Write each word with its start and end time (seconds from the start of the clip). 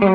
Hey, 0.00 0.06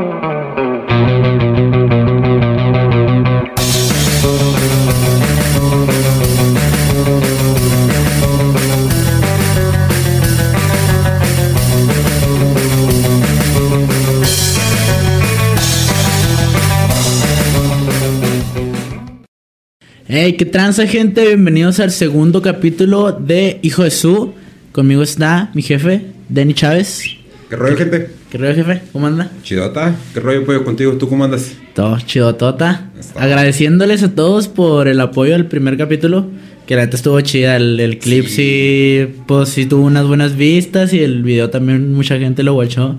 qué 20.37 20.45
tranza 20.45 20.87
gente, 20.87 21.25
bienvenidos 21.27 21.81
al 21.81 21.91
segundo 21.91 22.41
capítulo 22.41 23.11
de 23.11 23.59
Hijo 23.61 23.83
de 23.83 23.91
Su. 23.91 24.33
Conmigo 24.71 25.03
está 25.03 25.51
mi 25.53 25.61
jefe, 25.61 26.05
Denny 26.29 26.53
Chávez. 26.53 27.03
¿Qué 27.49 27.57
rollo, 27.57 27.75
gente? 27.75 28.22
¿Qué 28.33 28.39
rollo, 28.39 28.55
jefe? 28.55 28.81
¿Cómo 28.91 29.05
anda? 29.05 29.29
Chidota. 29.43 29.95
¿Qué 30.11 30.19
rollo, 30.19 30.43
pollo, 30.43 30.65
contigo? 30.65 30.93
¿Tú 30.93 31.07
cómo 31.07 31.23
andas? 31.23 31.51
Todo 31.75 31.99
chidotota. 31.99 32.89
Agradeciéndoles 33.15 34.01
a 34.01 34.15
todos 34.15 34.47
por 34.47 34.87
el 34.87 34.99
apoyo 35.01 35.33
del 35.33 35.45
primer 35.45 35.77
capítulo. 35.77 36.25
Que 36.65 36.75
la 36.75 36.81
neta 36.81 36.97
estuvo 36.97 37.21
chida. 37.21 37.57
El, 37.57 37.79
el 37.79 37.99
clip 37.99 38.25
sí. 38.25 39.05
pues 39.27 39.49
sí 39.49 39.67
tuvo 39.67 39.85
unas 39.85 40.07
buenas 40.07 40.35
vistas. 40.35 40.93
Y 40.93 41.01
el 41.01 41.21
video 41.21 41.51
también 41.51 41.93
mucha 41.93 42.17
gente 42.17 42.41
lo 42.41 42.55
watchó. 42.55 42.97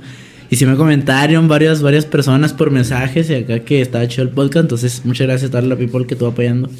Y 0.50 0.54
sí 0.54 0.66
me 0.66 0.76
comentaron 0.76 1.48
varias, 1.48 1.82
varias 1.82 2.06
personas 2.06 2.52
por 2.52 2.70
mensajes 2.70 3.28
y 3.28 3.34
acá 3.34 3.58
que 3.58 3.80
estaba 3.80 4.06
chido 4.06 4.22
el 4.22 4.30
podcast. 4.30 4.62
Entonces, 4.66 5.04
muchas 5.04 5.26
gracias 5.26 5.48
a 5.48 5.50
toda 5.50 5.62
la 5.64 5.74
people 5.74 6.06
que 6.06 6.14
estuvo 6.14 6.28
apoyando. 6.28 6.70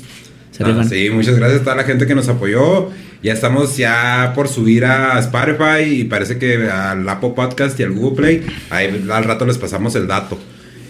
Ah, 0.61 0.85
sí, 0.89 1.11
muchas 1.11 1.35
gracias 1.35 1.63
a 1.63 1.65
toda 1.65 1.75
la 1.75 1.83
gente 1.83 2.07
que 2.07 2.15
nos 2.15 2.29
apoyó. 2.29 2.91
Ya 3.25 3.33
estamos 3.33 3.79
ya 3.79 4.33
por 4.35 4.49
subir 4.49 4.85
a 4.85 5.19
Spotify 5.19 5.83
y 6.01 6.05
parece 6.05 6.37
que 6.37 6.69
al 6.71 7.09
Apple 7.09 7.33
Podcast 7.35 7.81
y 7.81 7.83
al 7.83 7.93
Google 7.93 8.17
Play. 8.17 8.43
Ahí 8.69 9.03
al 9.11 9.25
rato 9.25 9.47
les 9.47 9.57
pasamos 9.57 9.95
el 9.95 10.07
dato. 10.07 10.39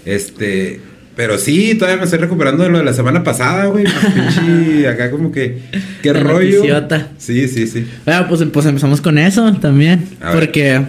Este, 0.05 0.80
pero 1.15 1.39
sí, 1.39 1.77
todavía 1.77 1.98
me 1.98 2.02
estoy 2.06 2.19
recuperando 2.19 2.65
de 2.65 2.70
lo 2.70 2.78
de 2.78 2.84
la 2.84 2.92
semana 2.92 3.23
pasada, 3.23 3.67
güey. 3.67 3.84
Pinche, 4.14 4.89
acá 4.89 5.12
como 5.12 5.31
que 5.31 5.61
qué 6.03 6.12
La 6.12 6.19
rollo. 6.25 6.56
noticiota. 6.56 7.12
Sí, 7.19 7.47
sí, 7.47 7.69
sí. 7.69 7.86
Bueno, 8.05 8.27
pues, 8.28 8.42
pues 8.53 8.67
empezamos 8.67 9.01
con 9.01 9.17
eso 9.17 9.53
también. 9.61 10.08
A 10.20 10.30
ver. 10.34 10.41
porque, 10.41 10.83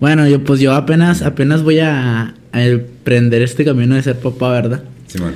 bueno, 0.00 0.26
yo 0.26 0.42
pues 0.42 0.58
yo 0.58 0.72
apenas, 0.72 1.20
apenas 1.20 1.64
voy 1.64 1.80
a, 1.80 2.32
a 2.52 2.64
emprender 2.64 3.42
este 3.42 3.62
camino 3.62 3.94
de 3.94 4.02
ser 4.02 4.16
papá, 4.18 4.52
¿verdad? 4.52 4.84
Simón. 5.06 5.34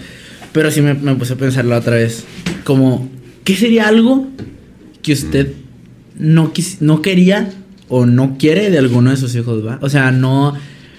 Pero 0.53 0.71
sí 0.71 0.81
me, 0.81 0.95
me 0.95 1.15
puse 1.15 1.35
a 1.35 1.37
pensarlo 1.37 1.77
otra 1.77 1.97
vez. 1.97 2.25
Como, 2.65 3.11
¿qué 3.45 3.55
sería 3.55 3.89
algo 3.89 4.29
que 5.03 5.13
usted 5.13 5.53
no, 6.19 6.53
quis- 6.53 6.79
no 6.81 7.03
quería 7.03 7.51
o 7.89 8.07
no 8.07 8.37
quiere 8.39 8.71
de 8.71 8.79
alguno 8.79 9.11
de 9.11 9.17
sus 9.17 9.35
hijos, 9.35 9.67
va? 9.67 9.79
O 9.83 9.89
sea, 9.91 10.11
no, 10.13 10.55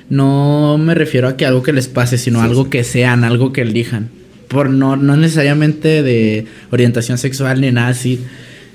no 0.10 0.78
me 0.78 0.94
refiero 0.94 1.28
a 1.28 1.38
que 1.38 1.46
algo 1.46 1.64
que 1.64 1.74
les 1.74 1.88
pase, 1.88 2.18
sino 2.18 2.40
Sí, 2.40 2.46
algo 2.46 2.64
sí. 2.66 2.70
que 2.70 2.84
sean, 2.84 3.24
algo 3.24 3.52
que 3.54 3.62
elijan. 3.62 4.10
Por 4.48 4.70
no, 4.70 4.96
no 4.96 5.18
necesariamente 5.18 6.04
de 6.04 6.46
orientación 6.72 7.18
sexual 7.18 7.62
ni 7.62 7.72
nada 7.72 7.88
así, 7.88 8.20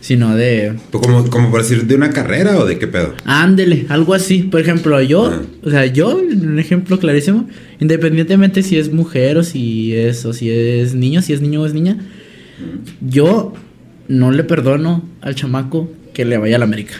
sino 0.00 0.34
de 0.34 0.74
¿Tú 0.90 1.00
como, 1.00 1.28
como 1.28 1.50
por 1.50 1.62
decir 1.62 1.84
de 1.86 1.94
una 1.94 2.10
carrera 2.10 2.58
o 2.58 2.64
de 2.66 2.78
qué 2.78 2.86
pedo? 2.88 3.14
Ándele, 3.24 3.86
algo 3.88 4.14
así. 4.14 4.42
Por 4.44 4.60
ejemplo, 4.60 5.00
yo, 5.02 5.26
Ajá. 5.26 5.42
o 5.62 5.70
sea, 5.70 5.86
yo, 5.86 6.16
un 6.16 6.58
ejemplo 6.58 6.98
clarísimo, 6.98 7.48
independientemente 7.80 8.62
si 8.62 8.76
es 8.78 8.92
mujer 8.92 9.36
o 9.38 9.44
si 9.44 9.94
es, 9.94 10.24
o 10.24 10.32
si 10.32 10.50
es 10.50 10.94
niño, 10.94 11.22
si 11.22 11.32
es 11.32 11.40
niño 11.40 11.60
o 11.62 11.66
es 11.66 11.74
niña, 11.74 11.98
yo 13.00 13.52
no 14.08 14.30
le 14.30 14.44
perdono 14.44 15.08
al 15.20 15.34
chamaco 15.34 15.90
que 16.14 16.24
le 16.24 16.36
vaya 16.38 16.56
a 16.56 16.58
la 16.58 16.64
América. 16.64 16.94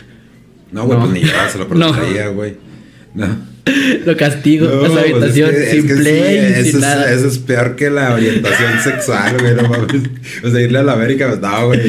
No, 0.71 0.85
güey, 0.85 0.97
No. 0.99 1.05
pues 1.05 1.13
ni 1.21 1.27
yo 1.27 1.33
se 1.51 1.57
lo 1.57 1.67
preguntaría, 1.69 2.27
güey. 2.29 2.55
No. 3.15 3.49
Lo 4.05 4.17
castigo 4.17 4.67
No, 4.67 4.81
a 4.83 4.87
su 4.87 4.93
pues 4.93 5.05
es 5.05 5.11
habitación 5.13 5.49
que- 5.51 5.63
es 5.63 5.69
sin 5.71 5.81
sí, 5.81 6.09
eso, 6.09 6.63
sin 6.63 6.75
es, 6.75 6.81
nada. 6.81 7.11
eso 7.13 7.27
es 7.27 7.37
peor 7.39 7.75
que 7.75 7.89
la 7.89 8.13
orientación 8.13 8.79
sexual, 8.83 9.37
güey. 9.39 9.55
No 9.55 9.63
mames. 9.69 10.01
O 10.43 10.49
sea, 10.49 10.61
irle 10.61 10.79
a 10.79 10.83
la 10.83 10.93
América, 10.93 11.27
pues 11.27 11.39
no, 11.39 11.67
güey. 11.67 11.79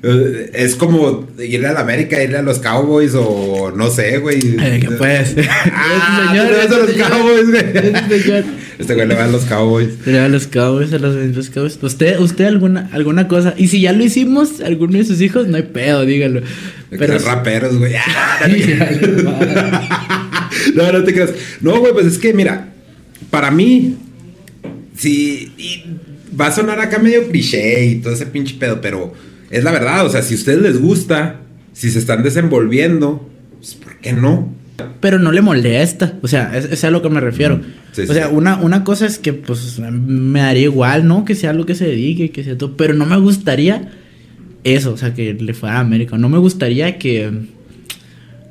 Es 0.00 0.76
como 0.76 1.28
irle 1.38 1.66
a 1.66 1.72
la 1.72 1.80
América, 1.80 2.22
irle 2.22 2.38
a 2.38 2.42
los 2.42 2.60
Cowboys 2.60 3.14
o 3.16 3.72
no 3.74 3.90
sé, 3.90 4.18
güey. 4.18 4.38
Eh, 4.38 4.78
¿Qué 4.80 4.90
pues? 4.96 5.34
Ah, 5.72 6.32
tú 6.68 6.74
a 6.74 6.78
los 6.78 6.90
señor, 6.90 7.10
Cowboys, 7.10 7.50
güey. 7.50 8.22
señor. 8.22 8.44
Este 8.78 8.94
güey 8.94 9.08
le 9.08 9.16
va 9.16 9.24
a 9.24 9.28
los 9.28 9.44
Cowboys. 9.44 9.88
Le 10.06 10.20
va 10.20 10.26
a 10.26 10.28
los 10.28 10.46
Cowboys, 10.46 10.92
a 10.92 10.98
los 11.00 11.16
benditos 11.16 11.50
Cowboys. 11.50 11.78
¿Usted, 11.82 12.20
usted 12.20 12.44
alguna, 12.44 12.88
alguna 12.92 13.26
cosa? 13.26 13.54
Y 13.56 13.66
si 13.66 13.80
ya 13.80 13.92
lo 13.92 14.04
hicimos, 14.04 14.60
alguno 14.60 14.98
de 14.98 15.04
sus 15.04 15.20
hijos, 15.20 15.48
no 15.48 15.56
hay 15.56 15.64
pedo, 15.64 16.06
dígalo. 16.06 16.42
Pero 16.88 17.00
Pero 17.00 17.18
raperos, 17.18 17.76
güey. 17.76 17.94
Ah, 17.96 18.38
no, 20.74 20.92
no 20.92 21.02
te 21.04 21.12
creas. 21.12 21.32
No, 21.60 21.80
güey, 21.80 21.92
pues 21.92 22.06
es 22.06 22.18
que 22.18 22.32
mira, 22.32 22.68
para 23.30 23.50
mí, 23.50 23.96
sí, 24.96 25.52
y 25.58 25.82
va 26.40 26.46
a 26.46 26.52
sonar 26.52 26.78
acá 26.78 27.00
medio 27.00 27.26
cliché 27.28 27.84
y 27.84 27.96
todo 27.96 28.12
ese 28.12 28.26
pinche 28.26 28.54
pedo, 28.60 28.80
pero 28.80 29.12
es 29.50 29.64
la 29.64 29.72
verdad. 29.72 30.06
O 30.06 30.10
sea, 30.10 30.22
si 30.22 30.34
a 30.34 30.36
ustedes 30.36 30.60
les 30.60 30.80
gusta, 30.80 31.40
si 31.72 31.90
se 31.90 31.98
están 31.98 32.22
desenvolviendo, 32.22 33.28
pues 33.58 33.74
¿por 33.74 33.96
qué 33.98 34.12
no? 34.12 34.54
Pero 35.00 35.18
no 35.18 35.32
le 35.32 35.40
molesta. 35.40 36.14
O 36.22 36.28
sea, 36.28 36.56
es, 36.56 36.66
es 36.66 36.84
a 36.84 36.90
lo 36.90 37.02
que 37.02 37.08
me 37.08 37.20
refiero. 37.20 37.60
Sí, 37.92 38.02
o 38.02 38.06
sí. 38.06 38.14
sea, 38.14 38.28
una, 38.28 38.58
una 38.58 38.84
cosa 38.84 39.06
es 39.06 39.18
que 39.18 39.32
pues 39.32 39.78
me 39.80 40.40
daría 40.40 40.64
igual, 40.64 41.06
¿no? 41.06 41.24
Que 41.24 41.34
sea 41.34 41.52
lo 41.52 41.66
que 41.66 41.74
se 41.74 41.86
dedique, 41.86 42.30
que 42.30 42.44
sea 42.44 42.56
todo. 42.56 42.76
Pero 42.76 42.94
no 42.94 43.06
me 43.06 43.16
gustaría 43.16 43.90
eso, 44.64 44.92
o 44.92 44.96
sea, 44.96 45.14
que 45.14 45.34
le 45.34 45.54
fuera 45.54 45.76
a 45.76 45.80
América. 45.80 46.16
No 46.18 46.28
me 46.28 46.38
gustaría 46.38 46.98
que. 46.98 47.30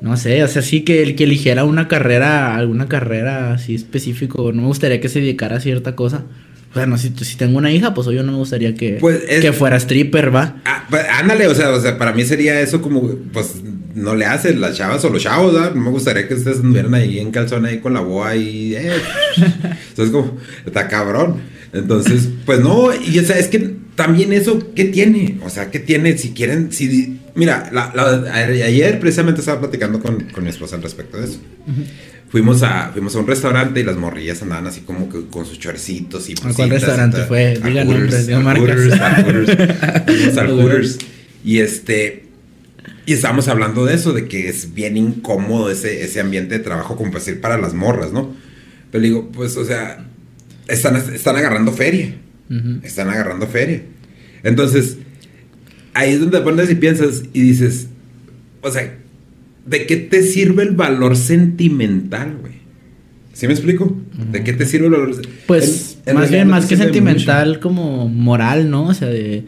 No 0.00 0.16
sé, 0.16 0.44
o 0.44 0.48
sea, 0.48 0.62
sí 0.62 0.82
que 0.82 1.02
el 1.02 1.16
que 1.16 1.24
eligiera 1.24 1.64
una 1.64 1.88
carrera, 1.88 2.56
alguna 2.56 2.88
carrera 2.88 3.54
así 3.54 3.74
específico. 3.74 4.52
No 4.52 4.62
me 4.62 4.68
gustaría 4.68 5.00
que 5.00 5.08
se 5.08 5.20
dedicara 5.20 5.56
a 5.56 5.60
cierta 5.60 5.96
cosa. 5.96 6.24
O 6.70 6.74
sea, 6.74 6.86
no, 6.86 6.98
si, 6.98 7.12
si 7.22 7.36
tengo 7.36 7.56
una 7.58 7.70
hija, 7.72 7.94
pues 7.94 8.06
yo 8.08 8.22
no 8.22 8.32
me 8.32 8.38
gustaría 8.38 8.74
que, 8.74 8.98
Pues, 9.00 9.22
es- 9.28 9.40
que 9.40 9.52
fuera 9.52 9.76
stripper, 9.78 10.34
va. 10.34 10.56
Ah, 10.64 10.86
pues, 10.90 11.02
ándale, 11.10 11.46
o 11.46 11.54
sea, 11.54 11.70
o 11.70 11.80
sea, 11.80 11.96
para 11.98 12.12
mí 12.12 12.24
sería 12.24 12.60
eso 12.60 12.82
como, 12.82 13.08
pues, 13.32 13.54
no 13.94 14.14
le 14.14 14.26
hacen 14.26 14.60
las 14.60 14.76
chavas 14.76 15.04
o 15.04 15.08
los 15.10 15.22
chavos, 15.22 15.54
¿verdad? 15.54 15.74
No 15.74 15.80
me 15.80 15.90
gustaría 15.90 16.28
que 16.28 16.34
ustedes 16.34 16.58
anduvieran 16.58 16.94
ahí 16.94 17.18
en 17.18 17.30
calzón 17.30 17.64
ahí 17.66 17.78
con 17.80 17.94
la 17.94 18.00
boa 18.00 18.36
y, 18.36 18.74
eh, 18.76 18.92
entonces 19.90 20.10
como, 20.12 20.36
está 20.66 20.88
cabrón. 20.88 21.36
Entonces, 21.72 22.28
pues 22.46 22.60
no, 22.60 22.90
y 22.94 23.18
o 23.18 23.24
sea, 23.24 23.38
es 23.38 23.48
que 23.48 23.74
también 23.94 24.32
eso, 24.32 24.72
¿qué 24.74 24.84
tiene? 24.84 25.38
O 25.44 25.50
sea, 25.50 25.70
¿qué 25.70 25.78
tiene? 25.80 26.16
Si 26.16 26.30
quieren, 26.30 26.70
si, 26.72 27.18
mira, 27.34 27.68
la- 27.72 27.92
la- 27.94 28.32
ayer 28.34 29.00
precisamente 29.00 29.40
estaba 29.40 29.60
platicando 29.60 30.00
con, 30.00 30.20
con 30.30 30.44
mi 30.44 30.50
esposa 30.50 30.76
al 30.76 30.82
respecto 30.82 31.18
de 31.18 31.24
eso. 31.24 31.40
Fuimos 32.28 32.62
a, 32.62 32.90
fuimos 32.92 33.16
a 33.16 33.20
un 33.20 33.26
restaurante 33.26 33.80
y 33.80 33.84
las 33.84 33.96
morrillas 33.96 34.42
andaban 34.42 34.66
así 34.66 34.82
como 34.82 35.08
que 35.08 35.26
con 35.28 35.46
sus 35.46 35.58
chorcitos 35.58 36.28
y 36.28 36.34
cuál 36.34 36.52
blusitas 36.52 36.66
y 36.66 36.70
restaurante 36.70 37.24
fue? 37.24 37.58
A 37.62 37.68
Diga 37.68 37.84
Hooters, 37.84 38.28
nombres, 38.28 39.00
a. 39.00 39.22
Hooters, 39.22 39.50
a. 39.50 40.04
Fuimos 40.06 40.36
al 40.36 40.50
Hooters. 40.50 40.98
Y 41.44 41.60
este. 41.60 42.24
Y 43.06 43.14
estábamos 43.14 43.48
hablando 43.48 43.86
de 43.86 43.94
eso, 43.94 44.12
de 44.12 44.28
que 44.28 44.48
es 44.48 44.74
bien 44.74 44.98
incómodo 44.98 45.70
ese, 45.70 46.04
ese 46.04 46.20
ambiente 46.20 46.58
de 46.58 46.64
trabajo, 46.64 46.96
como 46.96 47.10
para 47.10 47.24
decir, 47.24 47.40
para 47.40 47.56
las 47.56 47.72
morras, 47.72 48.12
¿no? 48.12 48.34
Pero 48.90 49.02
digo, 49.02 49.28
pues, 49.32 49.56
o 49.56 49.64
sea, 49.64 50.06
están, 50.68 50.96
están 50.96 51.36
agarrando 51.36 51.72
feria. 51.72 52.14
Están 52.82 53.08
agarrando 53.08 53.46
feria. 53.46 53.82
Entonces, 54.42 54.98
ahí 55.94 56.12
es 56.12 56.20
donde 56.20 56.38
te 56.38 56.44
pones 56.44 56.70
y 56.70 56.74
piensas 56.74 57.22
y 57.32 57.40
dices, 57.40 57.88
o 58.62 58.70
sea, 58.70 58.98
¿de 59.68 59.86
qué 59.86 59.96
te 59.96 60.22
sirve 60.22 60.62
el 60.62 60.70
valor 60.72 61.16
sentimental, 61.16 62.36
güey? 62.40 62.54
¿Sí 63.32 63.46
me 63.46 63.52
explico? 63.52 63.96
¿De 64.32 64.42
qué 64.42 64.52
te 64.52 64.66
sirve 64.66 64.86
el 64.86 64.92
valor 64.92 65.22
Pues, 65.46 65.98
en- 66.06 66.10
en 66.10 66.16
más 66.16 66.30
bien, 66.30 66.48
no 66.48 66.54
más 66.54 66.66
que 66.66 66.76
sentimental, 66.76 67.60
como 67.60 68.08
moral, 68.08 68.70
¿no? 68.70 68.86
O 68.86 68.94
sea, 68.94 69.08
de. 69.08 69.44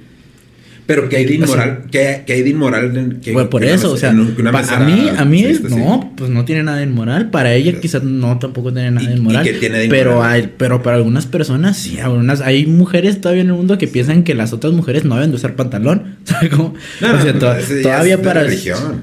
Pero 0.87 1.09
que 1.09 1.17
hay 1.19 1.25
de 1.25 1.35
O 1.43 1.47
sea, 1.47 1.55
inmoral, 1.67 1.85
que, 1.93 2.23
que 2.27 2.33
hay 2.33 2.43
de 2.43 2.51
inmoral 2.51 3.19
que, 3.23 3.33
Pues 3.33 3.47
por 3.47 3.61
que 3.61 3.69
una 3.69 3.77
eso, 3.77 3.93
o 3.93 3.97
sea, 3.97 4.11
que 4.11 4.43
una 4.43 4.51
a 4.51 4.81
mí, 4.81 5.09
a 5.17 5.25
mí, 5.25 5.55
sí. 5.55 5.63
no, 5.71 6.13
pues 6.17 6.31
no 6.31 6.45
tiene 6.45 6.65
nada 6.65 6.79
de 6.79 6.83
inmoral. 6.85 7.31
Para 7.31 7.55
ella 7.55 7.71
Pero- 7.71 7.81
quizás 7.81 8.03
no 8.03 8.39
tampoco 8.41 8.73
tiene 8.73 8.91
nada 8.91 9.05
¿Y- 9.05 9.07
de 9.11 9.15
y 9.15 9.17
inmoral. 9.19 9.45
qué 9.45 9.53
tiene 9.53 9.79
de 9.79 9.89
pero 9.89 10.11
inmoral? 10.13 10.33
hay, 10.33 10.53
pero 10.57 10.83
para 10.83 10.97
algunas 10.97 11.27
personas 11.27 11.77
sí, 11.77 12.01
algunas, 12.01 12.41
hay 12.41 12.67
mujeres 12.67 13.21
todavía 13.21 13.43
en 13.43 13.49
el 13.51 13.55
mundo 13.55 13.79
que 13.79 13.87
piensan 13.87 14.25
que 14.25 14.35
las 14.35 14.53
otras 14.53 14.73
mujeres 14.73 15.05
no 15.05 15.15
deben 15.15 15.31
de 15.31 15.37
usar 15.37 15.55
pantalón. 15.55 16.17
¿Sabes 16.25 16.51
cómo? 16.51 16.75
No, 17.01 17.15
o 17.15 17.21
sea, 17.23 17.33
no, 17.35 17.39
to- 17.39 17.55
ese 17.57 17.77
ya 17.77 17.83
todavía 17.83 18.21
para. 18.23 18.43
religión. 18.43 19.03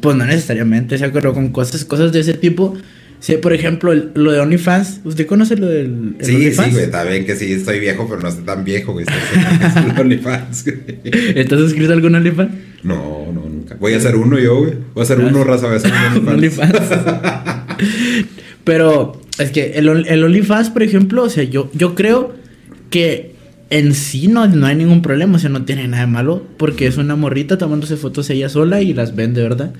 Pues 0.00 0.16
no 0.16 0.24
necesariamente, 0.24 0.96
se 0.98 1.04
acuerdo 1.04 1.32
con 1.34 1.48
cosas, 1.50 1.84
cosas 1.84 2.12
de 2.12 2.20
ese 2.20 2.34
tipo. 2.34 2.74
Sí, 3.20 3.36
por 3.36 3.52
ejemplo, 3.52 3.92
el- 3.92 4.10
lo 4.14 4.32
de 4.32 4.40
OnlyFans. 4.40 5.00
¿Usted 5.04 5.26
conoce 5.26 5.56
lo 5.56 5.66
del 5.68 6.16
el 6.18 6.24
Sí, 6.24 6.50
sí, 6.52 6.70
güey, 6.72 6.84
está 6.84 7.04
bien 7.04 7.24
que 7.24 7.36
sí, 7.36 7.52
estoy 7.52 7.78
viejo, 7.78 8.06
pero 8.08 8.20
no 8.20 8.28
estoy 8.28 8.44
tan 8.44 8.64
viejo, 8.64 8.92
güey. 8.92 9.06
Estoy- 9.06 10.00
OnlyFans, 10.00 10.64
güey. 10.64 10.78
¿Estás 11.36 11.60
suscrito 11.60 11.92
a 11.92 11.94
algún 11.94 12.14
OnlyFans? 12.16 12.50
No, 12.82 13.26
no, 13.32 13.48
nunca. 13.48 13.76
Voy 13.78 13.94
a 13.94 13.98
hacer 13.98 14.16
uno 14.16 14.38
yo, 14.40 14.58
güey. 14.58 14.72
Voy 14.94 15.00
a 15.00 15.04
hacer 15.04 15.20
uno, 15.20 15.44
raza, 15.44 15.66
voy 15.66 15.74
a 15.74 15.78
hacer 15.78 15.92
un 16.20 16.28
OnlyFans. 16.34 16.80
Pero 18.64 19.20
es 19.38 19.50
que 19.50 19.72
el, 19.74 19.88
el 19.88 20.24
OnlyFans, 20.24 20.70
por 20.70 20.82
ejemplo, 20.82 21.22
o 21.24 21.30
sea, 21.30 21.44
yo, 21.44 21.70
yo 21.74 21.94
creo 21.94 22.34
que 22.90 23.31
en 23.72 23.94
sí 23.94 24.28
no, 24.28 24.46
no 24.46 24.66
hay 24.66 24.76
ningún 24.76 25.00
problema, 25.00 25.36
o 25.36 25.38
sea, 25.38 25.48
no 25.48 25.64
tiene 25.64 25.88
nada 25.88 26.04
de 26.04 26.12
malo, 26.12 26.42
porque 26.58 26.86
es 26.86 26.98
una 26.98 27.16
morrita 27.16 27.56
tomándose 27.56 27.96
fotos 27.96 28.28
ella 28.28 28.50
sola 28.50 28.82
y 28.82 28.92
las 28.92 29.16
vende, 29.16 29.42
¿verdad? 29.42 29.72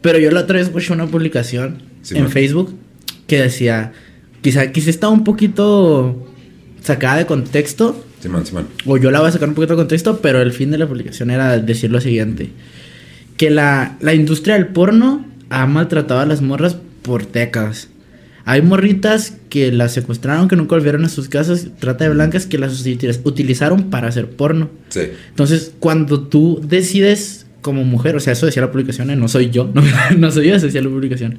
Pero 0.00 0.18
yo 0.18 0.30
la 0.30 0.40
otra 0.40 0.56
vez 0.56 0.68
escuché 0.68 0.94
una 0.94 1.06
publicación 1.06 1.82
Sí, 2.00 2.16
en 2.16 2.22
man. 2.24 2.32
Facebook 2.32 2.74
que 3.26 3.42
decía 3.42 3.92
quizá, 4.40 4.72
quizá 4.72 4.88
está 4.88 5.10
un 5.10 5.22
poquito 5.22 6.26
sacada 6.80 7.18
de 7.18 7.26
contexto. 7.26 8.02
Simón, 8.20 8.46
Simón. 8.46 8.68
O 8.86 8.96
yo 8.96 9.10
la 9.10 9.20
voy 9.20 9.28
a 9.28 9.32
sacar 9.32 9.50
un 9.50 9.54
poquito 9.54 9.74
de 9.74 9.80
contexto, 9.80 10.20
pero 10.22 10.40
el 10.40 10.52
fin 10.52 10.70
de 10.70 10.78
la 10.78 10.86
publicación 10.86 11.30
era 11.30 11.58
decir 11.58 11.90
lo 11.90 12.00
siguiente. 12.00 12.52
Que 13.36 13.50
la, 13.50 13.98
la 14.00 14.14
industria 14.14 14.54
del 14.54 14.68
porno 14.68 15.26
ha 15.50 15.66
maltratado 15.66 16.20
a 16.20 16.26
las 16.26 16.40
morras 16.40 16.78
por 17.02 17.30
décadas. 17.30 17.90
Hay 18.46 18.62
morritas 18.62 19.34
que 19.50 19.70
las 19.72 19.92
secuestraron, 19.92 20.46
que 20.48 20.56
nunca 20.56 20.76
volvieron 20.76 21.04
a 21.04 21.08
sus 21.08 21.28
casas, 21.28 21.66
trata 21.80 22.04
de 22.04 22.10
blancas 22.10 22.46
que 22.46 22.56
las 22.58 22.86
util- 22.86 23.20
utilizaron 23.24 23.90
para 23.90 24.06
hacer 24.08 24.30
porno. 24.30 24.70
Sí. 24.88 25.00
Entonces, 25.30 25.72
cuando 25.80 26.20
tú 26.22 26.60
decides 26.66 27.46
como 27.60 27.82
mujer, 27.84 28.14
o 28.14 28.20
sea, 28.20 28.32
eso 28.34 28.46
decía 28.46 28.62
la 28.62 28.70
publicación, 28.70 29.10
¿eh? 29.10 29.16
no 29.16 29.26
soy 29.26 29.50
yo, 29.50 29.68
no, 29.74 29.82
no 30.16 30.30
soy 30.30 30.46
yo, 30.48 30.54
eso 30.54 30.66
decía 30.66 30.80
la 30.80 30.88
publicación. 30.88 31.38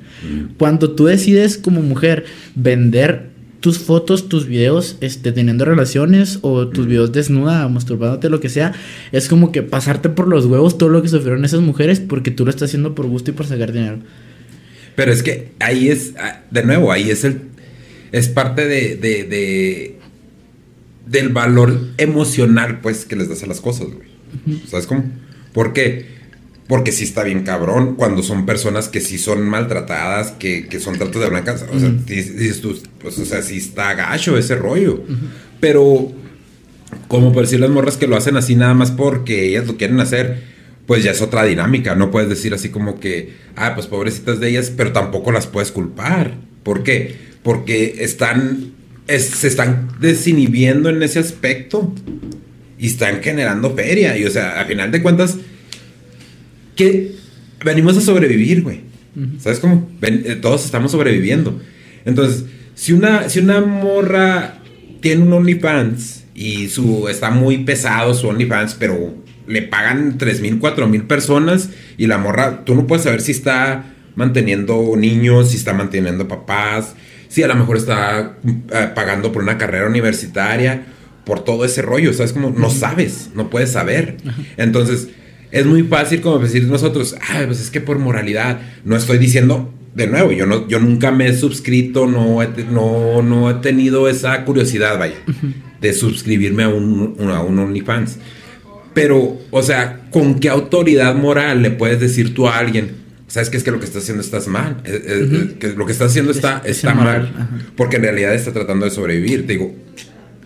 Cuando 0.57 0.91
tú 0.91 1.05
decides 1.05 1.57
como 1.57 1.81
mujer 1.81 2.25
vender 2.55 3.29
tus 3.61 3.79
fotos, 3.79 4.27
tus 4.29 4.45
videos, 4.45 4.97
este, 5.01 5.31
teniendo 5.31 5.63
relaciones 5.65 6.39
o 6.41 6.67
tus 6.67 6.85
videos 6.87 7.11
desnuda, 7.13 7.67
masturbándote, 7.69 8.29
lo 8.29 8.39
que 8.41 8.49
sea, 8.49 8.73
es 9.13 9.29
como 9.29 9.51
que 9.53 9.63
pasarte 9.63 10.09
por 10.09 10.27
los 10.27 10.45
huevos 10.45 10.77
todo 10.77 10.89
lo 10.89 11.01
que 11.01 11.07
sufrieron 11.07 11.43
esas 11.45 11.61
mujeres 11.61 11.99
porque 12.01 12.31
tú 12.31 12.43
lo 12.43 12.49
estás 12.51 12.69
haciendo 12.69 12.93
por 12.93 13.07
gusto 13.07 13.31
y 13.31 13.33
por 13.33 13.45
sacar 13.47 13.71
dinero. 13.71 13.99
Pero 14.97 15.13
es 15.13 15.23
que 15.23 15.51
ahí 15.59 15.87
es, 15.87 16.11
ah, 16.19 16.41
de 16.51 16.63
nuevo, 16.63 16.91
ahí 16.91 17.09
es 17.09 17.23
el. 17.23 17.39
Es 18.11 18.27
parte 18.27 18.65
de. 18.67 18.97
de, 18.97 19.23
de- 19.23 19.93
del 21.05 21.29
valor 21.29 21.79
emocional, 21.97 22.81
pues, 22.81 23.05
que 23.05 23.15
les 23.15 23.29
das 23.29 23.41
a 23.43 23.47
las 23.47 23.61
cosas, 23.61 23.87
güey. 23.87 24.59
¿Sabes 24.67 24.87
cómo? 24.87 25.05
¿Por 25.53 25.71
qué? 25.71 26.05
Porque 26.67 26.91
sí 26.91 27.05
está 27.05 27.23
bien 27.23 27.43
cabrón 27.43 27.95
cuando 27.95 28.21
son 28.23 28.45
personas 28.45 28.89
que 28.89 28.99
sí 28.99 29.17
son 29.17 29.47
maltratadas, 29.47 30.31
que, 30.31 30.67
que 30.67 30.81
son 30.81 30.97
tratos 30.97 31.21
de 31.21 31.29
blancas. 31.29 31.63
O 31.71 31.79
sea, 31.79 31.89
dices 32.05 32.59
tú, 32.59 32.77
pues, 32.99 33.17
o 33.19 33.25
sea, 33.25 33.41
sí 33.41 33.55
está 33.55 33.93
gacho 33.93 34.37
ese 34.37 34.55
rollo. 34.55 35.01
Pero, 35.61 36.11
como 37.07 37.31
por 37.31 37.43
decir 37.43 37.61
las 37.61 37.69
morras 37.69 37.95
que 37.95 38.07
lo 38.07 38.17
hacen 38.17 38.35
así 38.35 38.55
nada 38.55 38.73
más 38.73 38.91
porque 38.91 39.47
ellas 39.47 39.65
lo 39.65 39.77
quieren 39.77 40.01
hacer, 40.01 40.43
pues 40.87 41.03
ya 41.03 41.11
es 41.11 41.21
otra 41.21 41.43
dinámica. 41.45 41.93
No 41.95 42.09
puedes 42.09 42.29
decir 42.29 42.53
así 42.55 42.69
como 42.69 42.99
que, 42.99 43.33
ah, 43.55 43.75
pues 43.75 43.85
pobrecitas 43.87 44.39
de 44.39 44.49
ellas, 44.49 44.71
pero 44.75 44.91
tampoco 44.93 45.31
las 45.31 45.45
puedes 45.45 45.71
culpar. 45.71 46.33
¿Por 46.63 46.81
qué? 46.83 47.15
Porque 47.43 47.97
están, 47.99 48.71
es- 49.07 49.25
se 49.27 49.47
están 49.47 49.89
desinhibiendo 49.99 50.89
en 50.89 51.03
ese 51.03 51.19
aspecto 51.19 51.93
y 52.79 52.87
están 52.87 53.21
generando 53.21 53.75
feria. 53.75 54.17
Y 54.17 54.25
o 54.25 54.31
sea, 54.31 54.59
a 54.61 54.65
final 54.65 54.89
de 54.91 55.01
cuentas, 55.03 55.37
que 56.75 57.13
venimos 57.63 57.97
a 57.97 58.01
sobrevivir, 58.01 58.61
güey. 58.63 58.81
¿Sabes 59.39 59.59
cómo? 59.59 59.89
Ven- 59.99 60.23
eh, 60.25 60.35
todos 60.35 60.63
estamos 60.63 60.91
sobreviviendo. 60.91 61.59
Entonces, 62.05 62.45
si 62.75 62.93
una, 62.93 63.29
si 63.29 63.39
una 63.39 63.61
morra 63.61 64.59
tiene 65.01 65.23
un 65.23 65.33
OnlyFans 65.33 66.23
y 66.35 66.67
su 66.67 67.07
está 67.07 67.31
muy 67.31 67.57
pesado 67.63 68.13
su 68.13 68.27
OnlyFans, 68.27 68.75
pero 68.75 69.15
le 69.47 69.61
pagan 69.63 70.17
3 70.17 70.41
mil, 70.41 70.59
4 70.59 70.87
mil 70.87 71.03
personas 71.03 71.69
y 71.97 72.07
la 72.07 72.17
morra, 72.17 72.63
tú 72.65 72.75
no 72.75 72.85
puedes 72.87 73.03
saber 73.05 73.21
si 73.21 73.31
está 73.31 73.93
manteniendo 74.15 74.93
niños, 74.97 75.51
si 75.51 75.57
está 75.57 75.73
manteniendo 75.73 76.27
papás, 76.27 76.95
si 77.29 77.43
a 77.43 77.47
lo 77.47 77.55
mejor 77.55 77.77
está 77.77 78.37
eh, 78.45 78.89
pagando 78.95 79.31
por 79.31 79.43
una 79.43 79.57
carrera 79.57 79.87
universitaria, 79.87 80.85
por 81.25 81.43
todo 81.43 81.65
ese 81.65 81.81
rollo, 81.81 82.13
¿sabes? 82.13 82.33
Como 82.33 82.49
no 82.51 82.69
sabes, 82.69 83.29
no 83.35 83.49
puedes 83.49 83.71
saber. 83.73 84.17
Entonces, 84.57 85.09
es 85.51 85.65
muy 85.65 85.83
fácil 85.83 86.21
como 86.21 86.39
decir 86.39 86.63
nosotros, 86.65 87.15
ah, 87.29 87.43
pues 87.45 87.59
es 87.61 87.69
que 87.69 87.81
por 87.81 87.99
moralidad, 87.99 88.59
no 88.85 88.95
estoy 88.95 89.17
diciendo, 89.17 89.73
de 89.93 90.07
nuevo, 90.07 90.31
yo, 90.31 90.45
no, 90.45 90.67
yo 90.67 90.79
nunca 90.79 91.11
me 91.11 91.27
he 91.27 91.35
suscrito, 91.35 92.05
no 92.07 92.41
he, 92.41 92.47
no, 92.71 93.21
no 93.21 93.49
he 93.49 93.55
tenido 93.55 94.07
esa 94.07 94.45
curiosidad, 94.45 94.97
vaya, 94.97 95.15
de 95.81 95.93
suscribirme 95.93 96.63
a 96.63 96.69
un, 96.69 97.15
un- 97.17 97.29
a 97.31 97.41
un 97.41 97.59
OnlyFans. 97.59 98.17
Pero, 99.01 99.37
o 99.51 99.61
sea, 99.61 100.01
¿con 100.11 100.39
qué 100.39 100.49
autoridad 100.49 101.13
moral 101.15 101.61
le 101.61 101.69
puedes 101.71 101.99
decir 101.99 102.33
tú 102.33 102.47
a 102.47 102.57
alguien? 102.57 102.91
¿Sabes 103.27 103.49
qué 103.49 103.57
es 103.57 103.63
que 103.63 103.71
lo 103.71 103.79
que 103.79 103.85
estás 103.85 104.03
haciendo 104.03 104.21
estás 104.23 104.47
mal? 104.47 104.77
Eh, 104.85 105.01
eh, 105.05 105.23
Ujú. 105.23 105.59
que 105.59 105.67
lo 105.73 105.85
que 105.85 105.91
estás 105.91 106.09
haciendo 106.11 106.31
está, 106.31 106.61
Es- 106.63 106.71
es 106.71 106.77
está 106.77 106.91
inmoral, 106.93 107.31
mal. 107.33 107.41
ajá. 107.43 107.49
Porque 107.75 107.97
en 107.97 108.01
realidad 108.03 108.33
está 108.33 108.53
tratando 108.53 108.85
de 108.85 108.91
sobrevivir. 108.91 109.45
Te 109.45 109.53
digo, 109.53 109.75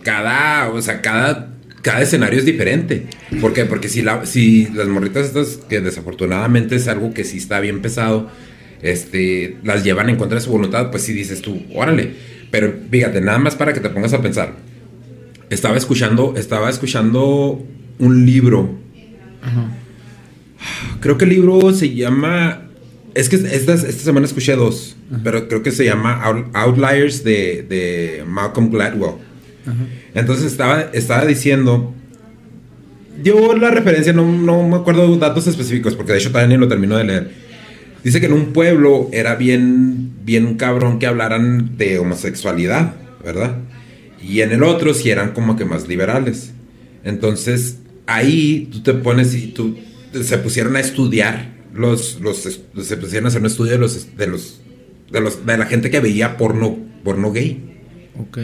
cada, 0.02 0.68
o 0.68 0.82
sea, 0.82 1.00
cada, 1.00 1.48
cada 1.80 2.02
escenario 2.02 2.38
es 2.38 2.44
diferente. 2.44 3.06
¿Por 3.40 3.52
qué? 3.54 3.64
Porque 3.64 3.88
si, 3.88 4.02
la, 4.02 4.26
si 4.26 4.66
las 4.74 4.88
morritas 4.88 5.26
estas, 5.26 5.58
que 5.68 5.80
desafortunadamente 5.80 6.76
es 6.76 6.88
algo 6.88 7.14
que 7.14 7.24
sí 7.24 7.38
está 7.38 7.60
bien 7.60 7.80
pesado, 7.82 8.28
este, 8.82 9.56
las 9.62 9.84
llevan 9.84 10.10
en 10.10 10.16
contra 10.16 10.38
de 10.38 10.44
su 10.44 10.50
voluntad, 10.50 10.90
pues 10.90 11.04
sí 11.04 11.12
dices 11.12 11.40
tú, 11.40 11.62
órale. 11.74 12.10
Pero 12.50 12.74
fíjate, 12.90 13.20
nada 13.20 13.38
más 13.38 13.54
para 13.54 13.72
que 13.72 13.80
te 13.80 13.88
pongas 13.90 14.12
a 14.12 14.20
pensar. 14.20 14.56
Estaba 15.50 15.76
escuchando, 15.76 16.34
estaba 16.36 16.68
escuchando 16.68 17.64
un 17.98 18.26
libro. 18.26 18.70
Ajá. 19.42 19.70
Creo 21.00 21.18
que 21.18 21.24
el 21.24 21.30
libro 21.30 21.72
se 21.72 21.94
llama. 21.94 22.68
Es 23.14 23.28
que 23.28 23.36
esta, 23.36 23.74
esta 23.74 23.90
semana 23.92 24.26
escuché 24.26 24.54
dos, 24.56 24.96
pero 25.22 25.48
creo 25.48 25.62
que 25.62 25.70
se 25.70 25.84
llama 25.84 26.22
Out- 26.24 26.50
Outliers 26.54 27.24
de, 27.24 27.66
de 27.68 28.24
Malcolm 28.26 28.70
Gladwell. 28.70 29.16
Ajá. 29.66 29.74
Entonces 30.14 30.46
estaba, 30.46 30.82
estaba 30.92 31.24
diciendo. 31.26 31.94
Dio 33.22 33.54
la 33.56 33.70
referencia, 33.70 34.12
no, 34.12 34.24
no 34.24 34.66
me 34.66 34.76
acuerdo 34.76 35.14
datos 35.16 35.46
específicos, 35.46 35.94
porque 35.94 36.12
de 36.12 36.18
hecho 36.18 36.30
ni 36.48 36.56
lo 36.56 36.66
termino 36.66 36.96
de 36.96 37.04
leer. 37.04 37.30
Dice 38.02 38.20
que 38.20 38.26
en 38.26 38.32
un 38.32 38.46
pueblo 38.52 39.08
era 39.12 39.36
bien, 39.36 40.12
bien 40.24 40.54
cabrón 40.56 40.98
que 40.98 41.06
hablaran 41.06 41.76
de 41.76 41.98
homosexualidad, 41.98 42.94
¿verdad? 43.22 43.58
Y 44.20 44.40
en 44.40 44.50
el 44.52 44.62
otro 44.62 44.94
sí 44.94 45.10
eran 45.10 45.32
como 45.32 45.56
que 45.56 45.64
más 45.64 45.86
liberales. 45.86 46.52
Entonces 47.04 47.78
ahí 48.14 48.68
tú 48.72 48.82
te 48.82 48.94
pones 48.94 49.34
y 49.34 49.48
tú 49.48 49.76
se 50.22 50.38
pusieron 50.38 50.76
a 50.76 50.80
estudiar 50.80 51.52
los, 51.74 52.20
los 52.20 52.38
se 52.38 52.96
pusieron 52.96 53.26
a 53.26 53.28
hacer 53.28 53.40
un 53.40 53.46
estudio 53.46 53.72
de 53.72 53.78
los 53.78 54.16
de 54.16 54.26
los 54.26 54.60
de 55.10 55.20
los 55.20 55.46
de 55.46 55.58
la 55.58 55.66
gente 55.66 55.90
que 55.90 56.00
veía 56.00 56.36
porno 56.36 56.78
porno 57.04 57.32
gay. 57.32 57.60
Ok. 58.18 58.38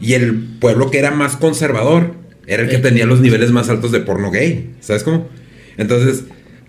Y 0.00 0.12
el 0.14 0.34
pueblo 0.60 0.90
que 0.90 0.98
era 0.98 1.10
más 1.10 1.36
conservador 1.36 2.14
era 2.46 2.62
el 2.62 2.68
que 2.68 2.76
Eh. 2.76 2.80
tenía 2.80 3.06
los 3.06 3.20
niveles 3.20 3.50
más 3.50 3.68
altos 3.68 3.92
de 3.92 4.00
porno 4.00 4.30
gay. 4.30 4.74
¿Sabes 4.80 5.02
cómo? 5.02 5.28
Entonces, 5.76 6.24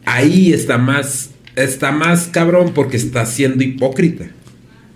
ahí 0.06 0.54
está 0.54 0.78
más, 0.78 1.32
está 1.56 1.92
más 1.92 2.28
cabrón 2.28 2.74
porque 2.74 2.98
está 2.98 3.26
siendo 3.26 3.64
hipócrita. 3.64 4.30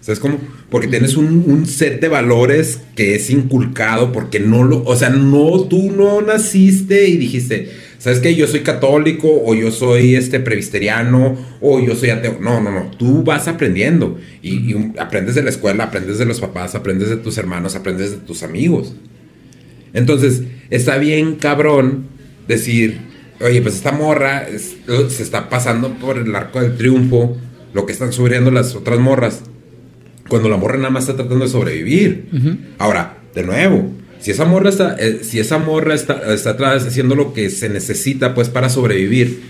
¿Sabes 0.03 0.19
cómo? 0.19 0.37
Porque 0.69 0.89
tienes 0.89 1.15
un, 1.15 1.45
un 1.47 1.65
set 1.65 2.01
de 2.01 2.09
valores 2.09 2.81
que 2.93 3.15
es 3.15 3.29
inculcado 3.29 4.11
porque 4.11 4.41
no 4.41 4.65
lo, 4.65 4.83
o 4.83 4.97
sea, 4.97 5.09
no, 5.09 5.61
tú 5.63 5.93
no 5.93 6.21
naciste 6.21 7.07
y 7.07 7.15
dijiste, 7.15 7.71
¿sabes 7.99 8.19
qué? 8.19 8.35
Yo 8.35 8.45
soy 8.45 8.63
católico 8.63 9.29
o 9.45 9.55
yo 9.55 9.71
soy 9.71 10.15
este 10.15 10.41
presbiteriano 10.41 11.37
o 11.61 11.79
yo 11.79 11.95
soy 11.95 12.09
ateo. 12.09 12.37
No, 12.41 12.59
no, 12.59 12.69
no. 12.69 12.91
Tú 12.97 13.23
vas 13.23 13.47
aprendiendo 13.47 14.19
y, 14.41 14.75
aprendes 14.99 15.35
de 15.35 15.43
la 15.43 15.51
escuela, 15.51 15.85
aprendes 15.85 16.17
de 16.17 16.25
los 16.25 16.41
papás, 16.41 16.75
aprendes 16.75 17.07
de 17.07 17.15
tus 17.15 17.37
hermanos, 17.37 17.77
aprendes 17.77 18.11
de 18.11 18.17
tus 18.17 18.43
amigos. 18.43 18.97
Entonces, 19.93 20.41
está 20.69 20.97
bien 20.97 21.35
cabrón 21.35 22.07
decir, 22.45 22.97
oye, 23.39 23.61
pues 23.61 23.75
esta 23.75 23.93
morra 23.93 24.47
se 25.07 25.23
está 25.23 25.47
pasando 25.47 25.93
por 25.93 26.17
el 26.17 26.35
arco 26.35 26.59
del 26.59 26.75
triunfo, 26.75 27.37
lo 27.73 27.85
que 27.85 27.93
están 27.93 28.11
sufriendo 28.11 28.51
las 28.51 28.75
otras 28.75 28.99
morras, 28.99 29.43
cuando 30.27 30.49
la 30.49 30.57
morra 30.57 30.77
nada 30.77 30.89
más 30.89 31.03
está 31.03 31.15
tratando 31.15 31.45
de 31.45 31.51
sobrevivir. 31.51 32.25
Ahora, 32.77 33.17
de 33.35 33.43
nuevo, 33.43 33.91
si 34.19 34.31
esa 34.31 34.45
morra 34.45 34.69
está, 34.69 34.95
eh, 34.99 35.19
si 35.23 35.39
esa 35.39 35.57
morra 35.57 35.93
está, 35.95 36.33
está 36.33 36.51
atrás 36.51 36.85
haciendo 36.85 37.15
lo 37.15 37.33
que 37.33 37.49
se 37.49 37.69
necesita 37.69 38.33
pues 38.33 38.49
para 38.49 38.69
sobrevivir, 38.69 39.41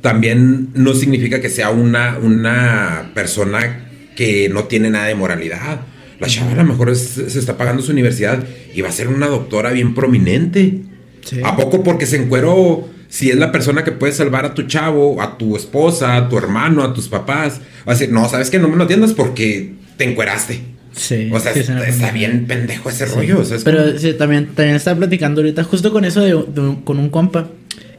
también 0.00 0.68
no 0.74 0.94
significa 0.94 1.40
que 1.40 1.48
sea 1.48 1.70
una, 1.70 2.18
una 2.20 3.12
persona 3.14 3.88
que 4.16 4.48
no 4.48 4.64
tiene 4.64 4.90
nada 4.90 5.06
de 5.06 5.14
moralidad. 5.14 5.80
La 6.18 6.28
chava 6.28 6.52
a 6.52 6.56
lo 6.56 6.64
mejor 6.64 6.90
es- 6.90 7.20
se 7.28 7.38
está 7.38 7.56
pagando 7.56 7.82
su 7.82 7.92
universidad 7.92 8.44
y 8.74 8.80
va 8.80 8.88
a 8.88 8.92
ser 8.92 9.08
una 9.08 9.26
doctora 9.26 9.70
bien 9.72 9.94
prominente. 9.94 10.80
Sí. 11.24 11.40
¿A 11.44 11.56
poco 11.56 11.82
porque 11.82 12.06
se 12.06 12.16
encueró? 12.16 12.88
Si 13.08 13.30
es 13.30 13.36
la 13.36 13.52
persona 13.52 13.84
que 13.84 13.92
puede 13.92 14.12
salvar 14.12 14.44
a 14.46 14.54
tu 14.54 14.62
chavo, 14.62 15.20
a 15.20 15.36
tu 15.36 15.56
esposa, 15.56 16.16
a 16.16 16.28
tu 16.28 16.38
hermano, 16.38 16.82
a 16.82 16.94
tus 16.94 17.08
papás. 17.08 17.60
Va 17.86 17.92
a 17.92 17.94
decir, 17.96 18.10
no, 18.10 18.28
¿sabes 18.28 18.50
qué? 18.50 18.58
No 18.58 18.68
me 18.68 18.76
lo 18.76 18.84
atiendas 18.84 19.12
porque 19.12 19.74
te 19.96 20.04
encueraste. 20.10 20.60
Sí. 20.94 21.30
O 21.32 21.40
sea, 21.40 21.54
sí, 21.54 21.60
está, 21.60 22.10
bien 22.12 22.46
pendejo 22.46 22.90
ese 22.90 23.06
Sí. 23.06 23.14
rollo. 23.14 23.40
o 23.40 23.44
sea, 23.44 23.56
es 23.56 23.64
Pero 23.64 23.84
como- 23.86 23.98
sí, 23.98 24.12
también, 24.12 24.46
también 24.54 24.76
estaba 24.76 24.98
platicando 24.98 25.40
ahorita 25.40 25.64
justo 25.64 25.90
con 25.92 26.04
eso 26.04 26.20
de, 26.20 26.32
de- 26.34 26.76
con 26.84 26.98
un 26.98 27.08
compa. 27.08 27.48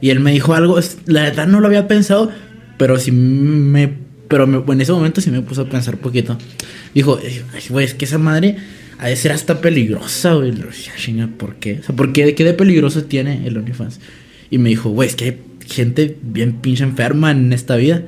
Y 0.00 0.10
él 0.10 0.20
me 0.20 0.32
dijo 0.32 0.54
algo, 0.54 0.78
la 1.06 1.22
verdad 1.24 1.46
no 1.46 1.60
lo 1.60 1.66
había 1.66 1.88
pensado, 1.88 2.30
pero 2.78 2.98
sí 2.98 3.10
me... 3.10 3.92
Pero 4.28 4.46
me- 4.46 4.62
en 4.72 4.80
ese 4.80 4.92
momento 4.92 5.20
sí 5.20 5.30
me 5.30 5.42
puso 5.42 5.62
a 5.62 5.68
pensar 5.68 5.96
poquito. 5.98 6.38
Dijo, 6.94 7.18
"Ay, 7.22 7.62
güey, 7.68 7.84
es 7.84 7.94
que 7.94 8.04
esa 8.04 8.18
madre 8.18 8.56
ha 8.98 9.08
de 9.08 9.16
ser 9.16 9.32
hasta 9.32 9.60
peligrosa, 9.60 10.34
güey. 10.34 10.52
"Ah, 11.20 11.28
¿por 11.36 11.56
qué? 11.56 11.78
O 11.80 11.82
sea, 11.82 11.94
¿por 11.96 12.12
qué, 12.12 12.34
qué 12.34 12.44
de 12.44 12.54
peligroso 12.54 13.04
tiene 13.04 13.46
el 13.46 13.56
OnlyFans? 13.56 14.00
Y 14.50 14.58
me 14.58 14.68
dijo, 14.70 14.90
güey, 14.90 15.08
es 15.08 15.16
que 15.16 15.24
hay 15.24 15.38
gente 15.66 16.16
bien 16.22 16.54
pinche 16.54 16.84
enferma 16.84 17.30
en 17.32 17.52
esta 17.52 17.76
vida. 17.76 18.02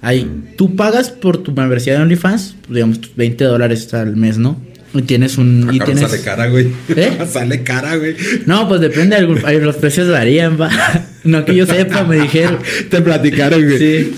Ahí, 0.00 0.28
tú 0.56 0.76
pagas 0.76 1.10
por 1.10 1.38
tu 1.38 1.52
membresía 1.52 1.94
de 1.94 2.02
OnlyFans, 2.02 2.54
pues, 2.62 2.74
digamos, 2.74 3.00
tus 3.00 3.14
20 3.16 3.44
dólares 3.44 3.92
al 3.94 4.14
mes, 4.16 4.38
¿no? 4.38 4.60
Y 4.94 5.02
tienes 5.02 5.36
un. 5.38 5.64
Acá 5.64 5.72
no 5.78 5.84
tienes... 5.84 6.10
sale 6.10 6.22
cara, 6.22 6.46
güey. 6.48 6.68
¿Eh? 6.96 7.18
sale 7.30 7.62
cara, 7.62 7.96
güey. 7.96 8.14
No, 8.46 8.68
pues 8.68 8.80
depende, 8.80 9.16
algún- 9.16 9.42
los 9.62 9.76
precios 9.76 10.08
varían, 10.10 10.58
va. 10.60 10.70
No 11.24 11.44
que 11.44 11.54
yo 11.54 11.66
sepa, 11.66 12.04
me 12.04 12.16
dijeron. 12.16 12.58
Te 12.90 13.02
platicaron, 13.02 13.62
güey. 13.62 13.78
Sí. 13.78 14.12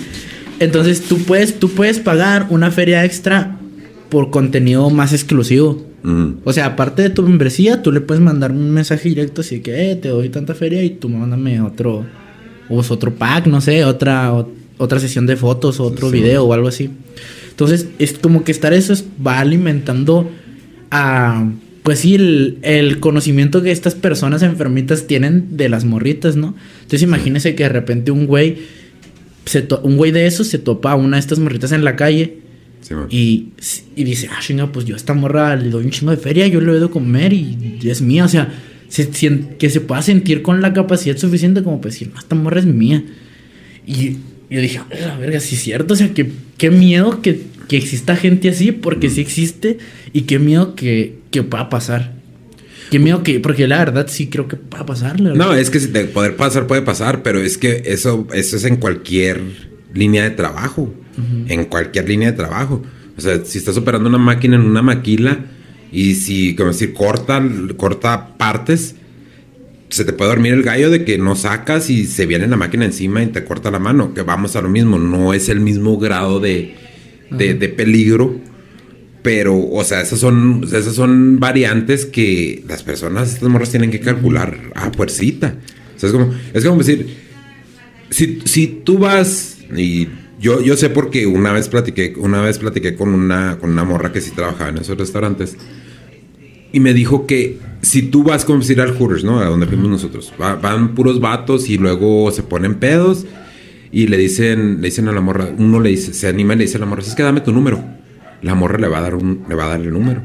Entonces 0.59 1.01
tú 1.01 1.17
puedes, 1.23 1.59
tú 1.59 1.69
puedes 1.71 1.99
pagar 1.99 2.47
una 2.51 2.71
feria 2.71 3.03
extra 3.03 3.57
por 4.09 4.29
contenido 4.29 4.89
más 4.91 5.11
exclusivo. 5.13 5.87
O 6.45 6.53
sea, 6.53 6.65
aparte 6.67 7.01
de 7.03 7.09
tu 7.11 7.21
membresía, 7.23 7.81
tú 7.83 7.91
le 7.91 8.01
puedes 8.01 8.23
mandar 8.23 8.51
un 8.51 8.71
mensaje 8.71 9.09
directo 9.09 9.41
así 9.41 9.59
que, 9.59 9.91
eh, 9.91 9.95
te 9.95 10.09
doy 10.09 10.29
tanta 10.29 10.55
feria 10.55 10.83
y 10.83 10.91
tú 10.91 11.09
mándame 11.09 11.61
otro, 11.61 12.05
o 12.69 12.81
es 12.81 12.89
otro 12.89 13.13
pack, 13.13 13.45
no 13.45 13.61
sé, 13.61 13.83
otra, 13.85 14.33
o- 14.33 14.51
otra 14.81 14.99
sesión 14.99 15.25
de 15.27 15.35
fotos, 15.35 15.79
o 15.79 15.83
otro 15.83 16.09
Sí. 16.09 16.17
video 16.17 16.43
o 16.45 16.53
algo 16.53 16.67
así. 16.67 16.89
Entonces, 17.49 17.87
es 17.99 18.13
como 18.13 18.43
que 18.43 18.51
estar 18.51 18.73
eso 18.73 18.93
es- 18.93 19.05
va 19.25 19.39
alimentando 19.39 20.29
a, 20.89 21.49
pues 21.83 21.99
sí, 21.99 22.15
el, 22.15 22.57
el 22.63 22.99
conocimiento 22.99 23.61
que 23.61 23.71
estas 23.71 23.95
personas 23.95 24.41
enfermitas 24.43 25.07
tienen 25.07 25.57
de 25.57 25.69
las 25.69 25.85
morritas, 25.85 26.35
¿no? 26.35 26.55
Entonces, 26.77 27.03
imagínese 27.03 27.55
que 27.55 27.63
de 27.63 27.69
repente 27.69 28.11
un 28.11 28.25
güey, 28.27 28.57
se 29.45 29.61
to- 29.61 29.81
un 29.83 29.97
güey 29.97 30.11
de 30.11 30.27
esos 30.27 30.47
se 30.47 30.57
topa 30.59 30.91
a 30.91 30.95
una 30.95 31.17
de 31.17 31.21
estas 31.21 31.39
morritas 31.39 31.71
en 31.71 31.83
la 31.83 31.95
calle 31.95 32.37
Sí, 32.81 32.95
y, 33.09 33.47
y 33.95 34.03
dice, 34.03 34.27
ah, 34.31 34.39
chinga, 34.41 34.71
pues 34.71 34.85
yo 34.85 34.95
a 34.95 34.97
esta 34.97 35.13
morra 35.13 35.55
le 35.55 35.69
doy 35.69 35.85
un 35.85 35.91
chingo 35.91 36.11
de 36.11 36.17
feria, 36.17 36.47
yo 36.47 36.59
le 36.61 36.71
doy 36.71 36.79
de 36.81 36.89
comer 36.89 37.31
y, 37.33 37.79
es 37.83 38.01
mía. 38.01 38.25
O 38.25 38.27
sea, 38.27 38.51
se, 38.87 39.07
que 39.59 39.69
se 39.69 39.81
pueda 39.81 40.01
sentir 40.01 40.41
con 40.41 40.61
la 40.61 40.73
capacidad 40.73 41.15
suficiente 41.15 41.63
como 41.63 41.79
para 41.79 41.91
decir, 41.93 42.09
no, 42.13 42.19
esta 42.19 42.35
morra 42.35 42.59
es 42.59 42.65
mía. 42.65 43.03
Y 43.85 44.17
yo 44.55 44.61
dije, 44.61 44.79
"A 44.79 45.07
la 45.07 45.17
verga, 45.17 45.39
sí 45.39 45.55
es 45.55 45.61
cierto. 45.61 45.93
O 45.93 45.97
sea, 45.97 46.13
que, 46.13 46.29
qué 46.57 46.69
miedo 46.69 47.21
que, 47.21 47.41
que 47.67 47.77
exista 47.77 48.15
gente 48.15 48.49
así, 48.49 48.71
porque 48.71 49.09
sí 49.09 49.21
existe, 49.21 49.77
y 50.13 50.21
qué 50.21 50.39
miedo 50.39 50.75
que, 50.75 51.15
que 51.31 51.41
pueda 51.43 51.69
pasar. 51.69 52.13
Qué 52.89 52.99
miedo 52.99 53.23
que, 53.23 53.39
porque 53.39 53.67
la 53.67 53.77
verdad 53.77 54.07
sí 54.09 54.27
creo 54.27 54.49
que 54.49 54.57
pueda 54.57 54.85
pasar. 54.85 55.19
la 55.21 55.29
verdad. 55.31 55.45
No, 55.45 55.53
es 55.53 55.69
que 55.69 55.79
si 55.79 55.87
de 55.87 56.03
poder 56.05 56.35
pasar, 56.35 56.67
puede 56.67 56.81
pasar, 56.81 57.23
pero 57.23 57.39
es 57.39 57.57
que 57.57 57.83
eso, 57.85 58.27
eso 58.33 58.57
es 58.57 58.65
en 58.65 58.75
cualquier 58.75 59.39
línea 59.93 60.23
de 60.23 60.31
trabajo. 60.31 60.93
En 61.47 61.65
cualquier 61.65 62.09
línea 62.09 62.31
de 62.31 62.37
trabajo. 62.37 62.81
O 63.17 63.21
sea, 63.21 63.45
si 63.45 63.57
estás 63.59 63.77
operando 63.77 64.09
una 64.09 64.17
máquina 64.17 64.55
en 64.55 64.61
una 64.63 64.81
maquila 64.81 65.39
y 65.91 66.15
si, 66.15 66.55
como 66.55 66.71
decir, 66.71 66.93
corta, 66.93 67.41
corta 67.77 68.37
partes, 68.37 68.95
se 69.91 70.05
te 70.05 70.13
puede 70.13 70.31
dormir 70.31 70.53
el 70.53 70.63
gallo 70.63 70.89
de 70.89 71.03
que 71.03 71.17
no 71.17 71.35
sacas 71.35 71.89
y 71.89 72.05
se 72.05 72.25
viene 72.25 72.47
la 72.47 72.57
máquina 72.57 72.85
encima 72.85 73.21
y 73.21 73.27
te 73.27 73.43
corta 73.43 73.69
la 73.71 73.79
mano. 73.79 74.13
Que 74.13 74.21
vamos 74.21 74.55
a 74.55 74.61
lo 74.61 74.69
mismo, 74.69 74.97
no 74.97 75.33
es 75.33 75.49
el 75.49 75.59
mismo 75.59 75.97
grado 75.97 76.39
de, 76.39 76.75
de, 77.29 77.53
de 77.53 77.69
peligro. 77.69 78.39
Pero, 79.21 79.59
o 79.59 79.83
sea, 79.83 80.01
esas 80.01 80.19
son, 80.19 80.63
esas 80.63 80.95
son 80.95 81.39
variantes 81.39 82.05
que 82.05 82.63
las 82.67 82.83
personas, 82.83 83.33
estas 83.33 83.49
morras 83.49 83.69
tienen 83.69 83.91
que 83.91 83.99
calcular 83.99 84.57
a 84.73 84.91
fuercita. 84.91 85.57
O 85.95 85.99
sea, 85.99 86.07
es 86.09 86.13
como, 86.13 86.33
es 86.53 86.65
como 86.65 86.77
decir, 86.79 87.17
si, 88.09 88.39
si 88.45 88.67
tú 88.67 88.97
vas, 88.97 89.57
y 89.75 90.07
yo, 90.39 90.61
yo 90.61 90.75
sé 90.75 90.89
porque 90.89 91.27
una 91.27 91.51
vez 91.51 91.67
platiqué, 91.67 92.13
una 92.17 92.41
vez 92.41 92.57
platiqué 92.57 92.95
con 92.95 93.13
una, 93.13 93.57
con 93.59 93.71
una 93.71 93.83
morra 93.83 94.11
que 94.11 94.21
sí 94.21 94.31
trabajaba 94.31 94.69
en 94.69 94.79
esos 94.79 94.97
restaurantes. 94.97 95.55
Y 96.73 96.79
me 96.79 96.93
dijo 96.93 97.27
que 97.27 97.57
si 97.81 98.03
tú 98.03 98.23
vas 98.23 98.45
como 98.45 98.59
decir 98.59 98.79
al 98.81 98.91
Hooters, 98.95 99.23
¿no? 99.23 99.39
A 99.39 99.45
donde 99.45 99.65
fuimos 99.67 99.89
nosotros. 99.89 100.31
va- 100.41 100.55
van 100.55 100.95
puros 100.95 101.19
vatos 101.19 101.69
y 101.69 101.77
luego 101.77 102.31
se 102.31 102.43
ponen 102.43 102.75
pedos. 102.75 103.25
Y 103.91 104.07
le 104.07 104.17
dicen, 104.17 104.77
le 104.81 104.87
dicen 104.87 105.07
a 105.09 105.11
la 105.11 105.19
morra, 105.21 105.49
uno 105.57 105.79
le 105.81 105.89
dice, 105.89 106.13
se 106.13 106.27
anima 106.27 106.53
y 106.53 106.57
le 106.59 106.63
dice 106.63 106.77
a 106.77 106.79
la 106.79 106.85
morra, 106.85 107.01
es 107.01 107.13
que 107.13 107.23
dame 107.23 107.41
tu 107.41 107.51
número. 107.51 107.83
La 108.41 108.55
morra 108.55 108.77
le 108.79 108.87
va 108.87 108.99
a 108.99 109.01
dar 109.01 109.15
un, 109.15 109.43
le 109.49 109.55
va 109.55 109.65
a 109.65 109.69
dar 109.69 109.81
el 109.81 109.91
número. 109.91 110.21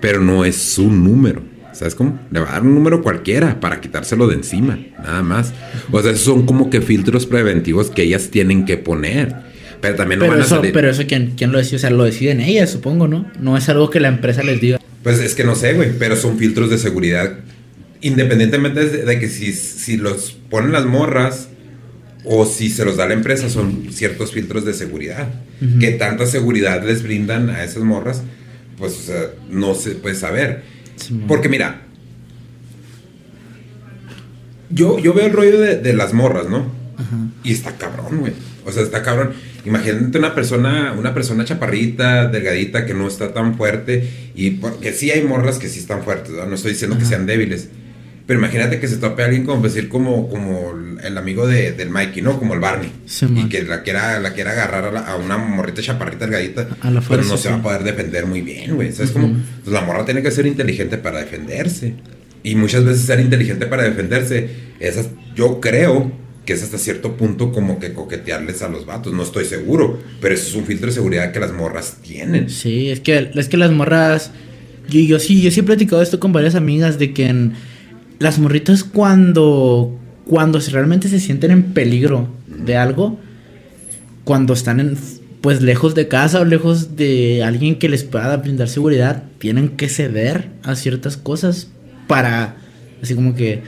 Pero 0.00 0.20
no 0.20 0.44
es 0.44 0.56
su 0.56 0.90
número. 0.90 1.42
¿Sabes 1.72 1.96
cómo? 1.96 2.20
Le 2.30 2.38
va 2.38 2.48
a 2.50 2.52
dar 2.52 2.62
un 2.62 2.72
número 2.74 3.02
cualquiera 3.02 3.58
para 3.58 3.80
quitárselo 3.80 4.28
de 4.28 4.36
encima, 4.36 4.78
nada 5.02 5.22
más. 5.24 5.52
O 5.90 6.00
sea, 6.00 6.12
esos 6.12 6.22
son 6.24 6.46
como 6.46 6.70
que 6.70 6.80
filtros 6.80 7.26
preventivos 7.26 7.90
que 7.90 8.02
ellas 8.02 8.28
tienen 8.30 8.64
que 8.64 8.76
poner. 8.76 9.34
Pero 9.80 9.96
también 9.96 10.20
no 10.20 10.26
pero, 10.26 10.32
van 10.34 10.42
a 10.42 10.44
eso, 10.44 10.54
salir. 10.56 10.72
pero 10.72 10.88
eso, 10.88 11.02
¿quién, 11.08 11.32
¿quién 11.36 11.50
lo 11.50 11.58
decide? 11.58 11.76
O 11.76 11.80
sea, 11.80 11.90
lo 11.90 12.04
deciden 12.04 12.40
ellas, 12.40 12.70
supongo, 12.70 13.08
¿no? 13.08 13.26
No 13.40 13.56
es 13.56 13.68
algo 13.68 13.90
que 13.90 13.98
la 13.98 14.06
empresa 14.08 14.44
les 14.44 14.60
diga. 14.60 14.78
Pues 15.04 15.20
es 15.20 15.34
que 15.34 15.44
no 15.44 15.54
sé, 15.54 15.74
güey, 15.74 15.92
pero 15.98 16.16
son 16.16 16.38
filtros 16.38 16.70
de 16.70 16.78
seguridad. 16.78 17.38
Independientemente 18.00 18.86
de, 18.86 19.18
que 19.20 19.28
si, 19.28 19.52
si 19.52 19.98
los 19.98 20.32
ponen 20.50 20.72
las 20.72 20.86
morras 20.86 21.48
o 22.24 22.46
si 22.46 22.70
se 22.70 22.86
los 22.86 22.96
da 22.96 23.06
la 23.06 23.12
empresa, 23.12 23.50
son 23.50 23.92
ciertos 23.92 24.32
filtros 24.32 24.64
de 24.64 24.72
seguridad. 24.72 25.28
Que 25.78 25.92
tanta 25.92 26.26
seguridad 26.26 26.84
les 26.84 27.02
brindan 27.02 27.50
a 27.50 27.64
esas 27.64 27.82
morras, 27.82 28.22
pues 28.76 28.94
o 28.94 29.02
sea, 29.02 29.30
no 29.50 29.74
se 29.74 29.92
puede 29.92 30.14
saber. 30.14 30.62
Porque 31.28 31.48
mira, 31.48 31.82
yo, 34.70 34.98
yo 34.98 35.12
veo 35.12 35.26
el 35.26 35.32
rollo 35.32 35.60
de, 35.60 35.76
de 35.76 35.92
las 35.92 36.14
morras, 36.14 36.48
¿no? 36.48 36.72
Ajá. 36.96 37.16
Y 37.44 37.52
está 37.52 37.76
cabrón, 37.76 38.20
güey. 38.20 38.32
O 38.64 38.72
sea, 38.72 38.82
está 38.82 39.02
cabrón. 39.02 39.32
Imagínate 39.64 40.18
una 40.18 40.34
persona, 40.34 40.94
una 40.98 41.14
persona 41.14 41.44
chaparrita, 41.44 42.28
delgadita, 42.28 42.84
que 42.86 42.94
no 42.94 43.08
está 43.08 43.32
tan 43.32 43.56
fuerte. 43.56 44.08
Y 44.34 44.50
porque 44.52 44.92
sí 44.92 45.10
hay 45.10 45.22
morras 45.22 45.58
que 45.58 45.68
sí 45.68 45.78
están 45.80 46.02
fuertes. 46.02 46.32
No 46.32 46.54
estoy 46.54 46.72
diciendo 46.72 46.98
que 46.98 47.04
sean 47.04 47.26
débiles. 47.26 47.68
Pero 48.26 48.38
imagínate 48.38 48.80
que 48.80 48.88
se 48.88 48.96
tope 48.96 49.22
a 49.22 49.26
alguien 49.26 49.44
como 49.44 49.62
decir 49.62 49.90
como, 49.90 50.28
como 50.30 50.72
el 51.02 51.18
amigo 51.18 51.46
de, 51.46 51.72
del 51.72 51.90
Mikey, 51.90 52.22
¿no? 52.22 52.38
Como 52.38 52.54
el 52.54 52.60
Barney. 52.60 52.90
Sí, 53.04 53.26
y 53.36 53.50
que 53.50 53.62
la 53.64 53.82
quiera, 53.82 54.18
la 54.18 54.32
quiera 54.32 54.52
agarrar 54.52 54.84
a, 54.86 54.90
la- 54.92 55.00
a 55.00 55.16
una 55.16 55.36
morrita 55.36 55.82
chaparrita 55.82 56.24
delgadita. 56.26 56.62
A 56.80 56.90
la 56.90 57.00
pero 57.00 57.22
fuerza, 57.22 57.30
no 57.32 57.36
se 57.36 57.50
va 57.50 57.56
a 57.56 57.62
poder 57.62 57.84
defender 57.84 58.24
muy 58.24 58.40
bien, 58.40 58.76
güey. 58.76 58.92
¿Sabes 58.92 59.10
Ujú. 59.10 59.20
cómo? 59.20 59.36
Pues 59.62 59.74
la 59.74 59.82
morra 59.82 60.06
tiene 60.06 60.22
que 60.22 60.30
ser 60.30 60.46
inteligente 60.46 60.96
para 60.96 61.18
defenderse. 61.20 61.94
Y 62.42 62.54
muchas 62.56 62.84
veces 62.84 63.02
ser 63.04 63.20
inteligente 63.20 63.66
para 63.66 63.82
defenderse, 63.82 64.48
es, 64.80 64.96
as- 64.96 65.08
yo 65.34 65.60
creo 65.60 66.10
que 66.44 66.52
es 66.52 66.62
hasta 66.62 66.78
cierto 66.78 67.16
punto 67.16 67.52
como 67.52 67.78
que 67.78 67.92
coquetearles 67.92 68.62
a 68.62 68.68
los 68.68 68.86
vatos. 68.86 69.12
No 69.12 69.22
estoy 69.22 69.44
seguro, 69.44 69.98
pero 70.20 70.34
eso 70.34 70.48
es 70.48 70.54
un 70.54 70.64
filtro 70.64 70.88
de 70.88 70.92
seguridad 70.92 71.32
que 71.32 71.40
las 71.40 71.52
morras 71.52 71.98
tienen. 72.02 72.50
Sí, 72.50 72.90
es 72.90 73.00
que, 73.00 73.30
es 73.34 73.48
que 73.48 73.56
las 73.56 73.70
morras. 73.70 74.30
Yo, 74.88 75.18
sí, 75.18 75.40
yo 75.40 75.50
sí 75.50 75.60
he 75.60 75.62
platicado 75.62 76.02
esto 76.02 76.20
con 76.20 76.32
varias 76.32 76.54
amigas 76.54 76.98
de 76.98 77.14
que 77.14 77.50
las 78.18 78.38
morritas 78.38 78.84
cuando. 78.84 79.98
Cuando 80.26 80.58
realmente 80.58 81.08
se 81.08 81.20
sienten 81.20 81.50
en 81.50 81.62
peligro 81.74 82.28
de 82.46 82.76
algo, 82.76 83.18
cuando 84.24 84.52
están. 84.52 84.96
Pues 85.40 85.60
lejos 85.60 85.94
de 85.94 86.08
casa 86.08 86.40
o 86.40 86.46
lejos 86.46 86.96
de 86.96 87.42
alguien 87.44 87.78
que 87.78 87.90
les 87.90 88.02
pueda 88.02 88.34
brindar 88.38 88.66
seguridad, 88.70 89.24
tienen 89.36 89.76
que 89.76 89.90
ceder 89.90 90.48
a 90.62 90.74
ciertas 90.74 91.16
cosas 91.18 91.68
para. 92.06 92.56
Así 93.02 93.14
como 93.14 93.34
que. 93.34 93.62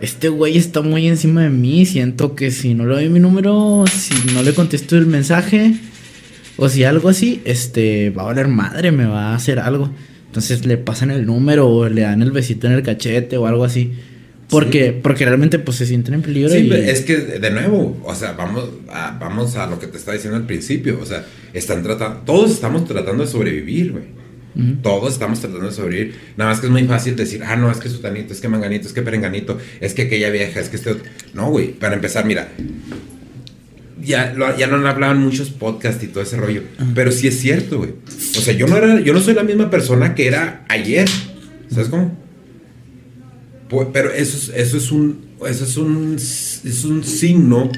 Este 0.00 0.28
güey 0.28 0.56
está 0.56 0.80
muy 0.80 1.08
encima 1.08 1.42
de 1.42 1.50
mí. 1.50 1.84
Siento 1.86 2.34
que 2.36 2.50
si 2.50 2.74
no 2.74 2.86
le 2.86 2.94
doy 2.94 3.08
mi 3.08 3.18
número, 3.20 3.84
si 3.92 4.14
no 4.34 4.42
le 4.42 4.54
contesto 4.54 4.96
el 4.96 5.06
mensaje, 5.06 5.74
o 6.56 6.68
si 6.68 6.84
algo 6.84 7.08
así, 7.08 7.40
este, 7.44 8.10
va 8.10 8.22
a 8.22 8.26
valer 8.26 8.48
madre, 8.48 8.92
me 8.92 9.06
va 9.06 9.32
a 9.32 9.34
hacer 9.34 9.58
algo. 9.58 9.90
Entonces 10.26 10.64
le 10.66 10.76
pasan 10.76 11.10
el 11.10 11.26
número 11.26 11.66
o 11.68 11.88
le 11.88 12.02
dan 12.02 12.22
el 12.22 12.30
besito 12.30 12.66
en 12.66 12.74
el 12.74 12.82
cachete 12.82 13.36
o 13.36 13.46
algo 13.46 13.64
así. 13.64 13.92
Porque, 14.48 14.92
porque 15.02 15.26
realmente 15.26 15.58
pues 15.58 15.76
se 15.76 15.84
sienten 15.84 16.14
en 16.14 16.22
peligro. 16.22 16.48
Sí, 16.50 16.58
y- 16.58 16.68
pero 16.70 16.82
es 16.82 17.00
que 17.02 17.16
de 17.16 17.50
nuevo, 17.50 18.00
o 18.04 18.14
sea, 18.14 18.32
vamos 18.32 18.64
a, 18.90 19.16
vamos 19.20 19.56
a 19.56 19.66
lo 19.66 19.78
que 19.78 19.88
te 19.88 19.98
estaba 19.98 20.14
diciendo 20.14 20.38
al 20.38 20.46
principio, 20.46 20.98
o 21.02 21.04
sea, 21.04 21.26
están 21.52 21.82
tratando, 21.82 22.20
todos 22.24 22.52
estamos 22.52 22.86
tratando 22.86 23.24
de 23.24 23.30
sobrevivir, 23.30 23.92
güey. 23.92 24.04
Todos 24.82 25.12
estamos 25.12 25.38
tratando 25.40 25.66
de 25.66 25.72
sobrevivir. 25.72 26.14
Nada 26.36 26.50
más 26.50 26.58
que 26.60 26.66
es 26.66 26.72
muy 26.72 26.82
fácil 26.84 27.14
decir, 27.14 27.42
ah, 27.44 27.54
no, 27.54 27.70
es 27.70 27.78
que 27.78 27.88
sutanito, 27.88 28.32
es 28.32 28.40
que 28.40 28.48
manganito, 28.48 28.88
es 28.88 28.92
que 28.92 29.02
perenganito, 29.02 29.56
es 29.80 29.94
que 29.94 30.02
aquella 30.02 30.30
vieja, 30.30 30.58
es 30.58 30.68
que 30.68 30.76
este 30.76 30.90
otro. 30.90 31.04
No, 31.34 31.48
güey, 31.50 31.68
para 31.72 31.94
empezar, 31.94 32.24
mira, 32.24 32.48
ya, 34.02 34.32
lo- 34.34 34.56
ya 34.56 34.66
no 34.66 34.86
hablaban 34.88 35.20
muchos 35.22 35.50
podcasts 35.50 36.02
y 36.02 36.08
todo 36.08 36.22
ese 36.22 36.36
rollo, 36.36 36.62
pero 36.94 37.12
sí 37.12 37.28
es 37.28 37.38
cierto, 37.38 37.78
güey. 37.78 37.90
O 38.36 38.40
sea, 38.40 38.52
yo 38.54 38.66
no, 38.66 38.76
era, 38.76 39.00
yo 39.00 39.12
no 39.12 39.20
soy 39.20 39.34
la 39.34 39.42
misma 39.44 39.70
persona 39.70 40.14
que 40.14 40.26
era 40.26 40.64
ayer, 40.68 41.08
¿sabes 41.70 41.88
cómo? 41.88 42.16
Pu- 43.68 43.90
Pero 43.92 44.10
eso 44.12 44.36
es, 44.36 44.48
eso 44.58 44.76
es 44.76 44.90
un, 44.90 45.20
eso 45.46 45.64
es 45.64 45.76
un, 45.76 46.14
es 46.16 46.84
un 46.84 47.04
signo 47.04 47.70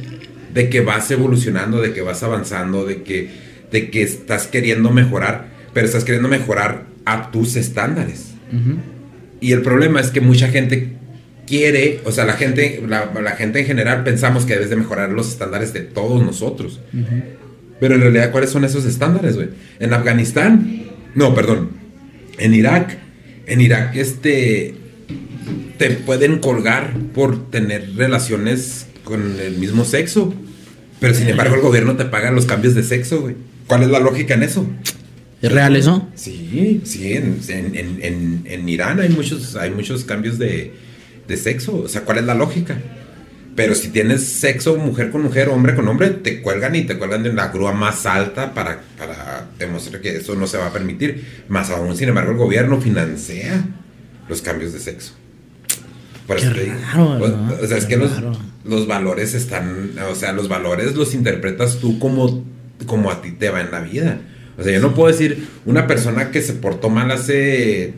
de 0.55 0.69
que 0.69 0.81
vas 0.81 1.11
evolucionando, 1.11 1.81
de 1.81 1.93
que 1.93 2.01
vas 2.03 2.23
avanzando, 2.23 2.85
de 2.87 3.03
que, 3.03 3.29
de 3.73 3.91
que 3.91 4.03
estás 4.03 4.47
queriendo 4.47 4.91
mejorar, 4.91 5.49
pero 5.73 5.87
estás 5.87 6.05
queriendo 6.05 6.29
mejorar 6.29 6.87
a 7.05 7.31
tus 7.31 7.57
estándares. 7.57 8.33
Y 9.41 9.53
el 9.53 9.63
problema 9.63 10.01
es 10.01 10.11
que 10.11 10.21
mucha 10.21 10.49
gente 10.49 10.93
quiere, 11.47 12.01
o 12.05 12.13
sea, 12.13 12.25
la 12.25 12.35
gente, 12.35 12.83
la, 12.87 13.11
la 13.21 13.33
gente 13.33 13.61
en 13.61 13.67
general 13.67 14.05
pensamos 14.05 14.45
que 14.45 14.55
debes 14.55 14.71
de 14.71 14.77
mejorar 14.77 15.11
los 15.11 15.29
estándares 15.29 15.73
de 15.73 15.81
todos 15.81 16.25
nosotros. 16.25 16.81
Pero 17.81 17.95
en 17.95 18.03
realidad, 18.03 18.31
¿cuáles 18.31 18.51
son 18.51 18.65
esos 18.65 18.85
estándares, 18.85 19.37
güey? 19.37 19.49
En 19.79 19.93
Afganistán, 19.95 20.83
no, 21.15 21.35
perdón, 21.35 21.71
en 22.39 22.55
Irak, 22.55 22.99
en 23.47 23.61
Irak, 23.61 23.97
este, 23.97 24.75
te 25.79 25.91
pueden 25.91 26.39
colgar 26.39 26.93
por 27.15 27.51
tener 27.51 27.97
relaciones 27.97 28.87
con 29.03 29.41
el 29.41 29.57
mismo 29.57 29.85
sexo. 29.85 30.35
Pero 31.01 31.15
sin 31.15 31.29
embargo, 31.29 31.55
el 31.55 31.63
gobierno 31.63 31.97
te 31.97 32.05
paga 32.05 32.31
los 32.31 32.45
cambios 32.45 32.75
de 32.75 32.83
sexo, 32.83 33.23
güey. 33.23 33.35
¿Cuál 33.67 33.85
es 33.85 33.89
la 33.89 33.99
lógica 33.99 34.35
en 34.35 34.43
eso? 34.43 34.67
¿Es 35.43 35.51
real 35.53 35.75
eso? 35.77 36.09
Sí, 36.15 36.83
sí, 36.85 37.15
en, 37.15 37.41
en- 37.49 37.75
en- 38.03 38.43
en- 38.47 38.69
Irán 38.69 39.01
hay 39.01 39.09
muchos, 39.09 39.57
hay 39.57 39.71
muchos 39.71 40.05
cambios 40.05 40.39
de, 40.39 40.73
de 41.27 41.37
sexo. 41.37 41.77
O 41.77 41.89
sea, 41.89 42.03
¿cuál 42.03 42.19
es 42.19 42.25
la 42.25 42.35
lógica? 42.35 42.77
Pero 43.57 43.75
si 43.75 43.89
tienes 43.89 44.23
sexo 44.25 44.77
mujer 44.77 45.11
con 45.11 45.23
mujer, 45.23 45.49
hombre 45.49 45.75
con 45.75 45.89
hombre, 45.89 46.11
te 46.11 46.41
cuelgan 46.41 46.75
y 46.77 46.83
te 46.83 46.97
cuelgan 46.99 47.23
de 47.23 47.33
la 47.33 47.49
grúa 47.49 47.73
más 47.73 48.07
alta 48.07 48.55
para, 48.55 48.81
para 48.99 49.47
demostrar 49.59 50.01
que 50.01 50.17
eso 50.17 50.35
no 50.35 50.47
se 50.47 50.57
va 50.59 50.67
a 50.67 50.73
permitir. 50.73 51.25
Más 51.49 51.71
aún, 51.71 51.97
sin 51.97 52.09
embargo, 52.11 52.33
el 52.33 52.37
gobierno 52.39 52.81
financia 52.81 53.65
los 54.29 54.41
cambios 54.43 54.73
de 54.73 54.79
sexo. 54.79 55.13
Por 56.27 56.37
Qué 56.37 56.47
O- 56.97 57.19
¿verdad? 57.21 57.63
o 57.63 57.67
sea, 57.67 57.77
es 57.79 57.85
Qué 57.87 57.95
que 57.95 57.97
los, 57.97 58.11
los 58.65 58.87
valores 58.87 59.35
están, 59.35 59.91
o 60.11 60.15
sea, 60.15 60.33
los 60.33 60.49
valores 60.49 60.95
los 60.95 61.13
interpretas 61.15 61.79
tú 61.79 61.99
como, 61.99 62.45
como 62.87 63.11
a 63.11 63.21
ti 63.21 63.33
te 63.33 63.51
va 63.51 63.61
en 63.63 63.71
la 63.73 63.81
vida. 63.81 64.21
O 64.59 64.63
sea, 64.63 64.73
yo 64.73 64.81
no 64.81 64.95
puedo 64.95 65.11
decir 65.11 65.47
una 65.65 65.87
persona 65.87 66.31
que 66.31 66.43
se 66.43 66.53
portó 66.55 66.91
mal 66.91 67.11
hace 67.11 67.95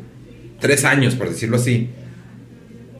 tres 0.61 0.85
años, 0.85 1.15
por 1.15 1.29
decirlo 1.29 1.57
así. 1.57 1.89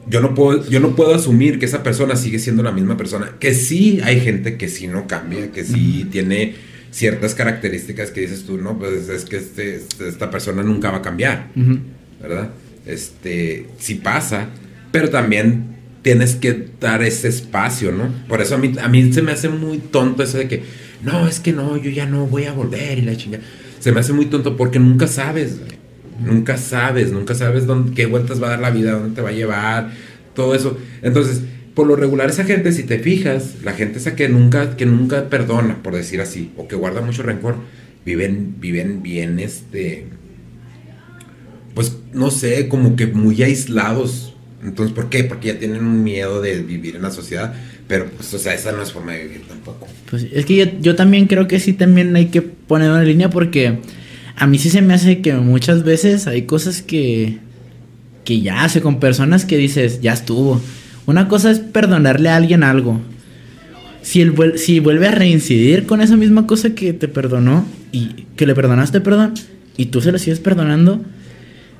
Yo 0.09 0.19
no 0.19 0.35
puedo, 0.35 0.67
yo 0.69 0.79
no 0.81 0.95
puedo 0.95 1.15
asumir 1.15 1.59
que 1.59 1.65
esa 1.65 1.81
persona 1.81 2.15
sigue 2.17 2.39
siendo 2.39 2.61
la 2.61 2.71
misma 2.71 2.97
persona. 2.97 3.35
Que 3.39 3.53
sí 3.53 4.01
hay 4.03 4.19
gente 4.19 4.57
que 4.57 4.67
sí 4.67 4.87
no 4.87 5.07
cambia, 5.07 5.51
que 5.51 5.63
sí 5.63 6.07
tiene 6.11 6.55
ciertas 6.91 7.35
características 7.35 8.11
que 8.11 8.21
dices 8.21 8.43
tú, 8.45 8.57
no, 8.57 8.77
pues 8.77 9.07
es 9.09 9.23
que 9.25 9.37
este, 9.37 9.75
este- 9.77 10.09
esta 10.09 10.29
persona 10.29 10.61
nunca 10.61 10.91
va 10.91 10.97
a 10.97 11.01
cambiar. 11.01 11.49
Ujú. 11.55 11.79
¿verdad? 12.21 12.51
Este, 12.85 13.65
sí 13.79 13.95
pasa, 13.95 14.47
pero 14.91 15.09
también 15.09 15.73
tienes 16.03 16.35
que 16.35 16.67
dar 16.79 17.01
ese 17.03 17.27
espacio, 17.29 17.91
¿no? 17.91 18.13
Por 18.27 18.41
eso 18.41 18.55
a 18.55 18.57
mí, 18.57 18.73
a 18.81 18.87
mí 18.89 19.11
se 19.13 19.21
me 19.21 19.31
hace 19.31 19.49
muy 19.49 19.77
tonto 19.77 20.23
eso 20.23 20.37
de 20.37 20.47
que, 20.47 20.63
no, 21.03 21.27
es 21.27 21.39
que 21.39 21.51
no, 21.51 21.77
yo 21.77 21.89
ya 21.89 22.05
no 22.05 22.25
voy 22.27 22.45
a 22.45 22.53
volver 22.53 22.97
y 22.97 23.01
la 23.01 23.15
chingada. 23.15 23.43
Se 23.79 23.91
me 23.91 23.99
hace 23.99 24.13
muy 24.13 24.27
tonto 24.27 24.55
porque 24.55 24.79
nunca 24.79 25.07
sabes, 25.07 25.59
güey. 25.59 25.71
nunca 26.23 26.57
sabes, 26.57 27.11
nunca 27.11 27.35
sabes 27.35 27.65
dónde, 27.65 27.93
qué 27.93 28.05
vueltas 28.05 28.41
va 28.41 28.47
a 28.47 28.49
dar 28.51 28.59
la 28.59 28.71
vida, 28.71 28.93
dónde 28.93 29.15
te 29.15 29.21
va 29.21 29.29
a 29.29 29.33
llevar, 29.33 29.91
todo 30.33 30.55
eso. 30.55 30.77
Entonces, 31.01 31.41
por 31.73 31.87
lo 31.87 31.95
regular 31.95 32.29
esa 32.29 32.45
gente, 32.45 32.71
si 32.71 32.83
te 32.83 32.99
fijas, 32.99 33.55
la 33.63 33.73
gente 33.73 33.97
esa 33.97 34.15
que 34.15 34.29
nunca, 34.29 34.77
que 34.77 34.85
nunca 34.85 35.29
perdona, 35.29 35.81
por 35.81 35.95
decir 35.95 36.21
así, 36.21 36.51
o 36.55 36.67
que 36.67 36.75
guarda 36.75 37.01
mucho 37.01 37.23
rencor, 37.23 37.55
viven, 38.05 38.55
viven 38.59 39.01
bien, 39.01 39.39
este, 39.39 40.05
pues 41.73 41.97
no 42.13 42.31
sé, 42.31 42.67
como 42.67 42.95
que 42.95 43.07
muy 43.07 43.41
aislados. 43.43 44.35
Entonces, 44.63 44.95
¿por 44.95 45.09
qué? 45.09 45.23
Porque 45.23 45.49
ya 45.49 45.59
tienen 45.59 45.85
un 45.85 46.03
miedo 46.03 46.41
de 46.41 46.61
vivir 46.61 46.95
en 46.95 47.01
la 47.01 47.11
sociedad. 47.11 47.53
Pero, 47.93 48.07
pues, 48.07 48.33
o 48.33 48.39
sea, 48.39 48.55
esa 48.55 48.71
no 48.71 48.81
es 48.81 48.91
forma 48.91 49.11
de 49.11 49.27
vivir 49.27 49.41
tampoco. 49.47 49.87
Pues 50.09 50.25
es 50.33 50.47
que 50.47 50.55
yo, 50.55 50.65
yo 50.81 50.95
también 50.95 51.27
creo 51.27 51.47
que 51.47 51.59
sí 51.59 51.73
también 51.73 52.15
hay 52.15 52.29
que 52.29 52.41
poner 52.41 52.89
una 52.89 53.03
línea 53.03 53.29
porque 53.29 53.77
a 54.35 54.47
mí 54.47 54.57
sí 54.57 54.71
se 54.71 54.81
me 54.81 54.95
hace 54.95 55.21
que 55.21 55.33
muchas 55.33 55.83
veces 55.83 56.25
hay 56.25 56.41
cosas 56.47 56.81
que 56.81 57.37
que 58.23 58.41
ya 58.41 58.63
hace 58.63 58.81
con 58.81 58.99
personas 58.99 59.45
que 59.45 59.57
dices, 59.57 60.01
ya 60.01 60.13
estuvo. 60.13 60.59
Una 61.05 61.27
cosa 61.27 61.51
es 61.51 61.59
perdonarle 61.59 62.29
a 62.29 62.35
alguien 62.35 62.63
algo. 62.63 62.99
Si, 64.01 64.21
él 64.21 64.33
si 64.55 64.79
vuelve 64.79 65.07
a 65.07 65.11
reincidir 65.11 65.85
con 65.85 66.01
esa 66.01 66.17
misma 66.17 66.47
cosa 66.47 66.71
que 66.71 66.93
te 66.93 67.07
perdonó 67.07 67.63
y 67.91 68.25
que 68.35 68.47
le 68.47 68.55
perdonaste, 68.55 69.01
perdón, 69.01 69.35
y 69.77 69.85
tú 69.87 70.01
se 70.01 70.11
lo 70.11 70.17
sigues 70.17 70.39
perdonando, 70.39 71.03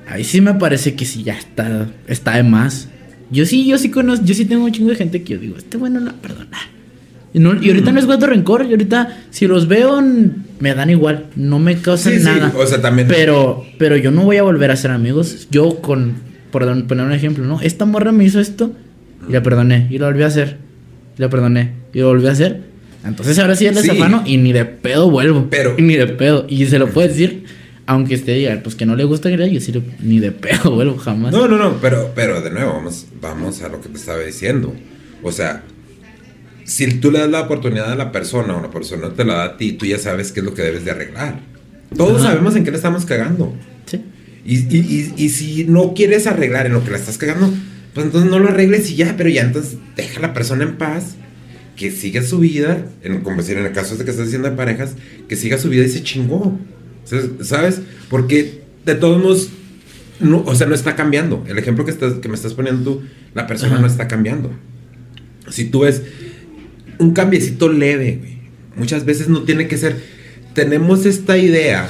ahí 0.06 0.22
sí 0.22 0.40
me 0.40 0.54
parece 0.54 0.94
que 0.94 1.06
sí 1.06 1.24
ya 1.24 1.36
está, 1.36 1.88
está 2.06 2.36
de 2.36 2.44
más. 2.44 2.88
Yo 3.30 3.46
sí, 3.46 3.66
yo 3.66 3.78
sí 3.78 3.90
conozco, 3.90 4.24
yo 4.24 4.34
sí 4.34 4.44
tengo 4.44 4.64
un 4.64 4.72
chingo 4.72 4.90
de 4.90 4.96
gente 4.96 5.22
que 5.22 5.34
yo 5.34 5.38
digo, 5.40 5.56
este 5.56 5.76
bueno 5.76 6.00
la 6.00 6.12
perdona. 6.12 6.58
Y, 7.32 7.40
no- 7.40 7.60
y 7.60 7.68
ahorita 7.68 7.90
no 7.90 7.98
es 7.98 8.06
guardo 8.06 8.26
rencor, 8.28 8.64
y 8.64 8.70
ahorita 8.70 9.24
si 9.30 9.46
los 9.48 9.66
veo 9.66 10.00
me 10.60 10.74
dan 10.74 10.90
igual, 10.90 11.26
no 11.34 11.58
me 11.58 11.76
causan 11.78 12.12
Sí, 12.12 12.18
sí, 12.20 12.24
nada. 12.26 12.52
o 12.56 12.66
sea, 12.66 12.80
también- 12.80 13.08
Pero, 13.08 13.64
pero 13.78 13.96
yo 13.96 14.10
no 14.12 14.22
voy 14.22 14.36
a 14.36 14.42
volver 14.44 14.70
a 14.70 14.76
ser 14.76 14.92
amigos. 14.92 15.48
Yo 15.50 15.80
con, 15.80 16.12
por 16.52 16.62
poner 16.86 17.04
un 17.06 17.12
ejemplo, 17.12 17.44
¿no? 17.44 17.60
Esta 17.60 17.86
morra 17.86 18.12
me 18.12 18.24
hizo 18.24 18.38
esto 18.38 18.72
y 19.28 19.32
la 19.32 19.42
perdoné 19.42 19.88
y 19.90 19.98
lo 19.98 20.06
volví 20.06 20.22
a 20.22 20.26
hacer. 20.26 20.58
Y 21.18 21.22
la 21.22 21.28
perdoné 21.28 21.72
y 21.92 21.98
lo 22.00 22.08
volví 22.08 22.26
a 22.28 22.32
hacer. 22.32 22.60
Entonces 23.04 23.38
ahora 23.40 23.56
sí 23.56 23.66
es 23.66 23.80
Sí. 23.80 23.90
y 24.26 24.36
ni 24.36 24.52
de 24.52 24.64
pedo 24.64 25.10
vuelvo. 25.10 25.48
Pero- 25.50 25.74
Y 25.76 25.82
ni 25.82 25.96
de 25.96 26.06
pedo. 26.06 26.46
Y 26.48 26.64
se 26.66 26.78
lo 26.78 26.88
puede 26.90 27.08
decir, 27.08 27.44
aunque 27.86 28.14
esté 28.14 28.32
diga, 28.34 28.60
pues 28.62 28.74
que 28.74 28.86
no 28.86 28.96
le 28.96 29.04
gusta 29.04 29.28
le 29.28 29.52
yo 29.52 29.60
sí 29.60 29.72
ni 30.00 30.18
de 30.20 30.32
pedo 30.32 30.74
vuelvo 30.74 30.96
jamás. 30.96 31.32
No, 31.32 31.46
no, 31.48 31.56
no, 31.58 31.78
pero, 31.80 32.12
pero 32.14 32.40
de 32.40 32.50
nuevo, 32.50 32.72
vamos, 32.72 33.06
vamos 33.20 33.62
a 33.62 33.68
lo 33.68 33.80
que 33.80 33.88
te 33.88 33.96
estaba 33.98 34.20
diciendo. 34.20 34.74
O 35.22 35.32
sea, 35.32 35.62
si 36.64 36.86
tú 36.94 37.10
le 37.10 37.18
das 37.18 37.30
la 37.30 37.42
oportunidad 37.42 37.92
a 37.92 37.96
la 37.96 38.10
persona 38.12 38.56
o 38.56 38.62
la 38.62 38.70
persona 38.70 39.10
te 39.14 39.24
la 39.24 39.34
da 39.34 39.44
a 39.44 39.56
ti, 39.56 39.72
tú 39.72 39.84
ya 39.86 39.98
sabes 39.98 40.32
qué 40.32 40.40
es 40.40 40.46
lo 40.46 40.54
que 40.54 40.62
debes 40.62 40.84
de 40.84 40.90
arreglar. 40.92 41.40
Todos 41.96 42.22
Ajá. 42.22 42.30
sabemos 42.32 42.56
en 42.56 42.64
qué 42.64 42.70
le 42.70 42.76
estamos 42.78 43.04
cagando. 43.04 43.54
Sí. 43.86 44.00
Y, 44.46 44.56
y- 44.76 45.12
y- 45.16 45.24
y 45.24 45.28
si 45.28 45.64
no 45.64 45.94
quieres 45.94 46.26
arreglar 46.26 46.66
en 46.66 46.72
lo 46.72 46.84
que 46.84 46.90
la 46.90 46.96
estás 46.96 47.18
cagando, 47.18 47.52
pues 47.92 48.06
entonces 48.06 48.30
no 48.30 48.38
lo 48.38 48.48
arregles 48.48 48.90
y 48.90 48.96
ya, 48.96 49.14
pero 49.16 49.28
ya 49.28 49.42
entonces 49.42 49.76
deja 49.96 50.18
a 50.18 50.22
la 50.22 50.32
persona 50.34 50.64
en 50.64 50.76
paz, 50.76 51.16
que 51.76 51.90
siga 51.90 52.22
su 52.22 52.38
vida, 52.38 52.86
en, 53.02 53.20
como 53.20 53.38
decir, 53.38 53.58
en 53.58 53.66
el 53.66 53.72
caso 53.72 53.96
de 53.96 54.04
que 54.04 54.10
estás 54.10 54.26
diciendo 54.26 54.48
de 54.50 54.56
parejas, 54.56 54.94
que 55.28 55.36
siga 55.36 55.58
su 55.58 55.68
vida 55.68 55.84
y 55.84 55.88
se 55.88 56.02
chingó. 56.02 56.58
¿Sabes? 57.40 57.80
Porque 58.08 58.62
de 58.84 58.94
todos 58.94 59.22
modos, 59.22 59.50
no, 60.20 60.42
o 60.46 60.54
sea, 60.54 60.66
no 60.66 60.74
está 60.74 60.96
cambiando. 60.96 61.44
El 61.46 61.58
ejemplo 61.58 61.84
que, 61.84 61.90
estás, 61.90 62.14
que 62.14 62.28
me 62.28 62.34
estás 62.34 62.54
poniendo 62.54 62.82
tú, 62.82 63.02
la 63.34 63.46
persona 63.46 63.74
Ajá. 63.74 63.80
no 63.80 63.86
está 63.86 64.08
cambiando. 64.08 64.50
Si 65.50 65.66
tú 65.66 65.80
ves 65.80 66.02
un 66.98 67.12
cambiecito 67.12 67.68
leve, 67.68 68.18
güey, 68.20 68.38
muchas 68.76 69.04
veces 69.04 69.28
no 69.28 69.42
tiene 69.42 69.68
que 69.68 69.76
ser. 69.76 69.96
Tenemos 70.54 71.06
esta 71.06 71.36
idea 71.36 71.88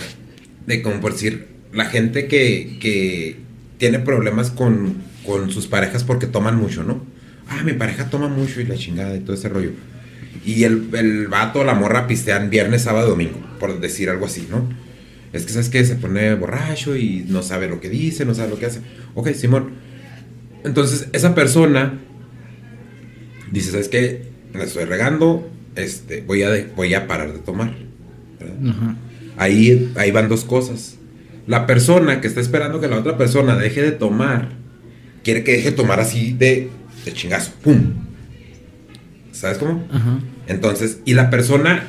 de 0.67 0.83
como 0.83 1.01
por 1.01 1.13
decir, 1.13 1.47
la 1.73 1.87
gente 1.87 2.27
que, 2.27 2.79
que 2.81 3.37
tiene 3.79 3.99
problemas 3.99 4.51
con, 4.51 4.95
con 5.27 5.51
sus 5.51 5.67
parejas 5.67 6.05
porque 6.05 6.27
toman 6.27 6.57
mucho, 6.57 6.85
¿no? 6.85 7.05
Ah, 7.49 7.63
mi 7.63 7.75
pareja 7.75 8.09
toma 8.09 8.29
mucho 8.29 8.61
y 8.61 8.65
la 8.65 8.77
chingada 8.77 9.15
y 9.15 9.21
todo 9.21 9.35
ese 9.35 9.49
rollo. 9.49 9.73
Y 10.47 10.65
el, 10.65 10.89
el 10.95 11.29
vato 11.29 11.65
la 11.65 11.75
morra 11.75 12.07
pistean 12.07 12.51
viernes, 12.51 12.83
sábado, 12.83 13.11
domingo, 13.11 13.39
por 13.61 13.81
decir 13.81 14.09
algo 14.09 14.27
así, 14.27 14.47
¿no? 14.51 14.69
Es 15.35 15.45
que, 15.45 15.53
¿sabes 15.53 15.69
qué? 15.69 15.85
Se 15.85 15.97
pone 15.97 16.35
borracho 16.35 16.97
y 16.97 17.27
no 17.29 17.43
sabe 17.43 17.69
lo 17.69 17.81
que 17.81 17.91
dice, 17.91 18.25
no 18.25 18.35
sabe 18.35 18.51
lo 18.51 18.59
que 18.59 18.67
hace. 18.67 18.81
Ok, 19.15 19.31
Simón. 19.33 19.71
Entonces, 20.65 21.09
esa 21.13 21.35
persona 21.35 22.01
dice, 23.51 23.73
¿sabes 23.73 23.89
qué? 23.89 24.23
La 24.55 24.65
estoy 24.65 24.85
regando, 24.85 25.51
este, 25.77 26.23
voy 26.23 26.43
a, 26.45 26.51
de- 26.51 26.69
voy 26.77 26.95
a 26.95 27.07
parar 27.07 27.33
de 27.33 27.41
tomar. 27.41 27.75
Ajá. 28.41 28.97
Ahí, 29.37 29.93
ahí 29.97 30.11
van 30.13 30.29
dos 30.29 30.45
cosas. 30.45 30.97
La 31.47 31.67
persona 31.67 32.21
que 32.21 32.29
está 32.29 32.41
esperando 32.41 32.81
que 32.81 32.89
la 32.89 32.97
otra 32.99 33.19
persona 33.19 33.57
deje 33.57 33.83
de 33.83 33.91
tomar, 33.93 34.51
quiere 35.25 35.43
que 35.45 35.53
deje 35.53 35.71
de 35.73 35.77
tomar 35.77 36.01
así 36.01 36.33
de, 36.33 36.71
de 37.05 37.13
chingazo. 37.13 37.53
¡Pum! 37.63 37.93
¿Sabes 39.33 39.59
cómo? 39.59 39.85
Ajá. 39.91 40.21
Entonces, 40.47 41.01
y 41.05 41.15
la 41.15 41.29
persona 41.29 41.85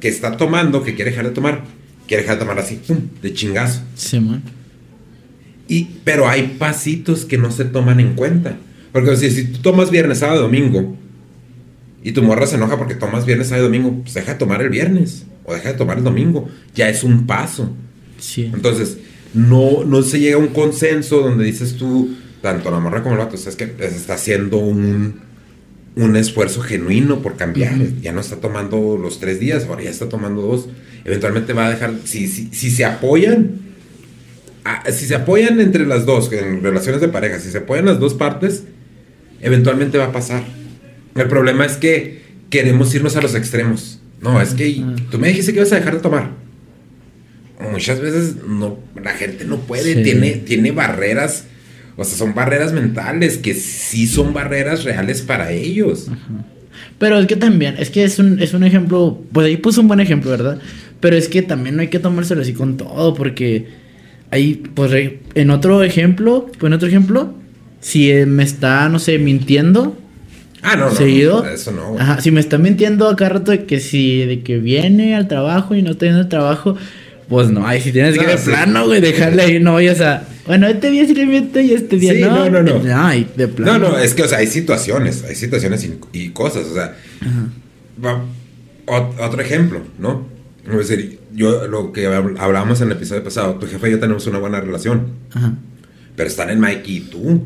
que 0.00 0.08
está 0.08 0.36
tomando, 0.36 0.84
que 0.84 0.94
quiere 0.94 1.10
dejar 1.10 1.26
de 1.26 1.32
tomar, 1.34 1.64
quiere 2.08 2.22
dejar 2.22 2.38
de 2.38 2.40
tomar 2.40 2.58
así, 2.58 2.80
¡pum! 2.84 2.98
De 3.22 3.32
chingazo. 3.32 3.82
Sí, 3.94 4.18
man. 4.18 4.42
Y, 5.68 5.84
pero 6.02 6.28
hay 6.28 6.56
pasitos 6.58 7.24
que 7.24 7.38
no 7.38 7.52
se 7.52 7.66
toman 7.66 8.00
en 8.00 8.14
cuenta. 8.14 8.56
Porque 8.90 9.16
si, 9.16 9.30
si 9.30 9.44
tú 9.44 9.58
tomas 9.60 9.90
viernes, 9.90 10.18
sábado, 10.18 10.42
domingo, 10.42 10.96
y 12.02 12.12
tu 12.12 12.22
morra 12.22 12.46
se 12.46 12.56
enoja 12.56 12.78
porque 12.78 12.94
tomas 12.94 13.26
viernes, 13.26 13.48
sábado, 13.48 13.66
domingo, 13.66 14.00
pues 14.02 14.14
deja 14.14 14.32
de 14.32 14.38
tomar 14.38 14.62
el 14.62 14.70
viernes 14.70 15.26
o 15.44 15.52
deja 15.52 15.72
de 15.72 15.78
tomar 15.78 15.98
el 15.98 16.04
domingo. 16.04 16.48
Ya 16.74 16.88
es 16.88 17.04
un 17.04 17.26
paso. 17.26 17.70
Sí. 18.18 18.50
Entonces, 18.52 18.98
no, 19.34 19.84
no 19.84 20.02
se 20.02 20.18
llega 20.18 20.36
a 20.36 20.40
un 20.40 20.48
consenso 20.48 21.20
donde 21.20 21.44
dices 21.44 21.76
tú, 21.76 22.16
tanto 22.40 22.70
la 22.70 22.80
morra 22.80 23.02
como 23.02 23.14
el 23.14 23.18
vato, 23.18 23.36
o 23.36 23.38
sea, 23.38 23.50
es 23.50 23.56
que 23.56 23.66
se 23.66 23.96
está 23.96 24.14
haciendo 24.14 24.56
un, 24.56 25.20
un 25.96 26.16
esfuerzo 26.16 26.62
genuino 26.62 27.20
por 27.20 27.36
cambiar. 27.36 27.76
Ya 28.00 28.12
no 28.12 28.20
está 28.20 28.36
tomando 28.36 28.96
los 28.96 29.20
tres 29.20 29.38
días, 29.40 29.66
ahora 29.66 29.82
ya 29.82 29.90
está 29.90 30.08
tomando 30.08 30.42
dos. 30.42 30.68
Eventualmente 31.08 31.54
va 31.54 31.66
a 31.68 31.70
dejar, 31.70 31.94
si, 32.04 32.28
si, 32.28 32.50
si 32.52 32.70
se 32.70 32.84
apoyan, 32.84 33.52
ah, 34.66 34.84
si 34.90 35.06
se 35.06 35.14
apoyan 35.14 35.58
entre 35.58 35.86
las 35.86 36.04
dos, 36.04 36.30
en 36.32 36.62
relaciones 36.62 37.00
de 37.00 37.08
pareja, 37.08 37.40
si 37.40 37.50
se 37.50 37.56
apoyan 37.58 37.86
las 37.86 37.98
dos 37.98 38.12
partes, 38.12 38.64
eventualmente 39.40 39.96
va 39.96 40.04
a 40.06 40.12
pasar. 40.12 40.42
El 41.14 41.28
problema 41.28 41.64
es 41.64 41.78
que 41.78 42.20
queremos 42.50 42.94
irnos 42.94 43.16
a 43.16 43.22
los 43.22 43.34
extremos. 43.34 44.00
No, 44.20 44.38
es 44.42 44.50
que 44.52 44.84
tú 45.10 45.18
me 45.18 45.28
dijiste 45.28 45.52
que 45.52 45.60
ibas 45.60 45.72
a 45.72 45.76
dejar 45.76 45.94
de 45.94 46.00
tomar. 46.00 46.32
Muchas 47.72 48.00
veces 48.00 48.36
no, 48.46 48.78
la 49.02 49.12
gente 49.12 49.46
no 49.46 49.60
puede, 49.60 49.94
Sí. 49.94 50.02
tiene, 50.02 50.32
tiene 50.32 50.72
barreras, 50.72 51.44
o 51.96 52.04
sea, 52.04 52.18
son 52.18 52.34
barreras 52.34 52.74
mentales 52.74 53.38
que 53.38 53.54
sí 53.54 54.06
son 54.06 54.34
barreras 54.34 54.84
reales 54.84 55.22
para 55.22 55.52
ellos. 55.52 56.08
Pero 56.98 57.18
es 57.18 57.26
que 57.26 57.36
también, 57.36 57.76
es 57.78 57.90
que 57.90 58.04
es 58.04 58.18
un, 58.18 58.40
es 58.40 58.54
un 58.54 58.64
ejemplo, 58.64 59.22
pues 59.32 59.46
ahí 59.46 59.56
puso 59.56 59.80
un 59.80 59.88
buen 59.88 60.00
ejemplo, 60.00 60.30
¿verdad? 60.30 60.60
Pero 61.00 61.16
es 61.16 61.28
que 61.28 61.42
también 61.42 61.76
no 61.76 61.82
hay 61.82 61.88
que 61.88 61.98
tomárselo 61.98 62.42
así 62.42 62.52
con 62.52 62.76
todo, 62.76 63.14
porque 63.14 63.66
ahí, 64.30 64.62
pues 64.74 64.92
en 65.34 65.50
otro 65.50 65.82
ejemplo, 65.82 66.46
pues 66.58 66.68
en 66.70 66.72
otro 66.74 66.88
ejemplo, 66.88 67.34
si 67.80 68.10
eh, 68.10 68.26
me 68.26 68.42
está, 68.42 68.88
no 68.88 68.98
sé, 68.98 69.18
mintiendo 69.18 69.96
Ah, 70.60 70.74
no, 70.74 70.90
seguido, 70.90 71.44
no, 71.44 71.48
eso 71.50 71.70
no. 71.70 71.90
güey. 71.90 72.00
ajá, 72.02 72.20
si 72.20 72.32
me 72.32 72.40
está 72.40 72.58
mintiendo 72.58 73.08
a 73.08 73.14
cada 73.14 73.30
rato 73.30 73.52
de 73.52 73.64
que 73.64 73.78
si, 73.78 74.24
de 74.26 74.40
que 74.42 74.58
viene 74.58 75.14
al 75.14 75.28
trabajo 75.28 75.76
y 75.76 75.82
no 75.82 75.92
está 75.92 76.06
yendo 76.06 76.20
al 76.22 76.28
trabajo, 76.28 76.76
Pues 77.28 77.48
no, 77.50 77.64
ahí 77.64 77.80
si 77.80 77.92
tienes 77.92 78.16
que 78.18 78.24
ir 78.24 78.30
de 78.30 78.38
sí. 78.38 78.50
plano, 78.50 78.86
güey, 78.86 79.00
dejarle 79.00 79.42
ahí, 79.42 79.60
no 79.60 79.74
vayas 79.74 80.00
a. 80.00 80.24
Bueno, 80.46 80.66
este 80.66 80.90
día 80.90 81.06
sí 81.06 81.14
le 81.14 81.26
meto 81.26 81.60
y 81.60 81.72
este 81.74 81.96
día 81.96 82.12
Sí, 82.14 82.20
no. 82.22 82.48
no, 82.50 82.62
no, 82.62 82.78
no. 82.82 82.96
Ay, 83.06 83.28
de 83.36 83.46
plano. 83.48 83.78
No, 83.78 83.88
no, 83.90 83.98
es 83.98 84.14
que, 84.14 84.22
o 84.24 84.28
sea, 84.28 84.38
hay 84.38 84.46
situaciones, 84.48 85.22
hay 85.28 85.36
situaciones 85.36 85.84
y, 85.84 85.94
y 86.18 86.30
cosas, 86.30 86.66
o 86.66 86.74
sea, 86.74 86.96
Ajá. 87.20 87.48
va- 88.04 88.24
ot- 88.86 89.14
otro 89.20 89.40
ejemplo, 89.42 89.82
¿no? 89.98 90.26
Es 90.70 90.88
decir, 90.88 91.18
yo, 91.34 91.66
lo 91.68 91.92
que 91.92 92.08
habl- 92.08 92.36
hablábamos 92.38 92.80
en 92.80 92.88
el 92.88 92.96
episodio 92.96 93.22
pasado, 93.24 93.54
tu 93.54 93.66
jefe 93.66 93.88
y 93.88 93.92
yo 93.92 93.98
tenemos 94.00 94.26
una 94.26 94.38
buena 94.38 94.60
relación, 94.60 95.08
Ajá. 95.32 95.54
pero 96.16 96.28
están 96.28 96.50
en 96.50 96.60
Mikey 96.60 96.96
y 96.96 97.00
tú. 97.00 97.42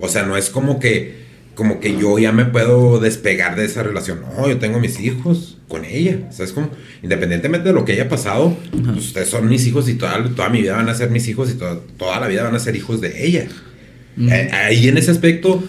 O 0.00 0.08
sea, 0.08 0.24
no 0.24 0.36
es 0.36 0.50
como 0.50 0.78
que, 0.78 1.24
como 1.54 1.80
que 1.80 1.96
yo 1.98 2.18
ya 2.18 2.32
me 2.32 2.44
puedo 2.44 3.00
despegar 3.00 3.56
de 3.56 3.64
esa 3.64 3.82
relación. 3.82 4.20
No, 4.36 4.46
yo 4.48 4.58
tengo 4.58 4.78
mis 4.78 5.00
hijos 5.00 5.56
con 5.68 5.84
ella. 5.86 6.30
¿Sabes 6.30 6.52
cómo? 6.52 6.68
Independientemente 7.02 7.68
de 7.68 7.74
lo 7.74 7.84
que 7.86 7.92
haya 7.92 8.08
pasado, 8.08 8.56
pues 8.70 8.98
ustedes 9.06 9.28
son 9.28 9.48
mis 9.48 9.66
hijos 9.66 9.88
y 9.88 9.94
toda, 9.94 10.22
toda 10.34 10.48
mi 10.50 10.60
vida 10.60 10.76
van 10.76 10.88
a 10.90 10.94
ser 10.94 11.10
mis 11.10 11.26
hijos 11.28 11.50
y 11.50 11.54
toda, 11.54 11.80
toda 11.96 12.20
la 12.20 12.28
vida 12.28 12.42
van 12.42 12.54
a 12.54 12.58
ser 12.58 12.76
hijos 12.76 13.00
de 13.00 13.26
ella. 13.26 13.46
Ujú. 14.18 14.28
Eh, 14.28 14.50
ahí 14.52 14.88
en 14.88 14.98
ese 14.98 15.10
aspecto, 15.10 15.62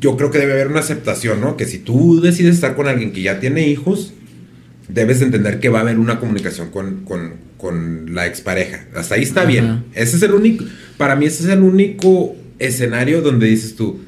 yo 0.00 0.16
creo 0.16 0.30
que 0.30 0.38
debe 0.38 0.52
haber 0.52 0.68
una 0.68 0.80
aceptación, 0.80 1.40
¿no? 1.40 1.56
Que 1.56 1.66
si 1.66 1.78
tú 1.78 2.20
decides 2.22 2.54
estar 2.54 2.74
con 2.74 2.88
alguien 2.88 3.12
que 3.12 3.20
ya 3.22 3.38
tiene 3.40 3.68
hijos, 3.68 4.14
debes 4.88 5.20
de 5.20 5.26
entender 5.26 5.60
que 5.60 5.68
va 5.68 5.78
a 5.80 5.82
haber 5.82 5.98
una 5.98 6.18
comunicación 6.20 6.70
con, 6.70 7.04
con, 7.04 7.34
con 7.56 8.14
la 8.14 8.26
expareja. 8.26 8.86
Hasta 8.94 9.16
ahí 9.16 9.22
está 9.22 9.40
Ajá. 9.40 9.48
bien. 9.50 9.84
Ese 9.94 10.16
es 10.16 10.22
el 10.22 10.32
único, 10.32 10.64
para 10.96 11.14
mí 11.16 11.26
ese 11.26 11.44
es 11.44 11.50
el 11.50 11.60
único 11.62 12.34
escenario 12.58 13.20
donde 13.22 13.46
dices 13.46 13.76
tú, 13.76 14.00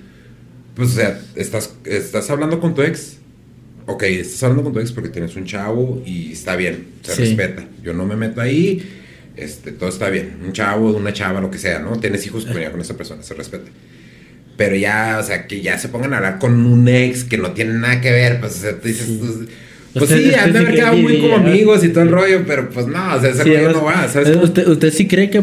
pues 0.75 0.90
o 0.90 0.93
sea, 0.93 1.21
estás, 1.37 1.75
estás 1.85 2.31
hablando 2.31 2.61
con 2.61 2.75
tu 2.75 2.83
ex. 2.83 3.16
Ok, 3.87 4.05
estás 4.05 4.43
hablando 4.45 4.62
con 4.64 4.73
tu 4.73 4.81
ex 4.81 4.93
porque 4.93 5.09
tienes 5.09 5.35
un 5.37 5.45
chavo 5.45 6.03
y 6.07 6.33
está 6.33 6.57
bien, 6.57 6.87
se 7.03 7.14
Sí. 7.14 7.23
respeta. 7.23 7.64
Yo 7.83 7.93
no 7.93 8.07
me 8.07 8.16
meto 8.16 8.40
ahí, 8.40 8.83
este, 9.37 9.73
todo 9.73 9.88
está 9.88 10.09
bien. 10.11 10.37
Un 10.45 10.53
chavo, 10.53 10.93
una 10.97 11.12
chava, 11.12 11.40
lo 11.40 11.51
que 11.51 11.59
sea, 11.59 11.81
¿no? 11.81 11.99
Tienes 11.99 12.25
hijos 12.27 12.47
con, 12.47 12.55
con 12.71 12.81
esa 12.81 12.97
persona, 12.97 13.23
se 13.23 13.35
respeta. 13.35 13.71
Pero 14.57 14.77
ya, 14.77 15.19
o 15.21 15.27
sea, 15.27 15.47
que 15.47 15.61
ya 15.62 15.79
se 15.79 15.88
pongan 15.88 16.12
a 16.12 16.19
hablar 16.19 16.38
con 16.38 16.64
un 16.66 16.87
ex 16.88 17.25
que 17.25 17.38
no 17.38 17.53
tiene 17.53 17.75
nada 17.75 18.01
que 18.01 18.11
ver, 18.12 18.40
pues, 18.40 18.57
o 18.57 18.59
sea, 18.61 18.79
tú 18.79 18.88
dices, 18.88 19.07
Sí. 19.07 19.19
pues, 19.21 19.49
pues 19.92 20.05
Usted- 20.05 20.31
sí, 20.31 20.35
han 20.35 20.53
de 20.53 20.59
haber 20.61 20.70
que 20.72 20.76
quedado 20.76 20.96
muy 20.96 21.18
como 21.20 21.37
amigos 21.37 21.85
y 21.85 21.88
todo 21.88 22.03
el 22.05 22.11
rollo, 22.11 22.42
pero 22.46 22.70
pues 22.70 22.87
no, 22.87 23.14
o 23.14 23.20
sea, 23.20 23.31
ese 23.31 23.42
Sí, 23.42 23.48
rollo 23.50 23.70
es- 23.70 23.76
no 23.76 23.85
va, 23.85 24.09
¿sabes? 24.09 24.29
es- 24.29 24.35
cómo? 24.35 24.44
¿Usted, 24.44 24.68
¿Usted 24.68 24.92
sí 24.92 25.07
cree 25.09 25.31
que 25.31 25.42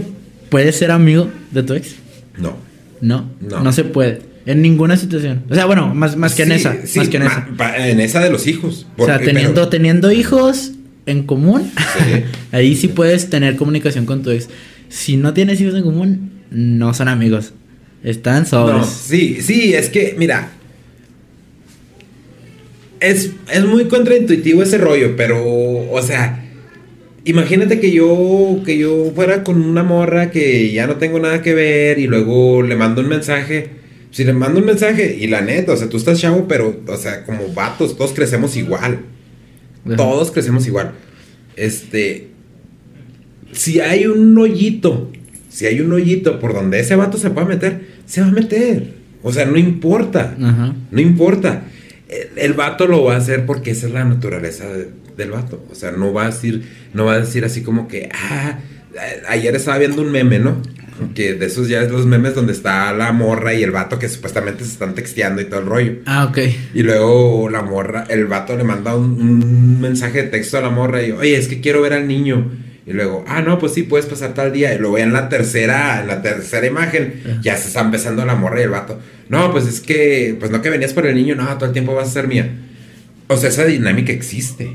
puede 0.49 0.71
ser 0.71 0.91
amigo 0.91 1.29
de 1.51 1.63
tu 1.63 1.73
ex? 1.73 1.95
No. 2.37 2.55
No, 3.01 3.29
No. 3.41 3.61
no, 3.61 3.71
se 3.73 3.83
puede. 3.83 4.21
En 4.45 4.61
ninguna 4.61 4.95
situación. 4.95 5.43
O 5.49 5.55
sea, 5.55 5.65
bueno, 5.65 5.93
más, 5.93 6.15
más 6.15 6.33
que 6.33 6.43
en 6.43 6.49
Sí, 6.49 6.55
esa. 6.55 6.75
sí, 6.85 6.99
más 6.99 7.09
que 7.09 7.17
en 7.17 7.23
ma- 7.23 7.29
esa. 7.29 7.47
pa- 7.57 7.87
en 7.89 7.99
esa 7.99 8.21
de 8.21 8.29
los 8.29 8.47
hijos. 8.47 8.87
o 8.97 9.03
sea, 9.05 9.15
Porque- 9.15 9.25
teniendo, 9.27 9.53
pero- 9.55 9.67
teniendo 9.69 10.11
hijos 10.11 10.71
en 11.05 11.23
común, 11.23 11.69
Sí. 11.75 12.23
ahí 12.53 12.75
sí 12.75 12.87
puedes 12.87 13.29
tener 13.29 13.57
comunicación 13.57 14.05
con 14.05 14.23
tu 14.23 14.31
ex. 14.31 14.47
Si 14.89 15.17
no 15.17 15.33
tienes 15.33 15.59
hijos 15.59 15.75
en 15.75 15.83
común, 15.83 16.31
no 16.49 16.93
son 16.93 17.09
amigos. 17.09 17.51
Están 18.03 18.45
sobres. 18.45 18.77
No, 18.77 18.83
sí, 18.85 19.39
sí, 19.41 19.73
es 19.73 19.89
que, 19.89 20.15
mira. 20.17 20.51
Es, 22.99 23.31
es 23.51 23.65
muy 23.65 23.85
contraintuitivo 23.85 24.63
ese 24.63 24.77
rollo, 24.77 25.15
pero, 25.15 25.43
o 25.45 26.01
sea, 26.01 26.43
imagínate 27.25 27.79
que 27.79 27.91
yo, 27.91 28.61
que 28.65 28.77
yo 28.77 29.11
fuera 29.13 29.43
con 29.43 29.61
una 29.61 29.83
morra 29.83 30.31
que 30.31 30.71
ya 30.71 30.87
no 30.87 30.95
tengo 30.95 31.19
nada 31.19 31.41
que 31.41 31.53
ver 31.53 31.99
y 31.99 32.07
luego 32.07 32.61
le 32.63 32.75
mando 32.75 33.01
un 33.01 33.09
mensaje. 33.09 33.69
Si 34.11 34.23
le 34.23 34.33
mando 34.33 34.59
un 34.59 34.65
mensaje 34.65 35.17
y 35.19 35.27
la 35.27 35.41
neta, 35.41 35.73
o 35.73 35.77
sea, 35.77 35.89
tú 35.89 35.97
estás 35.97 36.19
chavo, 36.19 36.47
pero, 36.47 36.81
o 36.87 36.97
sea, 36.97 37.23
como 37.25 37.53
vatos, 37.53 37.97
todos 37.97 38.13
crecemos 38.13 38.55
igual. 38.55 39.01
Ajá. 39.85 39.95
Todos 39.95 40.31
crecemos 40.31 40.65
igual. 40.67 40.93
Este. 41.55 42.29
Si 43.51 43.79
hay 43.79 44.07
un 44.07 44.37
hoyito, 44.37 45.11
si 45.49 45.65
hay 45.65 45.81
un 45.81 45.91
hoyito 45.91 46.39
por 46.39 46.53
donde 46.53 46.79
ese 46.79 46.95
vato 46.95 47.17
se 47.17 47.29
pueda 47.29 47.47
meter, 47.47 47.87
se 48.05 48.21
va 48.21 48.27
a 48.27 48.31
meter. 48.31 48.93
O 49.23 49.31
sea, 49.33 49.45
no 49.45 49.57
importa. 49.57 50.35
Ajá. 50.41 50.75
No 50.91 51.01
importa. 51.01 51.63
El, 52.37 52.53
vato 52.53 52.87
lo 52.87 53.03
va 53.03 53.15
a 53.15 53.17
hacer 53.17 53.45
porque 53.45 53.71
esa 53.71 53.87
es 53.87 53.93
la 53.93 54.05
naturaleza 54.05 54.65
de- 54.67 54.89
del 55.17 55.31
vato. 55.31 55.63
O 55.71 55.75
sea, 55.75 55.91
no 55.91 56.13
va 56.13 56.23
a 56.23 56.27
decir, 56.27 56.63
no 56.93 57.05
va 57.05 57.13
a 57.13 57.19
decir 57.19 57.43
así 57.43 57.63
como 57.63 57.87
que, 57.87 58.09
ah, 58.13 58.59
ayer 59.27 59.55
estaba 59.55 59.77
viendo 59.77 60.01
un 60.01 60.11
meme, 60.11 60.39
¿no? 60.39 60.61
Que 61.13 61.33
de 61.35 61.45
esos 61.45 61.67
ya 61.69 61.81
es 61.81 61.91
los 61.91 62.05
memes 62.07 62.33
donde 62.33 62.53
está 62.53 62.91
la 62.93 63.11
morra 63.11 63.53
y 63.53 63.61
el 63.61 63.71
vato 63.71 63.99
que 63.99 64.09
supuestamente 64.09 64.63
se 64.63 64.71
están 64.71 64.95
texteando 64.95 65.41
y 65.41 65.45
todo 65.45 65.59
el 65.59 65.65
rollo. 65.67 65.93
Ah, 66.05 66.25
ok. 66.25 66.37
Y 66.73 66.81
luego 66.83 67.49
la 67.49 67.61
morra, 67.61 68.05
el 68.09 68.25
vato 68.25 68.55
le 68.57 68.63
manda 68.63 68.95
un, 68.95 69.21
un 69.21 69.81
mensaje 69.81 70.23
de 70.23 70.29
texto 70.29 70.57
a 70.57 70.61
la 70.61 70.69
morra 70.69 71.03
y 71.03 71.11
oye, 71.11 71.37
es 71.37 71.47
que 71.47 71.61
quiero 71.61 71.81
ver 71.81 71.93
al 71.93 72.07
niño. 72.07 72.51
Y 72.87 72.93
luego, 72.93 73.25
ah, 73.27 73.41
no, 73.41 73.59
pues 73.59 73.73
sí, 73.73 73.83
puedes 73.83 74.05
pasar 74.05 74.33
tal 74.33 74.53
día. 74.53 74.73
Y 74.73 74.79
luego 74.79 74.97
ya 74.97 75.03
en 75.03 75.11
la 75.11 75.27
tercera, 75.27 75.99
en 76.01 76.07
la 76.07 76.21
tercera 76.21 76.65
imagen, 76.65 77.21
ya 77.41 77.57
se 77.57 77.67
está 77.67 77.81
empezando 77.81 78.25
la 78.25 78.35
morra 78.35 78.61
y 78.61 78.63
el 78.63 78.69
vato. 78.69 78.97
No, 79.27 79.51
pues 79.51 79.67
es 79.67 79.81
que, 79.81 80.37
pues 80.39 80.51
no 80.51 80.61
que 80.61 80.69
venías 80.69 80.93
por 80.93 81.05
el 81.05 81.13
niño, 81.15 81.35
no, 81.35 81.45
todo 81.57 81.65
el 81.65 81.73
tiempo 81.73 81.93
vas 81.93 82.07
a 82.07 82.11
ser 82.11 82.27
mía. 82.29 82.49
O 83.27 83.35
sea, 83.35 83.49
esa 83.49 83.65
dinámica 83.65 84.13
existe. 84.13 84.71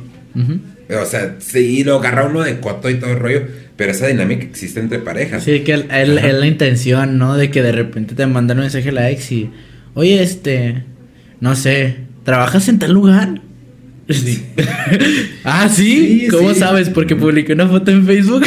O 1.00 1.06
sea, 1.06 1.36
sí, 1.38 1.84
lo 1.84 1.96
agarra 1.96 2.26
uno 2.26 2.42
de 2.42 2.60
coto 2.60 2.90
y 2.90 2.94
todo 2.96 3.12
el 3.12 3.18
rollo, 3.18 3.42
pero 3.76 3.92
esa 3.92 4.06
dinámica 4.08 4.44
existe 4.44 4.78
entre 4.80 4.98
parejas. 4.98 5.42
Sí, 5.44 5.60
que 5.60 5.72
el- 5.72 5.90
el- 5.90 6.18
Ajá. 6.18 6.28
es 6.28 6.34
la 6.34 6.46
intención, 6.46 7.16
¿no? 7.16 7.36
De 7.36 7.50
que 7.50 7.62
de 7.62 7.72
repente 7.72 8.14
te 8.14 8.26
mandan 8.26 8.58
un 8.58 8.64
mensaje 8.64 8.90
a 8.90 8.92
la 8.92 9.10
ex 9.10 9.32
y, 9.32 9.50
oye, 9.94 10.22
este, 10.22 10.84
no 11.40 11.56
sé, 11.56 11.96
¿trabajas 12.24 12.68
en 12.68 12.78
tal 12.78 12.92
lugar? 12.92 13.40
Sí. 14.12 14.44
ah, 15.44 15.68
¿sí? 15.68 16.20
Sí, 16.22 16.28
¿Cómo 16.28 16.52
sí. 16.52 16.60
sabes? 16.60 16.88
Porque 16.88 17.16
publiqué 17.16 17.52
una 17.52 17.68
foto 17.68 17.90
en 17.90 18.06
Facebook. 18.06 18.44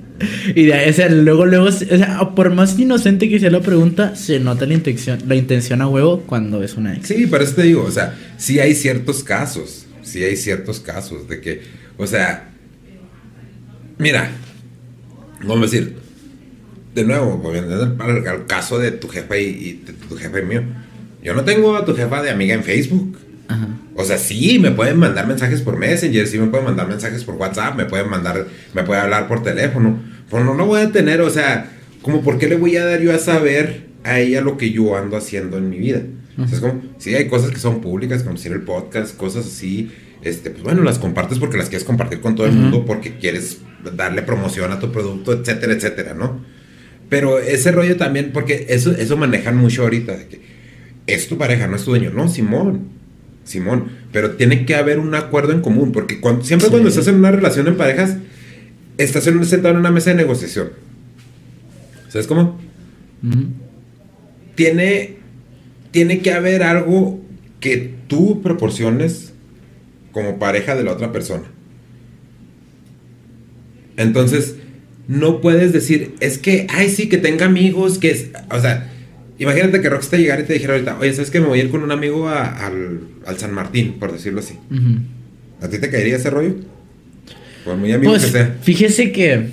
y 0.54 0.64
de 0.64 0.74
ahí, 0.74 0.90
o 0.90 0.92
sea, 0.92 1.08
luego, 1.08 1.46
luego, 1.46 1.66
o 1.66 1.72
sea, 1.72 2.30
por 2.34 2.52
más 2.54 2.78
inocente 2.78 3.28
que 3.28 3.38
sea 3.38 3.50
la 3.50 3.60
pregunta, 3.60 4.16
se 4.16 4.40
nota 4.40 4.66
la 4.66 4.74
intención, 4.74 5.18
la 5.26 5.34
intención 5.34 5.82
a 5.82 5.88
huevo 5.88 6.20
cuando 6.26 6.62
es 6.62 6.74
una 6.74 6.96
ex. 6.96 7.08
Sí, 7.08 7.26
por 7.26 7.42
eso 7.42 7.54
te 7.54 7.62
digo, 7.62 7.84
o 7.84 7.90
sea, 7.90 8.14
sí 8.36 8.58
hay 8.60 8.74
ciertos 8.74 9.22
casos, 9.22 9.86
sí 10.02 10.22
hay 10.24 10.36
ciertos 10.36 10.80
casos 10.80 11.28
de 11.28 11.40
que, 11.40 11.62
o 11.96 12.06
sea, 12.06 12.50
mira, 13.98 14.30
vamos 15.40 15.58
a 15.58 15.70
decir, 15.70 15.96
de 16.94 17.04
nuevo, 17.04 17.40
al, 18.00 18.26
al 18.26 18.46
caso 18.46 18.78
de 18.78 18.90
tu 18.92 19.08
jefa 19.08 19.38
y, 19.38 19.44
y 19.44 19.82
de 19.86 19.92
tu 19.92 20.16
jefe 20.16 20.42
mío, 20.42 20.62
yo 21.22 21.34
no 21.34 21.44
tengo 21.44 21.76
a 21.76 21.84
tu 21.84 21.94
jefa 21.94 22.22
de 22.22 22.30
amiga 22.30 22.54
en 22.54 22.64
Facebook. 22.64 23.18
O 24.00 24.04
sea, 24.04 24.16
sí, 24.16 24.60
me 24.60 24.70
pueden 24.70 24.96
mandar 24.96 25.26
mensajes 25.26 25.60
por 25.60 25.76
Messenger, 25.76 26.24
sí 26.28 26.38
me 26.38 26.46
pueden 26.46 26.66
mandar 26.66 26.86
mensajes 26.86 27.24
por 27.24 27.34
WhatsApp, 27.34 27.74
me 27.74 27.84
pueden 27.84 28.08
mandar, 28.08 28.46
me 28.72 28.84
puede 28.84 29.00
hablar 29.00 29.26
por 29.26 29.42
teléfono. 29.42 30.00
Pero 30.30 30.44
no 30.44 30.54
lo 30.54 30.66
voy 30.66 30.82
a 30.82 30.92
tener, 30.92 31.20
o 31.20 31.28
sea, 31.30 31.72
como 32.00 32.22
por 32.22 32.38
qué 32.38 32.46
le 32.46 32.54
voy 32.54 32.76
a 32.76 32.84
dar 32.84 33.00
yo 33.00 33.12
a 33.12 33.18
saber 33.18 33.88
a 34.04 34.20
ella 34.20 34.40
lo 34.40 34.56
que 34.56 34.70
yo 34.70 34.96
ando 34.96 35.16
haciendo 35.16 35.58
en 35.58 35.68
mi 35.68 35.78
vida. 35.78 36.02
O 36.40 36.46
sea, 36.46 36.54
es 36.54 36.60
como, 36.60 36.80
sí, 36.98 37.16
hay 37.16 37.26
cosas 37.26 37.50
que 37.50 37.58
son 37.58 37.80
públicas, 37.80 38.22
como 38.22 38.36
decir 38.36 38.52
el 38.52 38.62
podcast, 38.62 39.16
cosas 39.16 39.44
así. 39.46 39.90
Este, 40.22 40.50
pues 40.50 40.62
bueno, 40.62 40.84
las 40.84 41.00
compartes 41.00 41.40
porque 41.40 41.56
las 41.56 41.68
quieres 41.68 41.84
compartir 41.84 42.20
con 42.20 42.36
todo 42.36 42.46
el 42.46 42.52
mundo, 42.52 42.84
porque 42.84 43.16
quieres 43.16 43.58
darle 43.96 44.22
promoción 44.22 44.70
a 44.70 44.78
tu 44.78 44.92
producto, 44.92 45.32
etcétera, 45.32 45.72
etcétera, 45.72 46.14
¿no? 46.14 46.40
Pero 47.08 47.40
ese 47.40 47.72
rollo 47.72 47.96
también, 47.96 48.30
porque 48.32 48.66
eso, 48.68 48.92
eso 48.92 49.16
manejan 49.16 49.56
mucho 49.56 49.82
ahorita, 49.82 50.16
de 50.16 50.28
que 50.28 50.40
es 51.08 51.26
tu 51.26 51.36
pareja, 51.36 51.66
no 51.66 51.74
es 51.74 51.82
tu 51.82 51.90
dueño. 51.90 52.10
No, 52.10 52.28
Simón. 52.28 52.97
Simón. 53.48 53.90
Pero 54.12 54.32
tiene 54.32 54.66
que 54.66 54.74
haber 54.74 54.98
un 54.98 55.14
acuerdo 55.14 55.52
en 55.52 55.60
común. 55.60 55.92
Porque 55.92 56.20
cuando, 56.20 56.44
siempre 56.44 56.66
Sí. 56.66 56.70
cuando 56.70 56.88
estás 56.88 57.08
en 57.08 57.16
una 57.16 57.30
relación 57.30 57.66
en 57.66 57.76
parejas, 57.76 58.16
estás 58.98 59.26
en, 59.26 59.44
sentado 59.44 59.74
en 59.74 59.80
una 59.80 59.90
mesa 59.90 60.10
de 60.10 60.16
negociación. 60.16 60.70
¿Sabes 62.08 62.26
cómo? 62.26 62.58
Tiene, 64.54 65.16
tiene 65.90 66.20
que 66.20 66.32
haber 66.32 66.62
algo 66.62 67.20
que 67.60 67.94
tú 68.06 68.42
proporciones 68.42 69.32
como 70.12 70.38
pareja 70.38 70.74
de 70.74 70.84
la 70.84 70.92
otra 70.92 71.12
persona. 71.12 71.44
Entonces, 73.96 74.56
no 75.08 75.40
puedes 75.40 75.72
decir, 75.72 76.14
es 76.20 76.38
que, 76.38 76.66
ay, 76.70 76.88
sí, 76.90 77.08
que 77.08 77.18
tenga 77.18 77.46
amigos, 77.46 77.98
que 77.98 78.10
es, 78.10 78.28
o 78.50 78.60
sea, 78.60 78.92
imagínate 79.38 79.80
que 79.80 79.88
Rox 79.88 80.08
te 80.08 80.18
llegara 80.18 80.40
y 80.42 80.44
te 80.44 80.52
dijera 80.54 80.74
ahorita, 80.74 80.98
oye, 80.98 81.12
¿sabes 81.12 81.30
que 81.30 81.40
me 81.40 81.46
voy 81.46 81.60
a 81.60 81.64
ir 81.64 81.70
con 81.70 81.82
un 81.82 81.92
amigo 81.92 82.28
a- 82.28 82.66
al, 82.66 83.00
al 83.26 83.38
San 83.38 83.52
Martín, 83.52 83.94
por 83.98 84.12
decirlo 84.12 84.40
así? 84.40 84.54
¿A 85.62 85.68
ti 85.68 85.78
te 85.78 85.90
caería 85.90 86.16
ese 86.16 86.30
rollo? 86.30 86.54
Por 87.64 87.76
muy 87.76 87.92
amigo 87.92 88.12
Pues, 88.12 88.26
que 88.26 88.30
sea. 88.32 88.56
fíjese 88.62 89.12
que. 89.12 89.50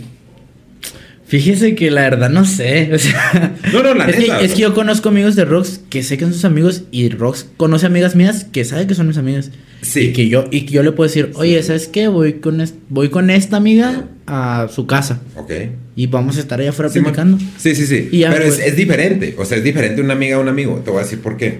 Fíjese 1.27 1.73
que 1.73 1.89
la 1.89 2.01
verdad 2.01 2.29
no 2.29 2.45
sé. 2.45 2.91
O 2.93 2.99
sea, 2.99 3.55
No, 3.73 3.81
no, 3.83 3.93
la 3.95 4.05
es, 4.05 4.19
neta, 4.19 4.39
que, 4.39 4.45
es 4.45 4.53
que 4.53 4.61
yo 4.61 4.73
conozco 4.75 5.09
amigos 5.09 5.35
de 5.35 5.45
Rox 5.45 5.79
que 5.89 6.03
sé 6.03 6.17
que 6.17 6.25
son 6.25 6.33
sus 6.33 6.45
amigos 6.45 6.83
y 6.91 7.09
Rox 7.09 7.47
conoce 7.57 7.87
amigas 7.87 8.15
mías 8.15 8.45
que 8.45 8.63
sabe 8.63 8.85
que 8.87 8.93
son 8.95 9.07
mis 9.07 9.17
amigas. 9.17 9.51
Sí. 9.85 9.99
Y 10.07 10.13
que 10.13 10.27
yo, 10.29 10.45
y 10.51 10.65
que 10.65 10.73
yo 10.73 10.83
le 10.83 10.91
puedo 10.91 11.07
decir, 11.07 11.31
oye, 11.35 11.61
¿sabes 11.61 11.87
qué? 11.87 12.07
Voy 12.07 12.33
con, 12.39 12.59
es- 12.61 12.73
voy 12.89 13.09
con 13.09 13.29
esta 13.29 13.57
amiga 13.57 14.07
a 14.25 14.67
su 14.73 14.87
casa 14.87 15.21
Ok. 15.35 15.51
y 15.95 16.07
vamos 16.07 16.37
a 16.37 16.39
estar 16.39 16.59
allá 16.59 16.71
afuera 16.71 16.89
Sí, 16.91 16.99
man. 16.99 17.13
platicando. 17.13 17.37
Sí, 17.57 17.75
sí, 17.75 17.85
sí. 17.85 18.09
Y 18.11 18.19
ya, 18.19 18.31
Pero 18.31 18.45
es, 18.45 18.55
pues. 18.55 18.67
es 18.67 18.75
diferente. 18.75 19.35
O 19.37 19.45
sea, 19.45 19.57
es 19.57 19.63
diferente 19.63 20.01
una 20.01 20.13
amiga 20.13 20.37
a 20.37 20.39
un 20.39 20.47
amigo. 20.47 20.81
Te 20.83 20.89
voy 20.89 21.01
a 21.01 21.03
decir 21.03 21.19
por 21.19 21.37
qué. 21.37 21.59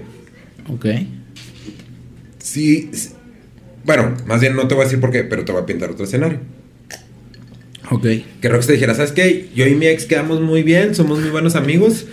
Ok. 0.70 0.86
Sí, 2.40 2.90
sí. 2.94 3.10
Bueno, 3.84 4.16
más 4.26 4.42
bien 4.42 4.56
no 4.56 4.68
te 4.68 4.74
voy 4.76 4.82
a 4.82 4.86
decir 4.86 5.00
por 5.00 5.12
qué, 5.12 5.24
pero 5.24 5.46
te 5.46 5.52
voy 5.52 5.62
a 5.62 5.66
pintar 5.66 5.92
otro 5.92 6.06
escenario. 6.06 6.40
Ok. 7.92 8.08
Que 8.42 8.50
Rox 8.50 8.66
te 8.66 8.74
dijera, 8.74 8.96
¿sabes 8.96 9.12
qué? 9.12 9.50
Yo 9.56 9.68
y 9.68 9.76
mi 9.76 9.86
ex 9.86 10.06
quedamos 10.06 10.42
muy 10.42 10.64
bien, 10.64 10.96
somos 10.96 11.20
muy 11.20 11.30
buenos 11.30 11.56
amigos, 11.56 12.08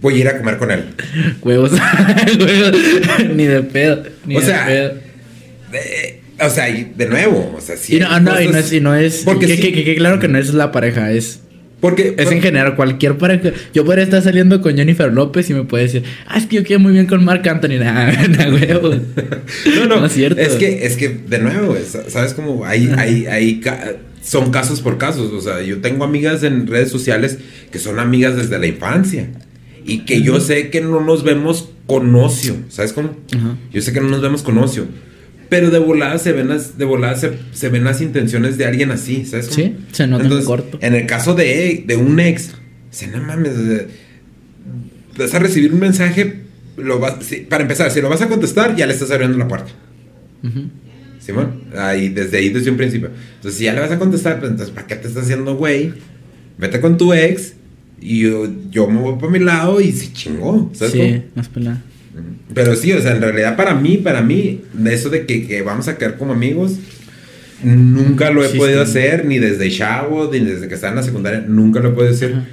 voy 0.00 0.14
a 0.14 0.18
ir 0.18 0.28
a 0.28 0.38
comer 0.38 0.58
con 0.58 0.72
él. 0.72 0.86
Huevos. 1.42 1.70
Huevos. 2.40 2.76
ni 3.36 3.44
de 3.44 3.62
pedo. 3.62 4.02
Ni 4.26 4.36
O 4.36 4.40
de 4.40 4.46
sea, 4.46 4.66
pedo. 4.66 4.94
Eh, 5.72 6.20
o 6.40 6.50
sea, 6.50 6.66
de 6.66 7.06
nuevo, 7.08 7.54
o 7.56 7.60
sea, 7.60 7.76
sí. 7.76 7.96
Y 7.96 8.00
no, 8.00 8.08
hay 8.10 8.20
no, 8.22 8.40
y 8.40 8.48
no 8.48 8.58
es, 8.58 8.72
y 8.72 8.80
no 8.80 8.94
es. 8.94 9.22
Porque 9.24 9.46
que, 9.46 9.56
sí- 9.56 9.62
que- 9.62 9.72
que- 9.72 9.84
que 9.84 9.94
claro 9.96 10.18
que 10.18 10.28
no 10.28 10.38
es 10.38 10.52
la 10.54 10.72
pareja, 10.72 11.12
es. 11.12 11.40
Porque, 11.80 12.14
Es 12.16 12.30
en 12.30 12.40
general, 12.40 12.76
cualquier 12.76 13.18
pareja. 13.18 13.50
Yo 13.74 13.84
podría 13.84 14.04
estar 14.04 14.22
saliendo 14.22 14.60
con 14.60 14.76
Jennifer 14.76 15.12
López 15.12 15.50
y 15.50 15.54
me 15.54 15.64
puede 15.64 15.82
decir, 15.84 16.04
ah, 16.28 16.38
es 16.38 16.46
que 16.46 16.54
yo 16.56 16.62
quedo 16.64 16.78
muy 16.78 16.92
bien 16.92 17.06
con 17.06 17.24
Marc 17.24 17.44
Anthony. 17.48 17.70
Nah, 17.80 18.12
nah, 18.28 18.54
huevos. 18.54 18.98
No, 19.76 19.86
no, 19.86 19.98
No 20.00 20.06
es 20.06 20.12
cierto. 20.12 20.40
Es 20.40 20.52
que, 20.52 20.86
es 20.86 20.96
que, 20.96 21.08
de 21.08 21.38
nuevo, 21.40 21.74
es- 21.76 21.96
¿sabes 22.08 22.34
cómo? 22.34 22.64
Hay, 22.64 22.88
hay, 22.96 23.26
hay, 23.26 23.58
ca- 23.60 23.94
son 24.22 24.52
casos 24.52 24.80
por 24.80 24.96
casos. 24.96 25.32
O 25.32 25.40
sea, 25.40 25.60
yo 25.62 25.80
tengo 25.80 26.04
amigas 26.04 26.44
en 26.44 26.68
redes 26.68 26.88
sociales 26.90 27.38
que 27.72 27.80
son 27.80 27.98
amigas 27.98 28.36
desde 28.36 28.60
la 28.60 28.66
infancia. 28.68 29.28
Y 29.84 30.04
que 30.04 30.22
yo 30.22 30.38
sé 30.38 30.70
que 30.70 30.80
no 30.82 31.00
nos 31.00 31.24
vemos 31.24 31.70
con 31.88 32.14
ocio. 32.14 32.54
¿Sabes 32.68 32.92
cómo? 32.92 33.16
Ajá. 33.34 33.56
Yo 33.72 33.82
sé 33.82 33.92
que 33.92 34.00
no 34.00 34.08
nos 34.08 34.22
vemos 34.22 34.42
con 34.42 34.56
ocio. 34.58 34.86
Pero 35.52 35.68
de 35.68 35.78
volada 35.80 36.16
se 36.16 36.32
ven 36.32 36.48
las, 36.48 36.78
de 36.78 36.86
volada 36.86 37.14
se, 37.14 37.30
se 37.52 37.68
ven 37.68 37.84
las 37.84 38.00
intenciones 38.00 38.56
de 38.56 38.64
alguien 38.64 38.90
así, 38.90 39.26
¿sabes? 39.26 39.48
cómo? 39.48 39.56
Sí, 39.56 39.76
se 39.92 40.06
nota 40.06 40.24
en 40.24 40.44
corto. 40.46 40.78
En 40.80 40.94
el 40.94 41.04
caso 41.04 41.34
de, 41.34 41.84
de 41.86 41.94
un 41.94 42.18
ex, 42.20 42.52
dice, 42.90 43.08
no 43.08 43.22
mames, 43.22 43.52
vas 45.18 45.34
a 45.34 45.38
recibir 45.40 45.74
un 45.74 45.80
mensaje, 45.80 46.36
lo 46.78 46.98
vas, 47.00 47.16
sí, 47.20 47.46
para 47.46 47.64
empezar, 47.64 47.90
si 47.90 48.00
lo 48.00 48.08
vas 48.08 48.22
a 48.22 48.28
contestar, 48.28 48.74
ya 48.76 48.86
le 48.86 48.94
estás 48.94 49.10
abriendo 49.10 49.36
la 49.36 49.46
puerta. 49.46 49.70
Ujú. 50.42 50.70
Simón, 51.18 51.64
ahí, 51.76 52.08
desde 52.08 52.38
ahí, 52.38 52.48
desde 52.48 52.70
un 52.70 52.78
principio. 52.78 53.10
Entonces, 53.34 53.58
si 53.58 53.64
ya 53.64 53.74
le 53.74 53.80
vas 53.80 53.90
a 53.90 53.98
contestar, 53.98 54.40
pues 54.40 54.52
entonces, 54.52 54.74
¿para 54.74 54.86
qué 54.86 54.96
te 54.96 55.08
estás 55.08 55.24
haciendo, 55.24 55.54
güey? 55.54 55.92
Vete 56.56 56.80
con 56.80 56.96
tu 56.96 57.12
ex 57.12 57.52
y 58.00 58.20
yo, 58.20 58.50
yo 58.70 58.86
me 58.86 59.02
voy 59.02 59.16
para 59.16 59.30
mi 59.30 59.38
lado 59.38 59.82
y 59.82 59.92
se 59.92 60.14
chingó, 60.14 60.70
¿sabes? 60.72 60.94
cómo? 60.94 61.04
Sí, 61.04 61.22
más 61.34 61.50
pelada. 61.50 61.82
Pero 62.54 62.76
sí, 62.76 62.92
o 62.92 63.00
sea, 63.00 63.12
en 63.16 63.22
realidad 63.22 63.56
para 63.56 63.74
mí, 63.74 63.96
para 63.96 64.20
mí, 64.22 64.62
de 64.74 64.94
eso 64.94 65.08
de 65.10 65.24
que, 65.26 65.46
que 65.46 65.62
vamos 65.62 65.88
a 65.88 65.96
quedar 65.96 66.18
como 66.18 66.32
amigos, 66.32 66.78
nunca 67.62 68.30
lo 68.30 68.44
he 68.44 68.48
Sí, 68.48 68.58
podido 68.58 68.84
sí. 68.84 68.90
hacer, 68.90 69.24
ni 69.24 69.38
desde 69.38 69.70
chavo, 69.70 70.28
ni 70.32 70.40
desde 70.40 70.68
que 70.68 70.74
estaba 70.74 70.90
en 70.90 70.96
la 70.96 71.02
secundaria, 71.02 71.44
nunca 71.46 71.80
lo 71.80 71.90
he 71.90 71.92
podido 71.92 72.12
hacer. 72.12 72.32
Ajá. 72.34 72.46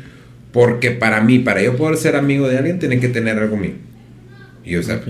Porque 0.51 0.91
para 0.91 1.21
mí, 1.21 1.39
para 1.39 1.61
yo 1.61 1.75
poder 1.75 1.97
ser 1.97 2.15
amigo 2.15 2.47
de 2.47 2.57
alguien, 2.57 2.79
tiene 2.79 2.99
que 2.99 3.07
tener 3.09 3.37
algo 3.37 3.55
mío. 3.57 3.73
Y 4.65 4.75
o 4.77 4.83
sea, 4.83 5.01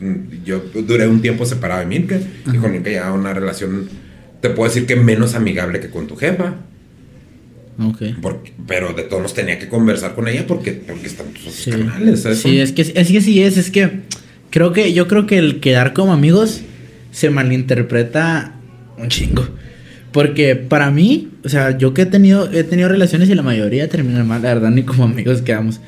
mm, 0.00 0.44
yo 0.44 0.62
duré 0.86 1.06
un 1.08 1.20
tiempo 1.20 1.44
separado 1.44 1.80
de 1.80 1.86
Mirka, 1.86 2.18
y 2.52 2.56
con 2.58 2.72
Mirka 2.72 2.90
llevaba 2.90 3.12
una 3.12 3.34
relación, 3.34 3.88
te 4.40 4.50
puedo 4.50 4.68
decir 4.70 4.86
que 4.86 4.96
menos 4.96 5.34
amigable 5.34 5.80
que 5.80 5.90
con 5.90 6.06
tu 6.06 6.16
jefa. 6.16 6.54
Porque, 8.20 8.52
pero 8.66 8.92
de 8.92 9.04
todos 9.04 9.22
modos 9.22 9.34
tenía 9.34 9.58
que 9.58 9.68
conversar 9.68 10.14
con 10.14 10.28
ella 10.28 10.46
porque, 10.46 10.72
porque 10.72 11.06
están 11.06 11.26
sus 11.36 11.52
Sí, 11.52 11.70
canales, 11.70 12.22
¿sabes? 12.22 12.40
Sí, 12.40 12.58
es 12.60 12.72
que, 12.72 12.82
es 12.82 13.08
que 13.08 13.20
sí 13.20 13.42
es, 13.42 13.56
es 13.56 13.70
que 13.70 14.00
creo 14.50 14.72
que 14.72 14.92
yo 14.92 15.08
creo 15.08 15.26
que 15.26 15.38
el 15.38 15.60
quedar 15.60 15.92
como 15.92 16.12
amigos 16.12 16.60
se 17.12 17.30
malinterpreta 17.30 18.54
un 18.98 19.08
chingo. 19.08 19.46
Porque 20.12 20.56
para 20.56 20.90
mí, 20.90 21.28
o 21.44 21.48
sea, 21.48 21.78
yo 21.78 21.94
que 21.94 22.02
he 22.02 22.06
tenido, 22.06 22.50
he 22.52 22.64
tenido 22.64 22.88
relaciones 22.88 23.30
y 23.30 23.34
la 23.34 23.42
mayoría 23.42 23.88
terminan 23.88 24.26
mal, 24.26 24.42
la 24.42 24.54
verdad, 24.54 24.70
ni 24.70 24.82
como 24.82 25.04
amigos 25.04 25.42
quedamos. 25.42 25.80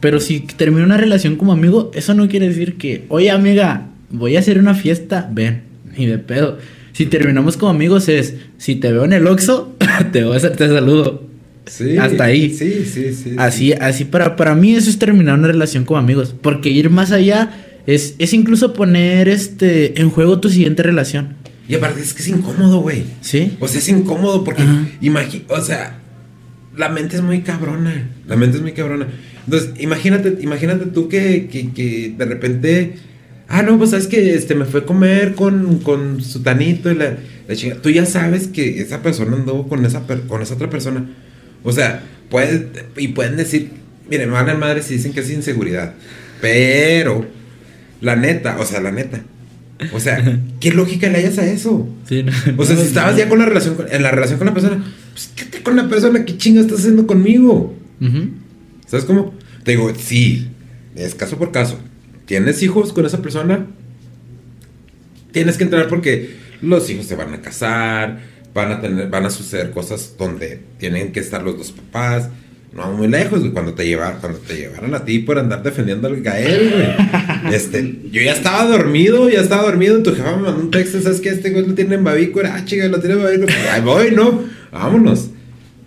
Pero 0.00 0.20
si 0.20 0.40
termino 0.40 0.84
una 0.84 0.96
relación 0.96 1.36
como 1.36 1.52
amigo, 1.52 1.90
eso 1.94 2.14
no 2.14 2.28
quiere 2.28 2.48
decir 2.48 2.76
que, 2.76 3.04
oye 3.08 3.30
amiga, 3.30 3.88
voy 4.10 4.36
a 4.36 4.40
hacer 4.40 4.58
una 4.58 4.74
fiesta, 4.74 5.28
ven, 5.32 5.62
ni 5.96 6.06
de 6.06 6.18
pedo. 6.18 6.58
Si 6.92 7.06
terminamos 7.06 7.56
como 7.56 7.70
amigos 7.70 8.08
es, 8.08 8.34
si 8.58 8.76
te 8.76 8.92
veo 8.92 9.04
en 9.04 9.12
el 9.12 9.26
Oxxo, 9.26 9.76
te 10.12 10.24
voy 10.24 10.36
a 10.36 10.52
te 10.52 10.68
saludo. 10.68 11.29
Sí, 11.70 11.96
Hasta 11.96 12.24
ahí. 12.24 12.52
Sí, 12.52 12.84
sí, 12.84 13.14
sí. 13.14 13.34
Así, 13.38 13.72
así 13.72 14.04
para, 14.04 14.34
para 14.34 14.54
mí 14.56 14.74
eso 14.74 14.90
es 14.90 14.98
terminar 14.98 15.38
una 15.38 15.46
relación 15.48 15.84
como 15.84 16.00
amigos. 16.00 16.34
Porque 16.42 16.68
ir 16.70 16.90
más 16.90 17.12
allá 17.12 17.50
es, 17.86 18.16
es 18.18 18.32
incluso 18.34 18.72
poner 18.72 19.28
este 19.28 20.00
en 20.00 20.10
juego 20.10 20.40
tu 20.40 20.50
siguiente 20.50 20.82
relación. 20.82 21.36
Y 21.68 21.76
aparte 21.76 22.00
es 22.00 22.12
que 22.12 22.22
es 22.22 22.28
incómodo, 22.28 22.80
güey. 22.80 23.04
¿Sí? 23.20 23.56
O 23.60 23.68
sea, 23.68 23.78
es 23.78 23.88
incómodo 23.88 24.42
porque, 24.42 24.62
Ajá. 24.62 24.88
imagi- 25.00 25.44
o 25.48 25.60
sea, 25.60 26.00
la 26.76 26.88
mente 26.88 27.16
es 27.16 27.22
muy 27.22 27.42
cabrona. 27.42 28.10
La 28.26 28.34
mente 28.34 28.56
es 28.56 28.62
muy 28.62 28.72
cabrona. 28.72 29.06
Entonces, 29.44 29.70
imagínate, 29.78 30.38
imagínate 30.40 30.86
tú 30.86 31.08
que, 31.08 31.46
que, 31.46 31.70
que 31.72 32.14
de 32.18 32.24
repente, 32.24 32.94
ah, 33.48 33.62
no, 33.62 33.78
pues 33.78 33.90
sabes 33.90 34.08
que 34.08 34.34
este 34.34 34.56
me 34.56 34.64
fue 34.64 34.80
a 34.80 34.84
comer 34.84 35.34
con, 35.36 35.78
con 35.78 36.20
su 36.22 36.42
tanito 36.42 36.90
y 36.90 36.96
la, 36.96 37.16
la 37.46 37.54
chinga. 37.54 37.76
Tú 37.76 37.90
ya 37.90 38.04
sabes 38.04 38.48
que 38.48 38.80
esa 38.80 39.00
persona 39.02 39.36
andó 39.36 39.68
con 39.68 39.84
esa, 39.86 40.06
per- 40.08 40.22
con 40.22 40.42
esa 40.42 40.54
otra 40.54 40.68
persona. 40.68 41.08
O 41.62 41.72
sea, 41.72 42.02
puede, 42.30 42.68
y 42.96 43.08
pueden 43.08 43.36
decir, 43.36 43.70
miren, 44.08 44.28
me 44.28 44.34
van 44.34 44.48
a 44.50 44.54
madre 44.54 44.82
si 44.82 44.94
dicen 44.94 45.12
que 45.12 45.20
es 45.20 45.30
inseguridad. 45.30 45.94
Pero, 46.40 47.26
la 48.00 48.16
neta, 48.16 48.58
o 48.58 48.64
sea, 48.64 48.80
la 48.80 48.92
neta. 48.92 49.20
O 49.92 50.00
sea, 50.00 50.38
¿qué 50.60 50.72
lógica 50.72 51.08
le 51.08 51.18
hayas 51.18 51.38
a 51.38 51.46
eso? 51.46 51.88
Sí, 52.08 52.22
no, 52.22 52.32
O 52.56 52.64
sea, 52.64 52.74
no, 52.76 52.80
si 52.82 52.86
estabas 52.88 53.12
no. 53.12 53.18
ya 53.18 53.28
con 53.28 53.38
la 53.38 53.46
relación 53.46 53.74
con- 53.76 53.86
en 53.92 54.02
la 54.02 54.10
relación 54.10 54.38
con 54.38 54.46
la 54.46 54.54
persona, 54.54 54.84
pues 55.12 55.30
quédate 55.36 55.62
con 55.62 55.76
la 55.76 55.88
persona, 55.88 56.24
¿qué 56.24 56.36
chinga 56.36 56.60
estás 56.62 56.80
haciendo 56.80 57.06
conmigo? 57.06 57.74
¿Sabes 58.86 59.04
cómo? 59.04 59.34
Te 59.64 59.72
digo, 59.72 59.92
sí, 59.96 60.48
es 60.96 61.14
caso 61.14 61.36
por 61.38 61.52
caso. 61.52 61.78
¿Tienes 62.26 62.62
hijos 62.62 62.92
con 62.92 63.04
esa 63.06 63.20
persona? 63.22 63.66
Tienes 65.32 65.56
que 65.56 65.64
entrar 65.64 65.88
porque 65.88 66.36
los 66.62 66.88
hijos 66.90 67.06
se 67.06 67.14
van 67.16 67.32
a 67.34 67.40
casar, 67.40 68.20
van 68.54 68.72
a 68.72 68.80
tener, 68.80 69.08
van 69.08 69.26
a 69.26 69.30
suceder 69.30 69.70
cosas 69.70 70.14
donde 70.18 70.60
tienen 70.78 71.12
que 71.12 71.20
estar 71.20 71.42
los 71.42 71.56
dos 71.56 71.72
papás. 71.72 72.28
No 72.72 72.92
muy 72.92 73.08
lejos, 73.08 73.40
güey, 73.40 73.50
cuando 73.50 73.74
te 73.74 73.84
llevaron, 73.84 74.20
cuando 74.20 74.38
te 74.38 74.54
llevaron 74.54 74.94
a 74.94 75.04
ti 75.04 75.18
por 75.18 75.38
andar 75.40 75.62
defendiendo 75.62 76.06
al 76.06 76.20
Gael, 76.20 76.70
güey. 76.70 77.52
Este, 77.54 77.98
yo 78.12 78.22
ya 78.22 78.32
estaba 78.32 78.64
dormido, 78.66 79.28
ya 79.28 79.40
estaba 79.40 79.64
dormido, 79.64 80.02
tu 80.02 80.14
jefa 80.14 80.36
me 80.36 80.42
mandó 80.42 80.60
un 80.60 80.70
texto, 80.70 81.00
¿sabes 81.00 81.20
qué? 81.20 81.30
Este 81.30 81.50
güey 81.50 81.66
lo 81.66 81.74
tiene 81.74 81.96
en 81.96 82.04
bavícora, 82.04 82.54
ah, 82.54 82.64
chica, 82.64 82.86
lo 82.86 83.00
tiene 83.00 83.16
en 83.16 83.22
bavícora. 83.22 83.46
Pues, 83.46 83.68
Ahí 83.72 83.80
voy, 83.80 84.10
¿no? 84.12 84.44
Vámonos. 84.70 85.30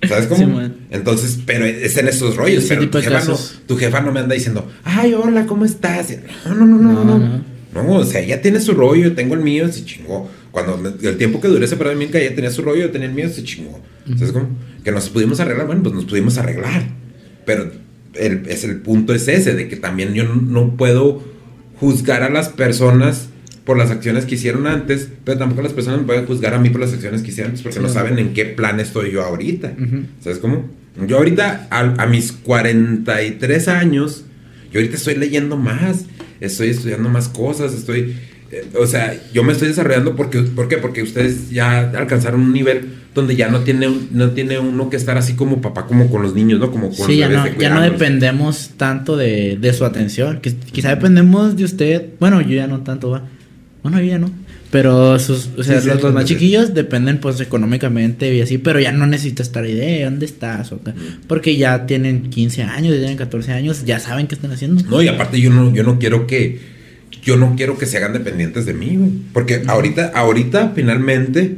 ¿Sabes 0.08 0.28
cómo? 0.28 0.60
Sí. 0.60 0.71
Entonces, 0.91 1.39
pero 1.45 1.65
es 1.65 1.95
en 1.95 2.08
esos 2.10 2.36
rollos, 2.36 2.65
pero 2.67 2.89
tu 2.89 2.99
jefa, 2.99 3.23
no, 3.23 3.39
tu 3.67 3.78
jefa 3.78 4.02
no 4.02 4.12
me 4.12 4.19
anda 4.19 4.36
diciendo, 4.36 4.67
ay, 4.84 5.13
hola, 5.13 5.45
¿cómo 5.45 5.63
estás? 5.63 6.10
No, 6.45 6.56
no, 6.56 6.65
no, 6.65 6.78
no, 6.78 6.93
no. 6.93 7.04
No, 7.04 7.19
no. 7.19 7.54
No, 7.73 7.93
o 7.93 8.04
sea, 8.04 8.21
ella 8.21 8.41
tiene 8.41 8.60
su 8.60 8.73
rollo, 8.73 9.04
yo 9.04 9.13
tengo 9.13 9.34
el 9.34 9.41
mío, 9.41 9.71
se 9.71 9.84
chingó. 9.86 10.30
Cuando 10.54 10.96
el 11.02 11.18
tiempo 11.18 11.42
que 11.42 11.48
duré 11.50 11.68
separado 11.68 11.98
de 11.98 12.06
mí, 12.06 12.10
que 12.12 12.24
ella 12.26 12.34
tenía 12.36 12.50
su 12.52 12.62
rollo, 12.62 12.82
yo 12.84 12.92
tenía 12.92 13.08
el 13.10 13.13
mío, 13.13 13.28
se 13.28 13.44
chingó. 13.44 13.82
¿Sabes 14.18 14.32
cómo? 14.32 14.48
Que 14.86 14.92
nos 14.94 15.10
pudimos 15.10 15.39
arreglar, 15.42 15.66
bueno, 15.68 15.84
pues 15.84 15.94
nos 15.96 16.06
pudimos 16.06 16.38
arreglar. 16.38 16.84
Pero 17.46 17.72
el, 18.13 18.44
es 18.48 18.63
el 18.63 18.78
punto 18.78 19.13
es 19.16 19.28
ese, 19.28 19.56
de 19.56 19.68
que 19.68 19.76
también 19.76 20.13
yo 20.13 20.24
no, 20.26 20.36
no 20.36 20.78
puedo 20.78 21.22
juzgar 21.80 22.22
a 22.24 22.30
las 22.30 22.48
personas 22.50 23.30
por 23.66 23.78
las 23.78 23.89
acciones 23.92 24.26
que 24.26 24.36
hicieron 24.36 24.68
antes, 24.68 25.10
pero 25.26 25.39
tampoco 25.39 25.63
las 25.63 25.74
personas 25.74 26.02
me 26.02 26.06
pueden 26.06 26.26
juzgar 26.28 26.54
a 26.54 26.60
mí 26.60 26.70
por 26.70 26.82
las 26.82 26.94
acciones 26.94 27.24
que 27.24 27.30
hicieron 27.32 27.52
antes, 27.52 27.63
porque 27.63 27.78
Sí. 27.80 27.84
no 27.84 27.89
saben 27.89 28.20
en 28.20 28.34
qué 28.34 28.46
plan 28.46 28.80
estoy 28.80 29.12
yo 29.12 29.24
ahorita. 29.24 29.74
Ujú. 29.76 30.04
¿Sabes 30.22 30.38
cómo? 30.38 30.70
Yo 31.08 31.18
ahorita, 31.18 31.68
a, 31.72 31.80
a 32.04 32.06
mis 32.06 32.32
43 32.32 33.68
años, 33.70 34.26
yo 34.72 34.80
ahorita 34.80 34.98
estoy 34.98 35.16
leyendo 35.16 35.58
más, 35.58 36.06
estoy 36.42 36.70
estudiando 36.70 37.10
más 37.10 37.28
cosas, 37.30 37.74
estoy... 37.74 38.16
eh, 38.54 38.66
o 38.80 38.86
sea, 38.86 39.20
yo 39.34 39.44
me 39.44 39.54
estoy 39.54 39.70
desarrollando 39.70 40.16
porque... 40.16 40.42
¿Por 40.42 40.68
qué? 40.68 40.78
Porque 40.78 41.02
ustedes 41.02 41.50
ya 41.50 41.89
alcanzaron 41.89 42.42
un 42.42 42.54
nivel 42.54 42.89
donde 43.16 43.36
ya 43.36 43.50
no 43.50 43.62
tiene, 43.62 43.89
no 44.12 44.30
tiene 44.32 44.60
uno 44.60 44.92
que 44.92 44.98
estar 44.98 45.18
así 45.18 45.34
como 45.34 45.60
papá, 45.60 45.88
como 45.88 46.10
con 46.12 46.22
los 46.22 46.36
niños, 46.36 46.60
¿no? 46.60 46.70
Como 46.72 46.89
con 46.89 47.08
Sí, 47.08 47.18
los 47.18 47.18
ya 47.18 47.30
no, 47.30 47.60
ya 47.60 47.70
no 47.70 47.82
dependemos 47.82 48.72
tanto 48.78 49.18
de, 49.18 49.58
de 49.60 49.74
su 49.74 49.86
atención. 49.86 50.39
Que, 50.39 50.54
quizá 50.54 50.89
dependemos 50.89 51.56
de 51.56 51.63
usted. 51.63 52.10
Bueno, 52.20 52.42
yo 52.42 52.56
ya 52.56 52.68
no 52.68 52.82
tanto, 52.82 53.10
va. 53.10 53.24
Bueno, 53.82 54.00
yo 54.00 54.06
ya 54.06 54.20
no. 54.20 54.30
Pero 54.70 55.20
sus, 55.20 55.50
o 55.58 55.63
sea, 55.63 55.82
Sí, 55.82 55.89
sí, 55.89 56.00
los, 56.02 56.13
más 56.13 56.26
chiquillos 56.26 56.74
dependen 56.74 57.20
pues 57.20 57.39
económicamente 57.42 58.34
y 58.34 58.42
así, 58.42 58.58
pero 58.58 58.80
ya 58.80 58.92
no 58.92 59.06
necesita 59.06 59.44
estar 59.44 59.63
ahí 59.63 59.74
de 59.74 60.04
dónde 60.04 60.26
estás 60.26 60.72
o 60.72 60.76
acá. 60.76 60.94
Porque 61.28 61.56
ya 61.58 61.86
tienen 61.86 62.30
15 62.30 62.63
años, 62.63 62.94
ya 62.94 63.00
tienen 63.00 63.18
14 63.18 63.52
años, 63.52 63.86
ya 63.86 64.00
saben 64.00 64.28
qué 64.28 64.36
están 64.36 64.52
haciendo. 64.52 64.84
No, 64.89 65.02
y 65.02 65.08
aparte 65.08 65.39
yo 65.39 65.50
no, 65.50 65.74
yo 65.74 65.84
no 65.84 65.98
quiero 65.98 66.26
que... 66.28 66.74
Yo 67.23 67.38
no 67.38 67.55
quiero 67.55 67.77
que 67.77 67.86
se 67.86 67.97
hagan 67.97 68.13
dependientes 68.13 68.65
de 68.65 68.73
mí, 68.73 68.95
güey. 68.97 69.12
Porque 69.33 69.63
ahorita, 69.67 70.12
ahorita, 70.15 70.73
finalmente, 70.75 71.57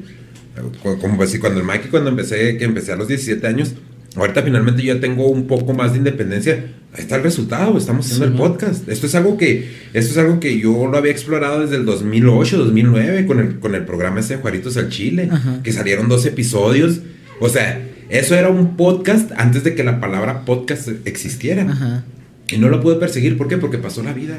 co- 0.84 0.98
como 1.00 1.22
decir, 1.22 1.40
cuando 1.40 1.60
el 1.60 1.66
Mikey, 1.66 1.90
cuando 1.90 2.10
empecé, 2.10 2.58
que 2.58 2.66
empecé 2.66 2.92
a 2.92 2.96
los 2.96 3.08
17 3.08 3.46
años, 3.48 3.74
ahorita 4.16 4.44
finalmente 4.44 4.84
yo 4.84 4.94
ya 4.94 5.02
tengo 5.02 5.28
un 5.28 5.48
poco 5.48 5.74
más 5.74 5.92
de 5.94 5.98
independencia. 6.00 6.66
Ahí 6.94 7.02
está 7.02 7.18
el 7.18 7.24
resultado, 7.24 7.78
estamos 7.78 8.06
haciendo 8.06 8.26
Sí, 8.28 8.32
el 8.32 8.38
podcast. 8.38 8.88
Esto 8.88 9.08
es 9.08 9.16
algo 9.16 9.38
que, 9.38 9.70
esto 9.94 10.12
es 10.12 10.18
algo 10.18 10.40
que 10.40 10.58
yo 10.60 10.88
lo 10.88 10.98
había 10.98 11.12
explorado 11.12 11.60
desde 11.62 11.76
el 11.76 11.86
2008, 11.86 12.58
2009, 12.58 13.26
con 13.26 13.40
el, 13.40 13.60
con 13.60 13.76
el 13.76 13.84
programa 13.86 14.22
ese 14.22 14.36
de 14.36 14.42
Juaritos 14.42 14.78
al 14.78 14.90
Chile, 14.90 15.28
Ajá. 15.32 15.60
que 15.64 15.74
salieron 15.74 16.08
dos 16.08 16.26
episodios. 16.26 17.02
O 17.42 17.50
sea, 17.50 17.82
eso 18.10 18.36
era 18.36 18.48
un 18.50 18.78
podcast 18.78 19.32
antes 19.36 19.64
de 19.66 19.76
que 19.76 19.84
la 19.84 20.00
palabra 20.00 20.46
podcast 20.46 20.88
existiera. 21.06 21.64
Ajá. 21.70 22.06
Y 22.50 22.58
no 22.60 22.70
lo 22.70 22.80
pude 22.80 22.96
perseguir, 22.96 23.36
¿por 23.38 23.48
qué? 23.50 23.58
Porque 23.58 23.78
pasó 23.80 24.04
la 24.04 24.14
vida. 24.14 24.38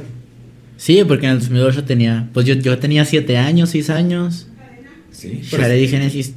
Sí, 0.76 1.02
porque 1.06 1.26
en 1.26 1.32
el 1.32 1.38
2008 1.40 1.84
tenía, 1.84 2.28
pues 2.32 2.46
yo, 2.46 2.54
yo 2.54 2.78
tenía 2.78 3.04
7 3.04 3.36
años, 3.38 3.70
6 3.70 3.90
años. 3.90 4.46
Sí, 5.10 5.40
por 5.50 5.60
Share 5.60 5.88
Génesis 5.88 6.34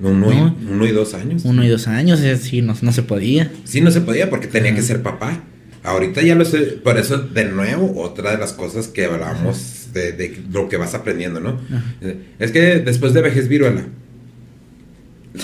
Uno, 0.00 0.30
No. 0.30 0.32
y, 0.32 0.66
uno 0.72 0.86
y 0.86 0.92
dos 0.92 1.12
años. 1.12 1.42
Uno 1.44 1.62
y 1.62 1.68
dos 1.68 1.86
años, 1.86 2.20
es 2.20 2.40
sí, 2.40 2.62
no, 2.62 2.74
no 2.80 2.92
se 2.92 3.02
podía. 3.02 3.50
Sí, 3.64 3.82
no 3.82 3.90
se 3.90 4.00
podía 4.00 4.30
porque 4.30 4.46
tenía 4.46 4.74
que 4.74 4.80
ser 4.80 5.02
papá. 5.02 5.42
Ahorita 5.82 6.22
ya 6.22 6.34
lo 6.34 6.44
sé. 6.46 6.58
Por 6.82 6.98
eso, 6.98 7.18
de 7.18 7.44
nuevo, 7.46 8.00
otra 8.02 8.32
de 8.32 8.38
las 8.38 8.52
cosas 8.54 8.88
que 8.88 9.04
hablamos 9.04 9.88
de, 9.92 10.12
de 10.12 10.42
lo 10.50 10.68
que 10.70 10.78
vas 10.78 10.94
aprendiendo, 10.94 11.40
¿no? 11.40 11.58
Eh, 12.00 12.16
Es 12.38 12.50
que 12.52 12.78
después 12.80 13.12
de 13.12 13.20
vejez 13.20 13.48
viruela, 13.48 13.84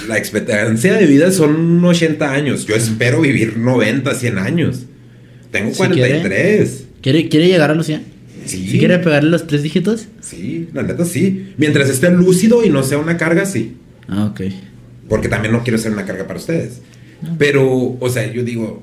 la 0.08 0.16
expectancia 0.18 0.94
de 0.94 1.06
vida 1.06 1.30
son 1.32 1.84
80 1.84 2.32
años. 2.32 2.66
Yo 2.66 2.74
espero 2.76 3.20
vivir 3.20 3.56
90, 3.58 4.14
100 4.14 4.38
años. 4.38 4.82
Tengo 5.52 5.70
Si 5.70 5.76
43. 5.76 6.85
¿Quiere, 7.06 7.28
quiere 7.28 7.46
llegar 7.46 7.70
a 7.70 7.74
los 7.76 7.86
100? 7.86 8.02
Sí. 8.46 8.68
¿Si 8.68 8.78
quiere 8.80 8.98
pegarle 8.98 9.30
los 9.30 9.46
tres 9.46 9.62
dígitos? 9.62 10.08
Sí, 10.20 10.68
la 10.72 10.82
neta 10.82 11.04
sí. 11.04 11.52
Mientras 11.56 11.88
esté 11.88 12.10
lúcido 12.10 12.64
y 12.64 12.68
no 12.68 12.82
sea 12.82 12.98
una 12.98 13.16
carga, 13.16 13.46
sí. 13.46 13.76
Ah, 14.08 14.24
ok. 14.24 14.40
Porque 15.08 15.28
también 15.28 15.52
no 15.52 15.62
quiero 15.62 15.78
ser 15.78 15.92
una 15.92 16.04
carga 16.04 16.26
para 16.26 16.40
ustedes. 16.40 16.80
Pero, 17.38 17.96
o 18.00 18.08
sea, 18.08 18.26
yo 18.32 18.42
digo, 18.42 18.82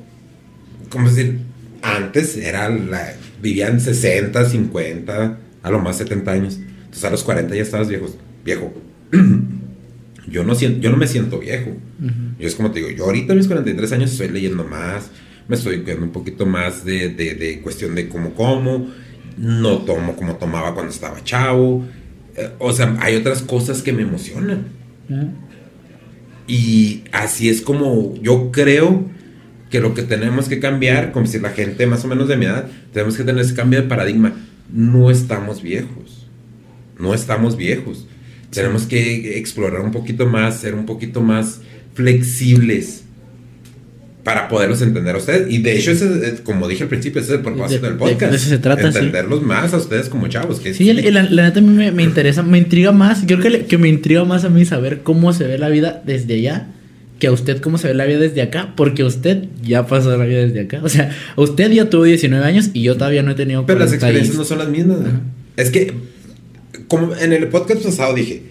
¿cómo 0.87 1.09
decir? 1.09 1.39
Antes 1.81 2.37
era 2.37 2.69
la, 2.69 3.13
vivían 3.41 3.81
60, 3.81 4.49
50, 4.49 5.37
a 5.61 5.69
lo 5.69 5.79
más 5.79 5.97
70 5.97 6.31
años. 6.31 6.59
Entonces 6.85 7.03
a 7.03 7.09
los 7.09 7.25
40 7.25 7.53
ya 7.53 7.61
estabas 7.61 7.89
viejo. 7.89 8.05
viejo. 8.45 8.73
yo, 10.29 10.45
no 10.45 10.55
siento, 10.55 10.79
yo 10.79 10.91
no 10.91 10.95
me 10.95 11.07
siento 11.07 11.39
viejo. 11.39 11.75
Yo 12.39 12.47
es 12.47 12.55
como 12.55 12.71
te 12.71 12.79
digo, 12.79 12.89
yo 12.89 13.03
ahorita 13.03 13.33
a 13.33 13.35
mis 13.35 13.47
43 13.47 13.91
años 13.91 14.13
estoy 14.13 14.29
leyendo 14.29 14.63
más, 14.63 15.09
me 15.47 15.55
estoy 15.55 15.79
cuidando 15.81 16.05
un 16.05 16.11
poquito 16.11 16.45
más 16.45 16.85
de, 16.85 17.09
de, 17.09 17.35
de 17.35 17.61
cuestión 17.61 17.95
de 17.95 18.07
cómo 18.07 18.33
como, 18.33 18.87
no 19.37 19.79
tomo 19.79 20.15
como 20.15 20.35
tomaba 20.35 20.73
cuando 20.73 20.91
estaba 20.91 21.23
chavo. 21.23 21.83
Eh, 22.35 22.49
o 22.59 22.71
sea, 22.71 22.95
hay 22.99 23.15
otras 23.15 23.41
cosas 23.41 23.81
que 23.81 23.93
me 23.93 24.03
emocionan. 24.03 24.65
Y 26.47 27.03
así 27.11 27.49
es 27.49 27.61
como 27.61 28.15
yo 28.21 28.51
creo 28.51 29.05
que 29.69 29.79
lo 29.79 29.93
que 29.93 30.03
tenemos 30.03 30.47
que 30.47 30.59
cambiar, 30.59 31.11
como 31.11 31.25
si 31.25 31.39
la 31.39 31.49
gente 31.49 31.87
más 31.87 32.05
o 32.05 32.07
menos 32.07 32.27
de 32.27 32.37
mi 32.37 32.45
edad, 32.45 32.67
tenemos 32.91 33.17
que 33.17 33.23
tener 33.23 33.43
ese 33.43 33.55
cambio 33.55 33.81
de 33.81 33.87
paradigma. 33.87 34.33
No 34.71 35.11
estamos 35.11 35.61
viejos. 35.61 36.27
No 36.99 37.13
estamos 37.13 37.57
viejos. 37.57 38.07
Tenemos 38.49 38.85
que 38.85 39.37
explorar 39.39 39.81
un 39.81 39.91
poquito 39.91 40.25
más, 40.25 40.59
ser 40.59 40.75
un 40.75 40.85
poquito 40.85 41.21
más 41.21 41.61
flexibles 41.95 43.02
para 44.23 44.47
poderlos 44.47 44.81
entender 44.81 45.15
a 45.15 45.17
ustedes. 45.17 45.51
Y 45.51 45.57
de 45.61 45.77
hecho, 45.77 45.91
ese 45.91 46.05
es, 46.27 46.41
como 46.41 46.67
dije 46.67 46.83
al 46.83 46.89
principio, 46.89 47.21
ese 47.21 47.31
es 47.33 47.37
el 47.39 47.43
propósito 47.43 47.81
De- 47.81 47.89
del 47.89 47.99
de- 47.99 48.05
podcast. 48.05 48.31
de 48.31 48.37
eso 48.37 48.49
se 48.49 48.57
trata, 48.57 48.89
sí. 48.91 48.97
Entenderlos 48.99 49.41
más 49.43 49.73
a 49.73 49.77
ustedes 49.77 50.07
como 50.09 50.27
chavos. 50.29 50.59
Que 50.61 50.73
Sí, 50.73 50.93
la, 50.93 51.01
la- 51.11 51.29
la 51.29 51.43
neta 51.43 51.59
a 51.59 51.61
mí 51.61 51.69
me, 51.73 51.91
me 51.91 52.03
interesa, 52.03 52.41
me 52.41 52.57
intriga 52.57 52.91
más. 52.93 53.23
Creo 53.25 53.39
que, 53.39 53.49
le- 53.49 53.65
que 53.65 53.77
me 53.77 53.89
intriga 53.89 54.23
más 54.23 54.45
a 54.45 54.49
mí 54.49 54.63
saber 54.65 55.01
cómo 55.03 55.33
se 55.33 55.45
ve 55.45 55.57
la 55.57 55.67
vida 55.69 56.01
desde 56.05 56.35
allá 56.35 56.67
que 57.19 57.27
a 57.27 57.31
usted 57.31 57.59
cómo 57.61 57.77
se 57.77 57.87
ve 57.89 57.93
la 57.93 58.05
vida 58.05 58.19
desde 58.19 58.41
acá. 58.41 58.73
Porque 58.77 59.03
usted 59.03 59.45
ya 59.61 59.85
pasó 59.87 60.15
la 60.17 60.23
vida 60.25 60.39
desde 60.39 60.61
acá. 60.61 60.79
O 60.83 60.89
sea, 60.89 61.11
usted 61.35 61.69
ya 61.71 61.89
tuvo 61.89 62.03
19 62.05 62.45
años 62.45 62.69
y 62.73 62.81
yo 62.83 62.95
todavía 62.95 63.23
no 63.23 63.31
he 63.31 63.35
tenido 63.35 63.65
Pero 63.65 63.79
las 63.79 63.89
40 63.89 64.05
y- 64.05 64.09
experiencias 64.09 64.37
no 64.37 64.45
son 64.45 64.57
las 64.59 64.69
mismas. 64.69 64.99
¿no? 65.01 65.21
Es 65.57 65.69
que, 65.69 65.93
como 66.87 67.15
en 67.15 67.33
el 67.33 67.47
podcast 67.47 67.83
pasado 67.83 68.13
dije, 68.13 68.41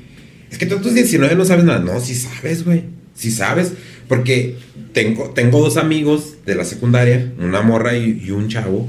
es 0.51 0.59
que 0.59 0.67
tú 0.67 0.77
a 0.77 0.81
tus 0.83 0.95
19 0.95 1.35
no 1.35 1.45
sabes 1.47 1.65
nada. 1.65 1.79
No, 1.81 1.99
sí 2.01 2.15
sabes, 2.15 2.65
güey. 2.65 2.83
Sí 3.15 3.31
sabes. 3.31 3.73
Porque 4.09 4.57
tengo, 4.93 5.31
tengo 5.31 5.61
dos 5.61 5.77
amigos 5.77 6.37
de 6.47 6.55
la 6.55 6.65
secundaria, 6.65 7.33
una 7.39 7.63
morra 7.63 7.97
y, 7.97 8.23
y 8.25 8.31
un 8.31 8.49
chavo. 8.49 8.89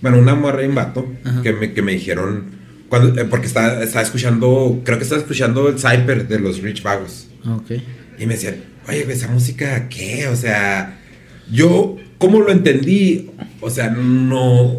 Bueno, 0.00 0.18
una 0.18 0.34
morra 0.34 0.62
y 0.62 0.66
un 0.66 0.74
vato, 0.74 1.06
Ajá. 1.24 1.42
que 1.42 1.52
me, 1.52 1.72
que 1.72 1.80
me 1.82 1.92
dijeron, 1.92 2.44
cuando, 2.88 3.20
eh, 3.20 3.24
porque 3.24 3.46
estaba, 3.46 3.82
estaba 3.82 4.02
escuchando, 4.02 4.82
creo 4.84 4.98
que 4.98 5.04
estaba 5.04 5.20
escuchando 5.20 5.68
el 5.68 5.78
Cyper 5.78 6.28
de 6.28 6.38
los 6.40 6.60
Rich 6.60 6.82
Vagos. 6.82 7.28
Ah, 7.44 7.56
Ok. 7.56 7.72
Y 8.18 8.26
me 8.26 8.34
decían, 8.34 8.56
oye, 8.88 9.04
esa 9.10 9.28
música, 9.28 9.88
¿qué? 9.88 10.28
O 10.28 10.36
sea, 10.36 10.98
yo, 11.50 11.96
¿cómo 12.18 12.40
lo 12.40 12.52
entendí? 12.52 13.30
O 13.60 13.70
sea, 13.70 13.90
no, 13.90 14.76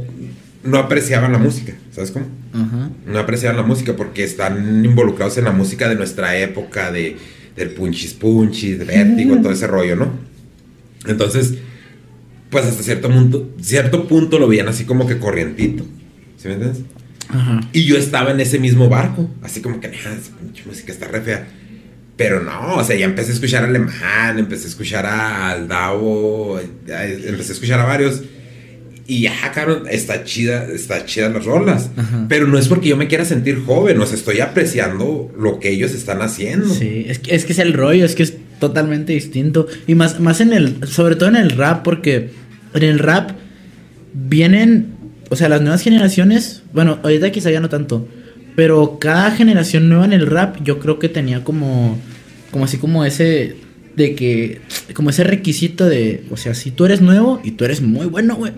no 0.63 0.77
apreciaban 0.77 1.31
la 1.33 1.37
música, 1.37 1.73
¿sabes 1.91 2.11
cómo? 2.11 2.27
Ajá. 2.53 2.89
No 3.05 3.19
apreciaban 3.19 3.57
la 3.57 3.63
música 3.63 3.95
porque 3.97 4.23
están 4.23 4.85
involucrados 4.85 5.37
en 5.37 5.43
la 5.45 5.51
música 5.51 5.89
de 5.89 5.95
nuestra 5.95 6.37
época, 6.37 6.91
de, 6.91 7.17
del 7.57 7.71
punchis 7.71 8.13
punchis, 8.13 8.79
de 8.79 8.85
vértigo, 8.85 9.35
todo 9.41 9.51
ese 9.51 9.67
rollo, 9.67 9.95
¿no? 9.97 10.07
Entonces, 11.07 11.55
pues 12.49 12.65
hasta 12.65 12.83
cierto 12.83 13.09
punto, 13.09 13.49
cierto 13.61 14.07
punto 14.07 14.39
lo 14.39 14.47
veían 14.47 14.67
así 14.67 14.85
como 14.85 15.07
que 15.07 15.17
corrientito, 15.17 15.85
¿sí 16.37 16.47
me 16.47 16.53
entiendes? 16.55 16.83
Ajá. 17.27 17.61
Y 17.73 17.83
yo 17.83 17.97
estaba 17.97 18.31
en 18.31 18.39
ese 18.39 18.59
mismo 18.59 18.87
barco, 18.87 19.29
así 19.41 19.61
como 19.61 19.79
que, 19.79 19.87
"Nah, 19.87 19.95
esa 19.95 20.37
pinche 20.37 20.63
música 20.65 20.91
está 20.91 21.07
re 21.07 21.21
fea. 21.21 21.47
Pero 22.17 22.41
no, 22.41 22.75
o 22.75 22.83
sea, 22.83 22.95
ya 22.95 23.05
empecé 23.05 23.31
a 23.31 23.33
escuchar 23.33 23.63
a 23.63 23.67
Alemán, 23.67 24.39
empecé 24.39 24.65
a 24.65 24.69
escuchar 24.69 25.05
a 25.05 25.51
Aldavo, 25.51 26.59
empecé 26.59 27.51
a 27.51 27.55
escuchar 27.55 27.79
a 27.81 27.85
varios. 27.85 28.21
Y 29.07 29.21
ya, 29.21 29.51
cabrón, 29.53 29.83
está 29.89 30.23
chida, 30.23 30.65
está 30.65 31.05
chida 31.05 31.29
las 31.29 31.45
rolas. 31.45 31.91
Ajá. 31.97 32.25
Pero 32.29 32.47
no 32.47 32.57
es 32.57 32.67
porque 32.69 32.89
yo 32.89 32.97
me 32.97 33.07
quiera 33.07 33.25
sentir 33.25 33.61
joven, 33.65 33.99
o 33.99 34.05
sea, 34.05 34.15
estoy 34.15 34.39
apreciando 34.39 35.31
lo 35.37 35.59
que 35.59 35.69
ellos 35.69 35.93
están 35.93 36.21
haciendo. 36.21 36.73
Sí, 36.73 37.05
es 37.07 37.19
que, 37.19 37.35
es 37.35 37.45
que 37.45 37.51
es 37.51 37.59
el 37.59 37.73
rollo, 37.73 38.05
es 38.05 38.15
que 38.15 38.23
es 38.23 38.33
totalmente 38.59 39.13
distinto. 39.13 39.67
Y 39.87 39.95
más, 39.95 40.19
más 40.19 40.41
en 40.41 40.53
el, 40.53 40.87
sobre 40.87 41.15
todo 41.15 41.29
en 41.29 41.35
el 41.35 41.51
rap, 41.51 41.83
porque 41.83 42.31
en 42.73 42.83
el 42.83 42.99
rap 42.99 43.31
vienen, 44.13 44.93
o 45.29 45.35
sea, 45.35 45.49
las 45.49 45.61
nuevas 45.61 45.81
generaciones, 45.81 46.63
bueno, 46.73 46.99
ahorita 47.03 47.31
quizá 47.31 47.51
ya 47.51 47.59
no 47.59 47.69
tanto, 47.69 48.07
pero 48.55 48.99
cada 48.99 49.31
generación 49.31 49.89
nueva 49.89 50.05
en 50.05 50.13
el 50.13 50.27
rap 50.27 50.57
yo 50.63 50.79
creo 50.79 50.97
que 50.97 51.09
tenía 51.09 51.43
como, 51.43 51.97
como 52.51 52.65
así 52.65 52.77
como 52.77 53.03
ese, 53.03 53.57
de 53.95 54.15
que, 54.15 54.61
como 54.93 55.09
ese 55.09 55.23
requisito 55.23 55.85
de, 55.87 56.23
o 56.31 56.37
sea, 56.37 56.53
si 56.53 56.71
tú 56.71 56.85
eres 56.85 57.01
nuevo 57.01 57.41
y 57.43 57.51
tú 57.51 57.65
eres 57.65 57.81
muy 57.81 58.07
bueno, 58.07 58.35
güey. 58.35 58.53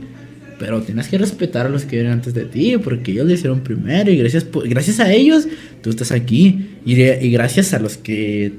Pero 0.59 0.81
tienes 0.81 1.07
que 1.07 1.19
respetar 1.19 1.67
a 1.67 1.69
los 1.69 1.83
que 1.83 1.97
vienen 1.97 2.13
antes 2.13 2.33
de 2.33 2.45
ti, 2.45 2.77
porque 2.83 3.11
ellos 3.11 3.27
lo 3.27 3.33
hicieron 3.33 3.59
primero 3.59 4.09
y 4.09 4.17
gracias, 4.17 4.47
gracias 4.65 4.99
a 4.99 5.11
ellos 5.11 5.47
tú 5.83 5.91
estás 5.91 6.11
aquí. 6.11 6.69
Y, 6.83 6.99
y 6.99 7.29
gracias 7.29 7.75
a 7.75 7.79
los 7.79 7.97
que, 7.97 8.53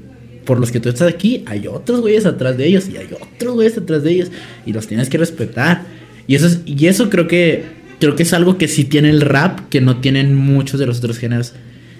por 0.49 0.59
los 0.59 0.71
que 0.71 0.79
tú 0.79 0.89
estás 0.89 1.07
aquí, 1.07 1.43
hay 1.45 1.67
otros 1.67 2.01
güeyes 2.01 2.25
atrás 2.25 2.57
de 2.57 2.65
ellos 2.65 2.89
y 2.91 2.97
hay 2.97 3.07
otros 3.13 3.53
güeyes 3.53 3.77
atrás 3.77 4.01
de 4.01 4.09
ellos 4.13 4.29
y 4.65 4.73
los 4.73 4.87
tienes 4.87 5.07
que 5.07 5.19
respetar. 5.19 5.83
Y 6.25 6.33
eso, 6.33 6.47
es, 6.47 6.61
y 6.65 6.87
eso 6.87 7.11
creo 7.11 7.27
que, 7.27 7.65
creo 7.99 8.15
que 8.15 8.23
es 8.23 8.33
algo 8.33 8.57
que 8.57 8.67
sí 8.67 8.83
tiene 8.83 9.11
el 9.11 9.21
rap, 9.21 9.69
que 9.69 9.79
no 9.79 9.97
tienen 9.97 10.33
muchos 10.33 10.79
de 10.79 10.87
los 10.87 10.97
otros 10.97 11.19
géneros. 11.19 11.53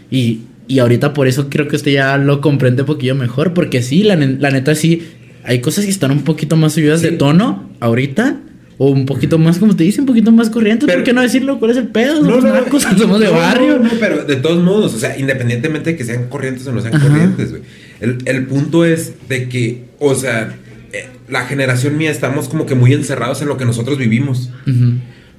Y, 0.09 0.39
y 0.67 0.79
ahorita 0.79 1.13
por 1.13 1.27
eso 1.27 1.47
creo 1.47 1.67
que 1.67 1.75
usted 1.75 1.91
ya 1.91 2.17
lo 2.17 2.41
comprende 2.41 2.81
un 2.81 2.87
poquillo 2.87 3.13
mejor, 3.13 3.53
porque 3.53 3.83
sí, 3.83 4.01
la, 4.01 4.15
ne- 4.15 4.37
la 4.39 4.49
neta 4.49 4.73
sí, 4.73 5.03
hay 5.43 5.61
cosas 5.61 5.85
que 5.85 5.91
están 5.91 6.09
un 6.09 6.23
poquito 6.23 6.55
más 6.55 6.73
subidas 6.73 7.03
de 7.03 7.11
tono 7.11 7.69
ahorita. 7.79 8.39
O 8.81 8.91
un 8.91 9.05
poquito 9.05 9.37
más, 9.37 9.59
como 9.59 9.75
te 9.75 9.83
dice, 9.83 9.99
un 9.99 10.07
poquito 10.07 10.31
más 10.31 10.49
corriente. 10.49 10.85
Pero- 10.85 10.99
¿Por 10.99 11.03
qué 11.03 11.11
no 11.11 11.21
decirlo? 11.21 11.59
¿Cuál 11.59 11.71
es 11.71 11.77
el 11.77 11.89
pedo? 11.89 12.15
Somos 12.23 12.43
narcos, 12.45 12.83
somos 12.97 13.19
de 13.19 13.25
no, 13.25 13.33
barrio. 13.33 13.77
No, 13.77 13.83
no, 13.83 13.89
pero 13.99 14.23
de 14.23 14.37
todos 14.37 14.63
modos, 14.63 14.93
o 14.93 14.97
sea, 14.97 15.19
independientemente 15.19 15.91
de 15.91 15.97
que 15.97 16.05
sean 16.05 16.29
corrientes 16.29 16.65
o 16.65 16.71
no 16.71 16.79
sean 16.79 16.95
Ajá. 16.95 17.05
corrientes, 17.09 17.49
güey. 17.51 17.61
El, 17.99 18.19
el 18.25 18.45
punto 18.45 18.85
es 18.85 19.13
de 19.27 19.49
que, 19.49 19.85
o 19.99 20.15
sea, 20.15 20.55
eh, 20.93 21.07
la 21.27 21.45
generación 21.45 21.97
mía 21.97 22.11
estamos 22.11 22.47
como 22.49 22.65
que 22.65 22.75
muy 22.75 22.93
encerrados 22.93 23.41
en 23.41 23.47
lo 23.49 23.57
que 23.57 23.65
nosotros 23.65 23.97
vivimos. 23.97 24.49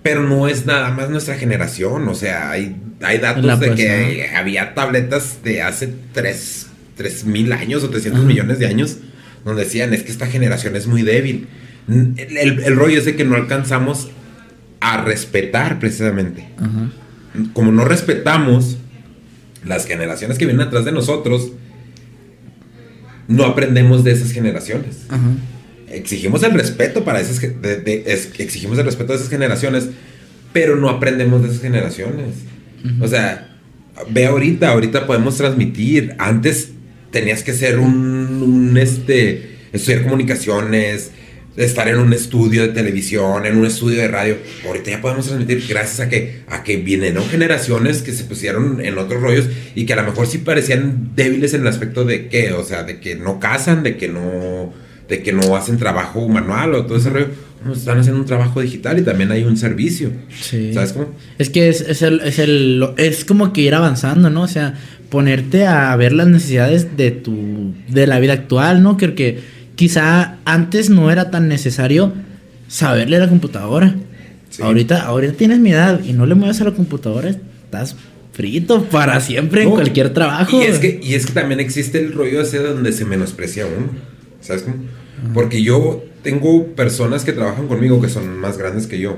Pero 0.02 0.22
no 0.22 0.48
es 0.48 0.64
nada 0.66 0.90
más 0.92 1.10
nuestra 1.10 1.36
generación, 1.36 2.08
o 2.08 2.14
sea, 2.14 2.50
hay, 2.50 2.74
hay 3.02 3.18
datos 3.18 3.44
La 3.44 3.56
de 3.56 3.68
pasada. 3.68 3.76
que 3.76 4.28
había 4.34 4.72
tabletas 4.74 5.40
de 5.44 5.60
hace 5.62 5.92
3 6.14 6.66
mil 7.26 7.52
años 7.52 7.84
o 7.84 7.90
300 7.90 8.20
Ajá. 8.20 8.28
millones 8.28 8.58
de 8.58 8.66
años 8.66 8.96
donde 9.44 9.64
decían, 9.64 9.92
es 9.94 10.02
que 10.02 10.10
esta 10.12 10.26
generación 10.26 10.74
es 10.76 10.86
muy 10.86 11.02
débil. 11.02 11.48
El, 11.88 12.36
el- 12.36 12.62
el 12.62 12.76
rollo 12.76 12.98
es 12.98 13.04
de 13.06 13.16
que 13.16 13.24
no 13.24 13.36
alcanzamos 13.36 14.10
a 14.80 15.02
respetar 15.04 15.78
precisamente. 15.78 16.48
Como 17.52 17.70
no 17.72 17.84
respetamos 17.84 18.78
las 19.66 19.86
generaciones 19.86 20.38
que 20.38 20.46
vienen 20.46 20.66
atrás 20.66 20.84
de 20.84 20.92
nosotros, 20.92 21.52
no 23.30 23.44
aprendemos 23.44 24.04
de 24.04 24.12
esas 24.12 24.32
generaciones. 24.32 25.06
Ajá. 25.08 25.30
exigimos 25.92 26.42
el 26.44 26.52
respeto 26.52 27.02
para 27.04 27.20
esas 27.20 27.40
de- 27.40 27.48
de- 27.80 28.04
es- 28.06 28.28
exigimos 28.38 28.78
el 28.78 28.84
respeto 28.84 29.12
de 29.12 29.18
esas 29.18 29.28
generaciones 29.30 29.88
pero 30.52 30.76
no 30.76 30.88
aprendemos 30.88 31.42
de 31.42 31.48
esas 31.48 31.60
generaciones. 31.62 32.34
O 33.00 33.08
sea 33.08 33.46
ve 34.10 34.26
ahorita 34.26 34.68
ahorita 34.70 35.06
podemos 35.06 35.36
transmitir. 35.36 36.14
Antes 36.18 36.70
tenías 37.10 37.42
que 37.42 37.52
ser 37.52 37.78
un, 37.78 37.92
un, 38.42 38.76
este 38.78 39.56
estudiar 39.72 40.02
comunicaciones 40.04 41.10
estar 41.56 41.88
en 41.88 41.98
un 41.98 42.12
estudio 42.12 42.62
de 42.62 42.68
televisión 42.68 43.44
en 43.44 43.56
un 43.56 43.66
estudio 43.66 43.98
de 43.98 44.08
radio 44.08 44.36
ahorita 44.66 44.90
ya 44.90 45.00
podemos 45.00 45.26
transmitir 45.26 45.64
gracias 45.68 46.00
a 46.00 46.08
que 46.08 46.42
a 46.48 46.62
que 46.62 46.76
vinieron 46.76 47.24
generaciones 47.28 48.02
que 48.02 48.12
se 48.12 48.24
pusieron 48.24 48.84
en 48.84 48.98
otros 48.98 49.20
rollos 49.20 49.46
y 49.74 49.86
que 49.86 49.92
a 49.92 49.96
lo 49.96 50.04
mejor 50.04 50.26
sí 50.26 50.38
parecían 50.38 51.10
débiles 51.14 51.54
en 51.54 51.62
el 51.62 51.66
aspecto 51.66 52.04
de 52.04 52.28
que 52.28 52.52
o 52.52 52.64
sea 52.64 52.84
de 52.84 53.00
que 53.00 53.16
no 53.16 53.40
cazan 53.40 53.82
de 53.82 53.96
que 53.96 54.08
no 54.08 54.72
de 55.10 55.22
que 55.22 55.32
no 55.32 55.56
hacen 55.56 55.76
trabajo 55.76 56.26
manual 56.28 56.74
o 56.74 56.86
todo 56.86 56.96
ese 56.96 57.10
rollo. 57.10 57.26
están 57.74 57.98
haciendo 57.98 58.20
un 58.20 58.26
trabajo 58.26 58.62
digital 58.62 58.98
y 58.98 59.02
también 59.02 59.32
hay 59.32 59.42
un 59.42 59.56
servicio. 59.56 60.12
Sí. 60.40 60.72
¿Sabes 60.72 60.92
cómo? 60.92 61.08
Es 61.36 61.50
que 61.50 61.68
es, 61.68 61.80
es, 61.80 62.02
el, 62.02 62.20
es, 62.20 62.38
el, 62.38 62.90
es 62.96 63.24
como 63.24 63.52
que 63.52 63.60
ir 63.60 63.74
avanzando, 63.74 64.30
¿no? 64.30 64.42
O 64.42 64.48
sea, 64.48 64.74
ponerte 65.10 65.66
a 65.66 65.94
ver 65.96 66.12
las 66.12 66.28
necesidades 66.28 66.96
de 66.96 67.10
tu 67.10 67.74
de 67.88 68.06
la 68.06 68.20
vida 68.20 68.34
actual, 68.34 68.82
¿no? 68.82 68.96
Creo 68.96 69.16
que 69.16 69.40
quizá 69.80 70.36
antes 70.44 70.90
no 70.90 71.10
era 71.10 71.30
tan 71.30 71.48
necesario 71.48 72.12
saberle 72.68 73.16
a 73.16 73.20
la 73.20 73.28
computadora. 73.30 73.94
Sí. 74.50 74.62
Ahorita, 74.62 75.06
ahorita 75.06 75.32
tienes 75.32 75.58
mi 75.58 75.72
edad 75.72 76.04
y 76.04 76.12
no 76.12 76.26
le 76.26 76.34
mueves 76.34 76.60
a 76.60 76.64
la 76.64 76.72
computadora, 76.72 77.30
estás 77.30 77.96
frito 78.34 78.84
para 78.90 79.18
siempre 79.22 79.62
en 79.62 79.70
cualquier 79.70 80.12
trabajo. 80.12 80.60
Y 80.60 80.66
es, 80.66 80.80
que, 80.80 81.00
y 81.02 81.14
es 81.14 81.24
que 81.24 81.32
también 81.32 81.60
existe 81.60 81.98
el 81.98 82.12
rollo 82.12 82.42
ese 82.42 82.58
donde 82.58 82.92
se 82.92 83.06
menosprecia 83.06 83.64
uno. 83.64 83.88
¿Sabes 84.42 84.64
cómo? 84.64 84.84
Porque 85.32 85.62
yo 85.62 86.04
tengo 86.22 86.66
personas 86.74 87.24
que 87.24 87.32
trabajan 87.32 87.66
conmigo 87.66 88.02
que 88.02 88.10
son 88.10 88.38
más 88.38 88.58
grandes 88.58 88.86
que 88.86 88.98
yo. 88.98 89.16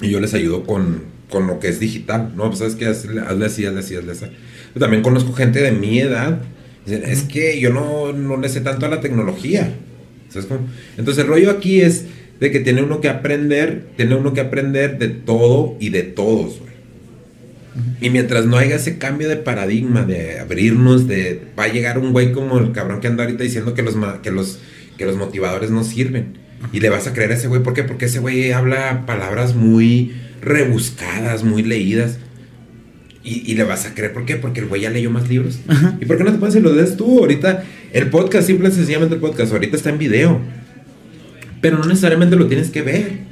Y 0.00 0.10
yo 0.10 0.18
les 0.18 0.34
ayudo 0.34 0.64
con, 0.64 1.04
con 1.30 1.46
lo 1.46 1.60
que 1.60 1.68
es 1.68 1.78
digital. 1.78 2.32
No, 2.34 2.48
pues 2.48 2.58
sabes 2.58 2.74
que 2.74 2.86
hazle, 2.86 3.20
hazle 3.20 3.46
así, 3.46 3.64
hazle 3.64 3.78
así, 3.78 3.94
hazle 3.94 4.10
así. 4.10 4.26
Yo 4.74 4.80
también 4.80 5.04
conozco 5.04 5.34
gente 5.34 5.62
de 5.62 5.70
mi 5.70 6.00
edad. 6.00 6.40
Dicen, 6.88 7.04
es 7.04 7.22
que 7.24 7.60
yo 7.60 7.70
no, 7.70 8.12
no 8.12 8.36
le 8.38 8.48
sé 8.48 8.60
tanto 8.60 8.86
a 8.86 8.88
la 8.88 9.00
tecnología. 9.00 9.74
Entonces 10.96 11.24
el 11.24 11.28
rollo 11.28 11.50
aquí 11.50 11.80
es 11.80 12.04
de 12.40 12.50
que 12.50 12.60
tiene 12.60 12.82
uno 12.82 13.00
que 13.00 13.08
aprender, 13.08 13.86
tiene 13.96 14.14
uno 14.14 14.32
que 14.32 14.40
aprender 14.40 14.98
de 14.98 15.08
todo 15.08 15.76
y 15.80 15.90
de 15.90 16.02
todos, 16.02 16.60
güey. 16.60 16.68
Y 18.00 18.10
mientras 18.10 18.46
no 18.46 18.56
haya 18.56 18.76
ese 18.76 18.98
cambio 18.98 19.28
de 19.28 19.36
paradigma, 19.36 20.02
de 20.02 20.40
abrirnos, 20.40 21.06
de 21.06 21.42
va 21.58 21.64
a 21.64 21.68
llegar 21.68 21.98
un 21.98 22.12
güey 22.12 22.32
como 22.32 22.58
el 22.58 22.72
cabrón 22.72 23.00
que 23.00 23.06
anda 23.06 23.24
ahorita 23.24 23.44
diciendo 23.44 23.74
que 23.74 23.82
los, 23.82 23.96
que 24.22 24.30
los, 24.30 24.58
que 24.96 25.04
los 25.04 25.16
motivadores 25.16 25.70
no 25.70 25.84
sirven. 25.84 26.38
Y 26.72 26.80
le 26.80 26.90
vas 26.90 27.06
a 27.06 27.12
creer 27.12 27.32
a 27.32 27.34
ese 27.34 27.46
güey. 27.48 27.62
¿Por 27.62 27.74
qué? 27.74 27.84
Porque 27.84 28.06
ese 28.06 28.18
güey 28.18 28.50
habla 28.50 29.06
palabras 29.06 29.54
muy 29.54 30.12
rebuscadas, 30.40 31.44
muy 31.44 31.62
leídas. 31.62 32.18
Y, 33.28 33.42
y 33.50 33.54
le 33.56 33.64
vas 33.64 33.84
a 33.86 33.94
creer. 33.94 34.12
¿Por 34.12 34.24
qué? 34.24 34.36
Porque 34.36 34.60
el 34.60 34.66
güey 34.66 34.82
ya 34.82 34.90
leyó 34.90 35.10
más 35.10 35.28
libros. 35.28 35.58
Ajá. 35.68 35.98
¿Y 36.00 36.04
por 36.06 36.16
qué 36.16 36.24
no 36.24 36.32
te 36.32 36.38
pones 36.38 36.54
y 36.56 36.60
lo 36.60 36.72
des 36.72 36.96
tú? 36.96 37.18
Ahorita 37.18 37.62
el 37.92 38.08
podcast, 38.08 38.46
simple 38.46 38.68
y 38.68 38.72
sencillamente 38.72 39.14
el 39.16 39.20
podcast, 39.20 39.52
ahorita 39.52 39.76
está 39.76 39.90
en 39.90 39.98
video. 39.98 40.40
Pero 41.60 41.78
no 41.78 41.84
necesariamente 41.86 42.36
lo 42.36 42.46
tienes 42.46 42.70
que 42.70 42.82
ver. 42.82 43.28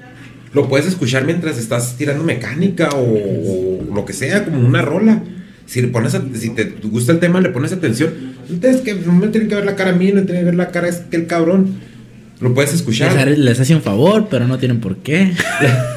Lo 0.53 0.69
puedes 0.69 0.87
escuchar 0.87 1.25
mientras 1.25 1.59
estás 1.59 1.97
tirando 1.97 2.25
mecánica 2.25 2.89
o, 2.91 3.03
o 3.91 3.95
lo 3.95 4.05
que 4.05 4.13
sea, 4.13 4.45
como 4.45 4.67
una 4.67 4.83
rola. 4.83 5.23
Si, 5.67 5.81
le 5.83 5.89
pones 5.89 6.15
a- 6.15 6.23
si 6.35 6.51
te 6.51 6.65
gusta 6.85 7.13
el 7.13 7.19
tema, 7.19 7.41
le 7.41 7.51
pones 7.51 7.73
atención. 7.73 8.11
No, 8.49 8.59
tienes 8.59 8.81
que, 8.81 8.95
no 8.95 9.13
me 9.13 9.29
tienen 9.29 9.49
que 9.49 9.55
ver 9.57 9.65
la 9.65 9.77
cara 9.77 9.91
a 9.91 9.95
mí, 9.95 10.13
no 10.13 10.23
tienen 10.23 10.43
que 10.43 10.45
ver 10.47 10.55
la 10.55 10.71
cara 10.71 10.89
a 10.89 10.93
el 11.17 11.27
cabrón. 11.27 11.75
Lo 12.41 12.53
puedes 12.55 12.73
escuchar. 12.75 13.27
les, 13.29 13.39
les 13.39 13.61
hace 13.61 13.75
un 13.75 13.83
favor, 13.83 14.29
pero 14.31 14.47
no 14.47 14.59
tienen 14.59 14.81
por 14.81 14.99
qué. 14.99 15.33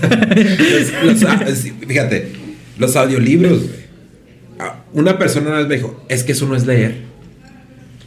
Los- 1.03 1.21
los- 1.21 1.23
ah, 1.23 1.45
fíjate, 1.87 2.31
los 2.77 2.95
audiolibros, 2.95 3.61
Una 4.93 5.17
persona 5.17 5.49
una 5.49 5.57
vez 5.59 5.67
me 5.67 5.75
dijo, 5.75 6.03
es 6.09 6.23
que 6.23 6.31
eso 6.31 6.45
no 6.47 6.55
es 6.55 6.65
leer. 6.65 6.95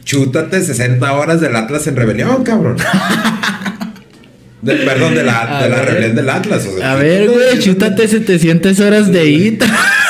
Chútate 0.03 0.61
60 0.61 1.13
horas 1.13 1.39
del 1.41 1.55
Atlas 1.55 1.87
en 1.87 1.95
rebelión, 1.95 2.43
cabrón. 2.43 2.77
De- 4.61 4.75
perdón, 4.75 5.13
de 5.13 5.23
la, 5.23 5.59
A 5.59 5.63
de 5.63 5.69
la 5.69 5.81
rebelión 5.81 6.15
del 6.15 6.29
Atlas. 6.29 6.65
o 6.65 6.77
sea, 6.77 6.93
A 6.93 6.95
ver, 6.95 7.29
güey, 7.29 7.59
chútate 7.59 8.07
700 8.07 8.79
horas 8.79 9.11
de 9.11 9.25
IT. 9.29 9.63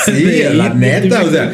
Sí, 0.05 0.11
De 0.23 0.53
la 0.53 0.67
IT, 0.67 0.73
neta, 0.75 1.23
o 1.23 1.31
sea. 1.31 1.53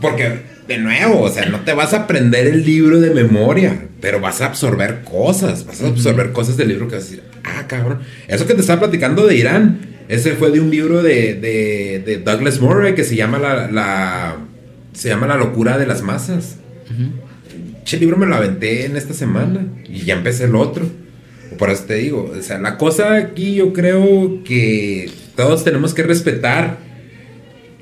Porque, 0.00 0.40
de 0.68 0.78
nuevo, 0.78 1.20
o 1.22 1.28
sea, 1.30 1.46
no 1.46 1.60
te 1.60 1.74
vas 1.74 1.92
a 1.92 1.98
aprender 2.02 2.46
el 2.46 2.64
libro 2.64 2.98
de 3.00 3.10
memoria, 3.10 3.78
pero 4.00 4.20
vas 4.20 4.40
a 4.40 4.46
absorber 4.46 5.02
cosas, 5.04 5.66
vas 5.66 5.82
a 5.82 5.88
absorber 5.88 6.32
cosas 6.32 6.56
del 6.56 6.68
libro 6.68 6.88
que 6.88 6.96
vas 6.96 7.04
a 7.04 7.08
decir, 7.08 7.22
ah, 7.44 7.64
cabrón. 7.66 8.00
Eso 8.26 8.46
que 8.46 8.54
te 8.54 8.60
estaba 8.62 8.80
platicando 8.80 9.26
de 9.26 9.36
Irán, 9.36 9.78
ese 10.08 10.32
fue 10.32 10.50
de 10.50 10.60
un 10.60 10.70
libro 10.70 11.02
de, 11.02 11.34
de, 11.34 12.02
de 12.04 12.18
Douglas 12.18 12.60
Murray 12.60 12.94
que 12.94 13.04
se 13.04 13.16
llama 13.16 13.38
la, 13.38 13.70
la- 13.70 14.36
se 14.92 15.08
llama 15.10 15.26
La 15.26 15.36
locura 15.36 15.76
de 15.78 15.86
las 15.86 16.02
masas. 16.02 16.56
Che 17.84 17.98
libro 17.98 18.16
me 18.16 18.26
lo 18.26 18.34
aventé 18.34 18.86
en 18.86 18.96
esta 18.96 19.12
semana 19.14 19.66
y 19.88 20.00
ya 20.04 20.14
empecé 20.14 20.44
el 20.44 20.56
otro. 20.56 20.86
Por 21.58 21.70
eso 21.70 21.84
te 21.84 21.94
digo, 21.94 22.32
o 22.36 22.42
sea, 22.42 22.58
la 22.58 22.76
cosa 22.78 23.14
aquí 23.14 23.54
yo 23.54 23.72
creo 23.72 24.42
que 24.44 25.10
todos 25.36 25.64
tenemos 25.64 25.94
que 25.94 26.02
respetar 26.02 26.78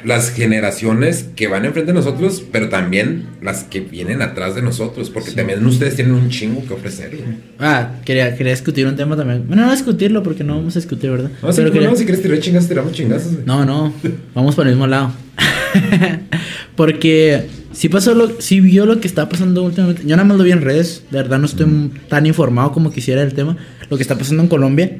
las 0.04 0.30
generaciones 0.30 1.26
que 1.34 1.46
van 1.48 1.64
enfrente 1.64 1.92
de 1.92 1.98
nosotros, 1.98 2.44
pero 2.52 2.68
también 2.68 3.26
las 3.42 3.64
que 3.64 3.80
vienen 3.80 4.20
atrás 4.22 4.54
de 4.54 4.62
nosotros, 4.62 5.08
porque 5.10 5.30
también 5.32 5.64
ustedes 5.66 5.96
tienen 5.96 6.14
un 6.14 6.28
chingo 6.28 6.64
que 6.66 6.74
ofrecer. 6.74 7.12
Ah, 7.58 7.92
quería, 8.04 8.36
quería 8.36 8.52
discutir 8.52 8.86
un 8.86 8.96
tema 8.96 9.16
también. 9.16 9.44
Bueno, 9.46 9.64
no 9.66 9.72
discutirlo 9.72 10.22
porque 10.22 10.44
no 10.44 10.56
vamos 10.56 10.76
a 10.76 10.78
discutir, 10.80 11.10
¿verdad? 11.10 11.30
No, 11.42 11.52
sí, 11.52 11.56
Pero 11.56 11.68
cómo 11.70 11.72
quería- 11.72 11.90
no, 11.90 11.96
si 11.96 12.04
quieres 12.04 12.22
tirar 12.22 12.38
chingas, 12.40 12.68
tiramos 12.68 12.92
chingazos. 12.92 13.32
güey. 13.32 13.46
No, 13.46 13.64
no, 13.64 13.92
vamos 14.34 14.54
por 14.54 14.66
el 14.66 14.72
mismo 14.72 14.86
lado. 14.86 15.12
Porque 16.76 17.46
sí 17.72 17.88
pasó 17.88 18.14
lo, 18.14 18.40
sí 18.40 18.60
vio 18.60 18.86
lo 18.86 19.00
que 19.00 19.06
está 19.08 19.28
pasando 19.28 19.62
últimamente. 19.62 20.02
Yo 20.02 20.16
nada 20.16 20.24
más 20.24 20.36
lo 20.36 20.44
vi 20.44 20.52
en 20.52 20.60
redes, 20.62 21.04
de 21.10 21.18
verdad 21.18 21.38
no 21.38 21.46
estoy 21.46 21.66
tan 22.08 22.26
informado 22.26 22.72
como 22.72 22.92
quisiera 22.92 23.20
del 23.20 23.34
tema. 23.34 23.56
Lo 23.90 23.96
que 23.96 24.02
está 24.02 24.16
pasando 24.18 24.42
en 24.42 24.48
Colombia. 24.48 24.98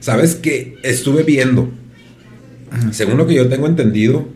Sabes 0.00 0.34
que 0.34 0.76
estuve 0.82 1.22
viendo. 1.22 1.70
Según 2.92 3.16
lo 3.16 3.26
que 3.26 3.34
yo 3.34 3.48
tengo 3.48 3.66
entendido, 3.66 4.26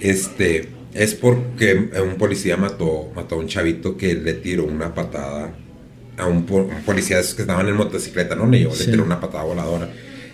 este 0.00 0.68
es 0.94 1.14
porque 1.14 1.90
un 2.02 2.16
policía 2.16 2.56
mató, 2.56 3.10
mató 3.14 3.34
a 3.34 3.38
un 3.38 3.46
chavito 3.48 3.96
que 3.96 4.14
le 4.14 4.34
tiró 4.34 4.64
una 4.64 4.94
patada 4.94 5.54
a 6.16 6.26
un, 6.26 6.46
po- 6.46 6.62
un 6.74 6.82
policía 6.84 7.16
de 7.16 7.22
esos 7.22 7.34
que 7.34 7.42
estaban 7.42 7.68
en 7.68 7.76
motocicleta, 7.76 8.34
¿no? 8.34 8.46
Le, 8.46 8.60
llevó, 8.60 8.74
Sí. 8.74 8.84
le 8.86 8.92
tiró 8.92 9.04
una 9.04 9.20
patada 9.20 9.44
voladora. 9.44 9.84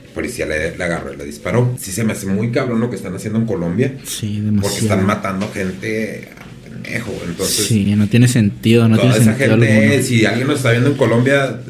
El 0.05 0.11
policía 0.15 0.47
le, 0.47 0.77
le 0.77 0.85
agarró 0.85 1.13
y 1.13 1.17
le 1.17 1.25
disparó. 1.25 1.75
Sí 1.79 1.91
se 1.91 2.05
me 2.05 2.13
hace 2.13 2.27
muy 2.27 2.51
cabrón 2.53 2.81
lo 2.81 2.89
que 2.91 2.97
están 2.97 3.15
haciendo 3.17 3.39
en 3.41 3.47
Colombia. 3.47 3.95
Sí, 4.05 4.35
Porque 4.37 4.45
demasiado. 4.45 4.79
están 4.85 5.07
matando 5.07 5.51
gente 5.53 6.29
a 6.39 6.69
pendejo. 6.71 7.13
Entonces, 7.27 7.67
sí, 7.67 7.95
no 7.97 8.07
tiene 8.07 8.29
sentido, 8.29 8.89
no 8.89 8.97
toda 8.97 9.15
tiene 9.15 9.25
esa 9.25 9.37
sentido 9.37 9.59
gente, 9.59 9.87
alguno. 9.87 10.03
si 10.05 10.25
alguien 10.27 10.47
nos 10.47 10.57
está 10.59 10.71
viendo 10.71 10.91
en 10.91 10.97
Colombia, 10.97 11.61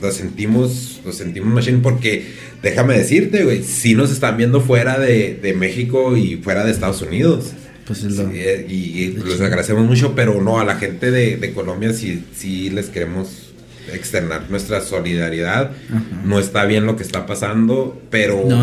lo 0.00 0.12
sentimos, 0.12 0.97
lo 1.08 1.12
sentimos 1.12 1.52
machine 1.52 1.78
porque 1.82 2.24
déjame 2.62 2.96
decirte, 2.96 3.42
güey, 3.44 3.62
si 3.64 3.94
nos 3.94 4.10
están 4.12 4.36
viendo 4.36 4.60
fuera 4.60 4.98
de, 4.98 5.38
de 5.42 5.54
México 5.54 6.16
y 6.16 6.36
fuera 6.36 6.64
de 6.64 6.70
Estados 6.70 7.02
Unidos. 7.02 7.52
Pues 7.86 8.04
es 8.04 8.16
Sí, 8.16 8.22
lo- 8.22 8.30
eh, 8.32 8.66
y, 8.68 8.74
y 8.74 9.08
les 9.24 9.40
agradecemos 9.40 9.84
mucho, 9.86 10.14
pero 10.14 10.40
no, 10.42 10.60
a 10.60 10.64
la 10.64 10.76
gente 10.76 11.10
de, 11.10 11.36
de 11.38 11.52
Colombia 11.52 11.92
sí, 11.92 12.22
sí 12.36 12.68
les 12.70 12.90
queremos 12.90 13.52
externar 13.92 14.50
nuestra 14.50 14.80
solidaridad. 14.82 15.72
Ajá. 15.90 16.02
No 16.24 16.38
está 16.38 16.64
bien 16.66 16.84
lo 16.86 16.96
que 16.96 17.02
está 17.02 17.24
pasando, 17.26 18.00
pero... 18.10 18.44
No. 18.46 18.62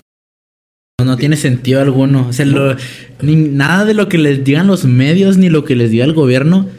No 1.03 1.17
tiene 1.17 1.35
sentido 1.37 1.81
alguno. 1.81 2.27
O 2.29 2.33
sea, 2.33 2.45
lo- 2.45 2.75
ni, 3.21 3.35
nada 3.35 3.83
de 3.85 3.93
lo 3.95 4.07
que 4.09 4.17
les 4.17 4.43
digan 4.43 4.67
los 4.67 4.85
medios 4.85 5.37
ni 5.37 5.49
lo 5.49 5.63
que 5.65 5.75
les 5.75 5.91
diga 5.91 6.05
el 6.05 6.13
gobierno 6.13 6.69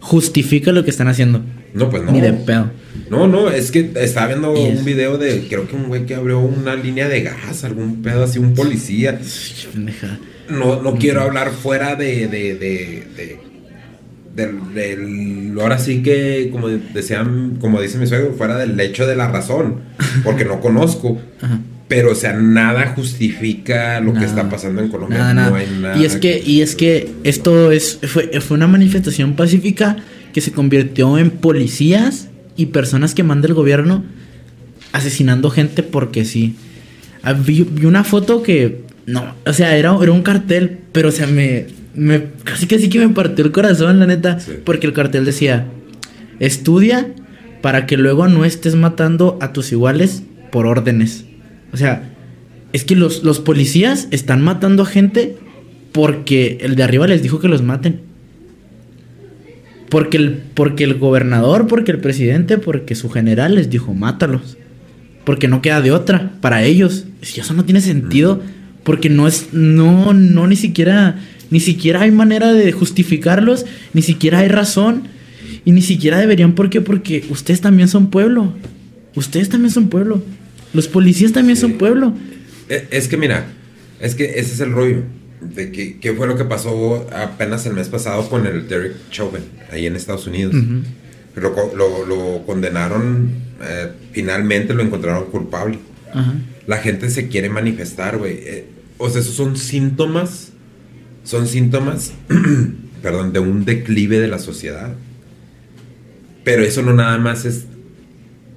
justifica 0.00 0.72
lo 0.72 0.84
que 0.84 0.90
están 0.90 1.08
haciendo. 1.08 1.42
No, 1.74 1.88
pues 1.90 2.02
no. 2.02 2.12
Ni 2.12 2.20
de 2.20 2.32
pedo. 2.32 2.70
No, 3.10 3.26
no, 3.26 3.50
es 3.50 3.70
que 3.70 3.90
estaba 3.96 4.26
viendo 4.28 4.52
un 4.52 4.84
video 4.84 5.16
de, 5.18 5.46
creo 5.48 5.66
que 5.66 5.74
un 5.76 5.84
güey 5.88 6.04
que 6.06 6.14
abrió 6.14 6.40
una 6.40 6.74
línea 6.74 7.08
de 7.08 7.22
gas, 7.22 7.64
algún 7.64 8.02
pedo 8.02 8.24
así, 8.24 8.38
un 8.38 8.54
policía. 8.54 9.18
No, 10.50 10.82
no 10.82 10.96
quiero 10.96 11.22
hablar 11.22 11.50
fuera 11.50 11.96
de, 11.96 12.26
de, 12.28 12.54
de, 12.56 13.06
de- 13.16 13.38
del, 14.34 14.74
del- 14.74 15.58
ahora 15.60 15.78
sí 15.78 16.02
que, 16.02 16.48
como 16.50 16.68
decían, 16.68 17.56
como 17.60 17.80
dice 17.82 17.98
mi 17.98 18.06
suegro, 18.06 18.32
fuera 18.34 18.56
del 18.56 18.78
hecho 18.80 19.06
de 19.06 19.14
la 19.16 19.28
razón, 19.28 19.80
porque 20.24 20.44
no 20.44 20.60
conozco. 20.60 21.20
Ajá. 21.40 21.60
Pero, 21.88 22.12
o 22.12 22.14
sea, 22.14 22.32
nada 22.32 22.94
justifica 22.96 24.00
lo 24.00 24.14
que 24.14 24.24
está 24.24 24.48
pasando 24.48 24.80
en 24.80 24.88
Colombia. 24.88 25.18
Nada, 25.18 25.34
no 25.34 25.40
nada. 25.42 25.56
hay 25.58 25.66
nada. 25.78 25.98
Y 25.98 26.06
es 26.06 26.16
que, 26.16 26.42
y 26.44 26.62
es 26.62 26.74
que 26.74 27.10
esto 27.22 27.70
es, 27.70 27.98
fue, 28.04 28.28
fue 28.40 28.56
una 28.56 28.66
manifestación 28.66 29.34
pacífica 29.36 29.98
que 30.32 30.40
se 30.40 30.52
convirtió 30.52 31.18
en 31.18 31.30
policías 31.30 32.28
y 32.56 32.66
personas 32.66 33.14
que 33.14 33.22
manda 33.22 33.48
el 33.48 33.54
gobierno 33.54 34.04
asesinando 34.92 35.50
gente 35.50 35.82
porque 35.82 36.24
sí. 36.24 36.54
Ah, 37.22 37.32
Vi, 37.34 37.62
vi 37.70 37.86
una 37.86 38.04
foto 38.04 38.42
que, 38.42 38.82
no, 39.06 39.34
o 39.46 39.52
sea, 39.52 39.76
era, 39.76 39.96
era 40.02 40.12
un 40.12 40.22
cartel, 40.22 40.78
pero 40.92 41.08
o 41.08 41.12
sea, 41.12 41.26
me, 41.26 41.66
me, 41.94 42.24
casi 42.44 42.66
que 42.66 42.78
sí 42.78 42.88
que 42.88 42.98
me 42.98 43.08
partió 43.14 43.44
el 43.44 43.52
corazón, 43.52 44.00
la 44.00 44.06
neta, 44.06 44.40
Sí. 44.40 44.52
porque 44.64 44.86
el 44.86 44.92
cartel 44.92 45.24
decía, 45.24 45.66
estudia 46.40 47.08
para 47.60 47.86
que 47.86 47.96
luego 47.96 48.26
no 48.28 48.44
estés 48.44 48.74
matando 48.74 49.38
a 49.40 49.52
tus 49.52 49.70
iguales 49.72 50.22
por 50.50 50.66
órdenes. 50.66 51.24
O 51.72 51.76
sea, 51.76 52.10
es 52.72 52.84
que 52.84 52.96
los, 52.96 53.22
los 53.22 53.38
policías 53.40 54.08
están 54.10 54.42
matando 54.42 54.82
a 54.82 54.86
gente 54.86 55.36
porque 55.92 56.58
el 56.60 56.74
de 56.74 56.82
arriba 56.82 57.06
les 57.06 57.22
dijo 57.22 57.38
que 57.38 57.48
los 57.48 57.62
maten. 57.62 58.00
Porque 59.92 60.16
el, 60.16 60.30
porque 60.54 60.84
el 60.84 60.94
gobernador, 60.94 61.66
porque 61.66 61.90
el 61.90 61.98
presidente, 61.98 62.56
porque 62.56 62.94
su 62.94 63.10
general 63.10 63.56
les 63.56 63.68
dijo, 63.68 63.92
mátalos. 63.92 64.56
Porque 65.24 65.48
no 65.48 65.60
queda 65.60 65.82
de 65.82 65.92
otra 65.92 66.32
para 66.40 66.64
ellos. 66.64 67.04
Y 67.20 67.40
eso 67.40 67.52
no 67.52 67.66
tiene 67.66 67.82
sentido. 67.82 68.40
Porque 68.84 69.10
no 69.10 69.28
es, 69.28 69.48
no, 69.52 70.14
no, 70.14 70.46
ni 70.46 70.56
siquiera, 70.56 71.20
ni 71.50 71.60
siquiera 71.60 72.00
hay 72.00 72.10
manera 72.10 72.54
de 72.54 72.72
justificarlos, 72.72 73.66
ni 73.92 74.00
siquiera 74.00 74.38
hay 74.38 74.48
razón. 74.48 75.08
Y 75.66 75.72
ni 75.72 75.82
siquiera 75.82 76.18
deberían, 76.18 76.54
¿por 76.54 76.70
qué? 76.70 76.80
Porque 76.80 77.26
ustedes 77.28 77.60
también 77.60 77.88
son 77.88 78.06
pueblo. 78.08 78.54
ustedes 79.14 79.50
también 79.50 79.72
son 79.72 79.88
pueblo. 79.88 80.24
Los 80.72 80.88
policías 80.88 81.32
también 81.32 81.58
son 81.58 81.72
pueblo. 81.74 82.14
E, 82.70 82.88
es 82.92 83.08
que 83.08 83.18
mira, 83.18 83.44
es 84.00 84.14
que 84.14 84.24
ese 84.24 84.54
es 84.54 84.60
el 84.60 84.72
rollo. 84.72 85.02
De 85.42 85.72
que, 85.72 85.98
¿Qué 85.98 86.12
fue 86.12 86.26
lo 86.26 86.36
que 86.36 86.44
pasó 86.44 87.08
apenas 87.14 87.66
el 87.66 87.74
mes 87.74 87.88
pasado 87.88 88.28
con 88.28 88.46
el 88.46 88.68
Derek 88.68 88.94
Chauvin, 89.10 89.42
ahí 89.70 89.86
en 89.86 89.96
Estados 89.96 90.26
Unidos? 90.26 90.54
lo, 91.34 92.42
condenaron, 92.46 93.30
eh, 93.62 93.92
finalmente 94.12 94.74
lo 94.74 94.82
encontraron 94.82 95.30
culpable. 95.30 95.78
La 96.66 96.76
gente 96.78 97.10
se 97.10 97.28
quiere 97.28 97.48
manifestar, 97.48 98.18
güey. 98.18 98.34
Eh, 98.42 98.66
o 98.98 99.08
sea, 99.08 99.20
esos 99.20 99.34
son 99.34 99.56
síntomas, 99.56 100.52
son 101.24 101.46
síntomas, 101.48 102.12
perdón, 103.02 103.32
de 103.32 103.40
un 103.40 103.64
declive 103.64 104.20
de 104.20 104.28
la 104.28 104.38
sociedad. 104.38 104.94
Pero 106.44 106.62
eso 106.62 106.82
no 106.82 106.92
nada 106.92 107.18
más 107.18 107.44
es 107.44 107.64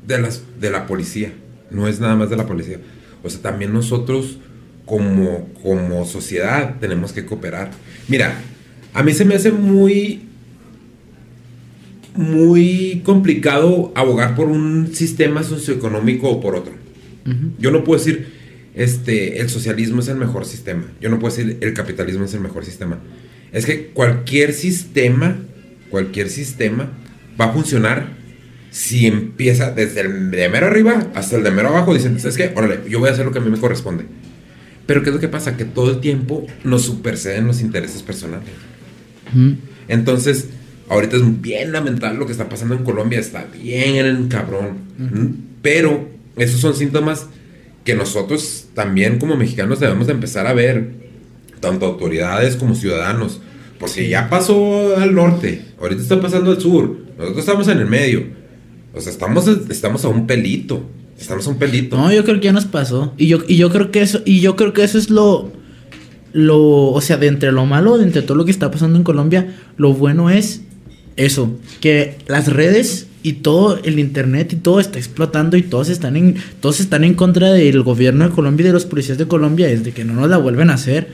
de, 0.06 0.20
las, 0.20 0.44
de 0.60 0.70
la 0.70 0.86
policía, 0.86 1.34
no 1.72 1.88
es 1.88 2.00
nada 2.00 2.16
más 2.16 2.30
de 2.30 2.36
la 2.36 2.46
policía. 2.46 2.80
O 3.24 3.30
sea, 3.30 3.42
también 3.42 3.74
nosotros 3.74 4.38
como, 4.86 5.50
como 5.62 6.06
sociedad 6.06 6.76
tenemos 6.80 7.12
que 7.14 7.26
cooperar. 7.26 7.72
Mira, 8.08 8.36
a 8.94 9.04
mí 9.04 9.14
se 9.14 9.26
me 9.26 9.36
hace 9.36 9.52
muy 9.52 10.22
muy 12.16 13.02
complicado 13.04 13.92
abogar 13.96 14.36
por 14.36 14.48
un 14.48 14.94
sistema 14.94 15.44
socioeconómico 15.44 16.30
o 16.30 16.40
por 16.40 16.56
otro. 16.56 16.74
Yo 17.58 17.72
no 17.72 17.84
puedo 17.84 17.98
decir, 17.98 18.28
este, 18.76 19.40
el 19.42 19.50
socialismo 19.50 20.02
es 20.02 20.08
el 20.10 20.18
mejor 20.18 20.46
sistema. 20.46 20.86
Yo 21.02 21.10
no 21.10 21.18
puedo 21.18 21.36
decir, 21.36 21.58
el 21.60 21.74
capitalismo 21.74 22.26
es 22.26 22.34
el 22.36 22.42
mejor 22.42 22.64
sistema. 22.66 23.00
Es 23.52 23.66
que 23.66 23.88
cualquier 23.88 24.54
sistema, 24.54 25.36
cualquier 25.90 26.30
sistema 26.30 26.92
va 27.40 27.46
a 27.46 27.54
funcionar 27.54 28.10
si 28.70 29.08
empieza 29.08 29.72
desde 29.72 30.02
el 30.02 30.30
de 30.30 30.50
mero 30.50 30.68
arriba 30.68 31.08
hasta 31.16 31.38
el 31.38 31.44
de 31.44 31.52
mero 31.52 31.70
abajo. 31.70 31.94
Dicen, 31.94 32.20
¿sabes 32.20 32.38
qué? 32.38 32.52
Órale, 32.56 32.82
yo 32.88 33.00
voy 33.00 33.10
a 33.10 33.14
hacer 33.14 33.26
lo 33.26 33.32
que 33.32 33.40
a 33.40 33.42
mí 33.42 33.50
me 33.50 33.58
corresponde. 33.58 34.04
Pero 34.86 35.02
¿qué 35.02 35.10
es 35.10 35.16
lo 35.16 35.22
que 35.22 35.28
pasa? 35.28 35.58
Que 35.58 35.66
todo 35.66 35.92
el 35.92 36.00
tiempo 36.00 36.46
nos 36.64 36.84
superceden 36.84 37.48
los 37.48 37.62
intereses 37.62 38.04
personales. 38.04 38.50
Entonces, 39.88 40.50
ahorita 40.90 41.18
es 41.18 41.42
bien 41.42 41.72
lamentable 41.72 42.20
lo 42.20 42.26
que 42.26 42.32
está 42.32 42.48
pasando 42.50 42.76
en 42.76 42.84
Colombia, 42.84 43.20
está 43.20 43.46
bien 43.46 44.28
cabrón. 44.28 44.78
Pero 45.62 46.08
esos 46.38 46.60
son 46.60 46.76
síntomas 46.76 47.28
que 47.84 47.96
nosotros 47.96 48.68
también 48.74 49.20
como 49.20 49.36
mexicanos 49.36 49.80
debemos 49.80 50.08
de 50.08 50.14
empezar 50.14 50.48
a 50.48 50.54
ver, 50.54 50.90
tanto 51.60 51.86
autoridades 51.86 52.56
como 52.56 52.76
ciudadanos. 52.76 53.42
Porque 53.80 54.08
ya 54.08 54.30
pasó 54.30 54.98
al 54.98 55.14
norte, 55.14 55.62
ahorita 55.80 56.02
está 56.02 56.22
pasando 56.22 56.52
al 56.52 56.62
sur, 56.62 56.98
nosotros 57.18 57.40
estamos 57.40 57.68
en 57.68 57.80
el 57.80 57.86
medio. 57.86 58.24
O 58.94 59.02
sea, 59.02 59.12
estamos, 59.12 59.48
estamos 59.48 60.06
a 60.06 60.08
un 60.08 60.26
pelito. 60.26 60.90
Estamos 61.20 61.47
un 61.47 61.57
pelito. 61.57 61.97
No, 61.97 62.11
yo 62.11 62.24
creo 62.24 62.39
que 62.39 62.45
ya 62.45 62.53
nos 62.53 62.66
pasó. 62.66 63.13
Y 63.18 63.28
yo, 63.28 63.39
y 63.47 63.55
yo 63.55 63.72
creo 63.72 63.91
que 63.91 64.01
eso, 64.01 64.22
y 64.26 64.41
yo 64.41 64.55
creo 64.55 64.74
que 64.74 64.84
eso 64.84 64.97
es 64.97 65.09
lo, 65.09 65.51
lo, 66.34 66.91
o 66.91 67.01
sea, 67.01 67.18
de 67.18 67.28
entre 67.28 67.51
lo 67.51 67.66
malo, 67.66 67.97
de 67.97 68.03
entre 68.03 68.22
todo 68.22 68.36
lo 68.36 68.45
que 68.45 68.51
está 68.51 68.70
pasando 68.72 68.97
en 68.97 69.03
Colombia, 69.03 69.55
lo 69.78 69.93
bueno 69.93 70.30
es 70.30 70.61
eso, 71.16 71.57
que 71.80 72.18
las 72.28 72.51
redes 72.51 73.07
y 73.24 73.34
todo 73.34 73.80
el 73.84 73.99
internet 73.99 74.53
y 74.53 74.57
todo 74.57 74.80
está 74.80 74.99
explotando 74.99 75.57
y 75.57 75.63
todos 75.63 75.89
están 75.89 76.16
en 76.16 76.36
todos 76.59 76.80
están 76.80 77.03
en 77.03 77.16
contra 77.16 77.53
del 77.53 77.82
gobierno 77.82 78.28
de 78.28 78.36
Colombia 78.36 78.66
y 78.66 78.68
de 78.68 78.74
los 78.74 78.86
policías 78.86 79.18
de 79.18 79.28
Colombia 79.28 79.68
desde 79.68 79.93
que 79.93 80.05
no 80.05 80.13
nos 80.13 80.30
la 80.30 80.38
vuelven 80.38 80.70
a 80.70 80.74
hacer. 80.74 81.07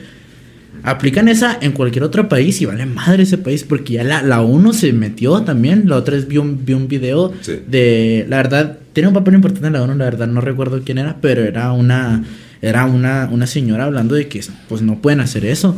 Aplican 0.82 1.28
esa 1.28 1.56
en 1.60 1.72
cualquier 1.72 2.02
otro 2.02 2.28
país 2.28 2.60
y 2.60 2.66
vale 2.66 2.84
madre 2.84 3.22
ese 3.22 3.38
país 3.38 3.62
porque 3.62 3.94
ya 3.94 4.04
la, 4.04 4.22
la 4.22 4.42
ONU 4.42 4.72
se 4.72 4.92
metió 4.92 5.40
también. 5.42 5.84
La 5.86 5.96
otra 5.96 6.16
vez 6.16 6.26
vi 6.26 6.38
un, 6.38 6.64
vi 6.66 6.72
un 6.72 6.88
video 6.88 7.32
de, 7.68 8.26
la 8.28 8.38
verdad, 8.38 8.78
tiene 8.92 9.08
un 9.08 9.14
papel 9.14 9.34
importante 9.34 9.66
en 9.66 9.72
la 9.72 9.82
ONU, 9.82 9.94
la 9.94 10.04
verdad 10.04 10.26
no 10.26 10.40
recuerdo 10.40 10.82
quién 10.84 10.98
era, 10.98 11.16
pero 11.20 11.42
era 11.44 11.72
una, 11.72 12.24
era 12.60 12.84
una, 12.84 13.28
una 13.30 13.46
señora 13.46 13.84
hablando 13.84 14.14
de 14.14 14.28
que 14.28 14.44
pues 14.68 14.82
no 14.82 15.00
pueden 15.00 15.20
hacer 15.20 15.44
eso. 15.44 15.76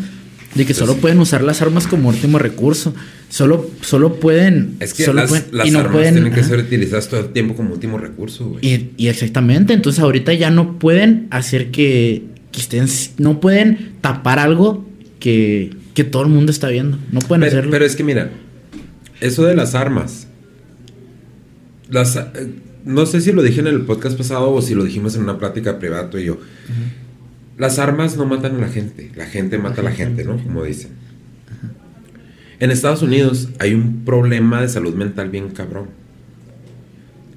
De 0.55 0.65
que 0.65 0.73
solo 0.73 0.95
pueden 0.99 1.19
usar 1.19 1.43
las 1.43 1.63
armas 1.63 1.89
como 1.89 2.11
último 2.11 2.39
recurso. 2.39 2.95
Solo, 3.29 3.69
solo 3.81 4.21
pueden. 4.21 4.77
Es 4.79 4.95
que 4.95 5.05
solo 5.05 5.21
las, 5.23 5.33
armas 5.75 6.13
tienen 6.13 6.33
que 6.33 6.45
ser 6.45 6.61
utilizadas 6.61 7.09
todo 7.09 7.21
el 7.21 7.31
tiempo 7.31 7.57
como 7.57 7.73
último 7.73 7.99
recurso, 7.99 8.51
güey. 8.51 8.93
Y, 8.97 9.09
exactamente. 9.09 9.73
Entonces 9.73 10.01
ahorita 10.01 10.33
ya 10.33 10.51
no 10.51 10.79
pueden 10.79 11.27
hacer 11.31 11.73
que, 11.73 12.23
estén. 12.57 12.87
No 13.19 13.41
pueden 13.41 13.95
tapar 14.01 14.39
algo 14.39 14.89
que, 15.19 15.73
que 15.93 16.05
todo 16.05 16.23
el 16.23 16.29
mundo 16.29 16.53
está 16.53 16.69
viendo. 16.69 16.99
No 17.11 17.19
pueden 17.19 17.43
hacerlo. 17.43 17.73
Pero 17.73 17.85
es 17.85 17.97
que 17.97 18.05
mira, 18.05 18.31
eso 19.21 19.45
de 19.45 19.57
las 19.57 19.75
armas. 19.75 20.29
Las. 21.91 22.15
Eh, 22.15 22.29
no 22.85 23.07
sé 23.07 23.21
si 23.21 23.33
lo 23.33 23.43
dije 23.43 23.61
en 23.61 23.67
el 23.67 23.83
podcast 23.83 24.17
pasado 24.17 24.53
o 24.53 24.63
si 24.63 24.75
lo 24.75 24.85
dijimos 24.85 25.17
en 25.17 25.23
una 25.23 25.39
plática 25.39 25.79
privada 25.79 26.11
tú 26.11 26.19
y 26.19 26.25
yo 26.25 26.39
las 27.59 27.79
armas 27.79 28.17
no 28.17 28.27
matan 28.27 28.57
a 28.57 28.61
la 28.61 28.69
gente, 28.69 29.11
la 29.15 29.27
gente 29.27 29.59
mata 29.59 29.81
a 29.81 29.85
la 29.85 29.93
gente, 29.93 30.25
¿no? 30.25 30.43
Como 30.43 30.65
dicen. 30.65 30.91
En 32.61 32.71
Estados 32.71 33.03
Unidos 33.03 33.49
hay 33.59 33.75
un 33.75 34.05
problema 34.05 34.61
de 34.61 34.69
salud 34.69 34.95
mental 34.95 35.31
bien 35.31 35.51
cabrón. 35.51 35.89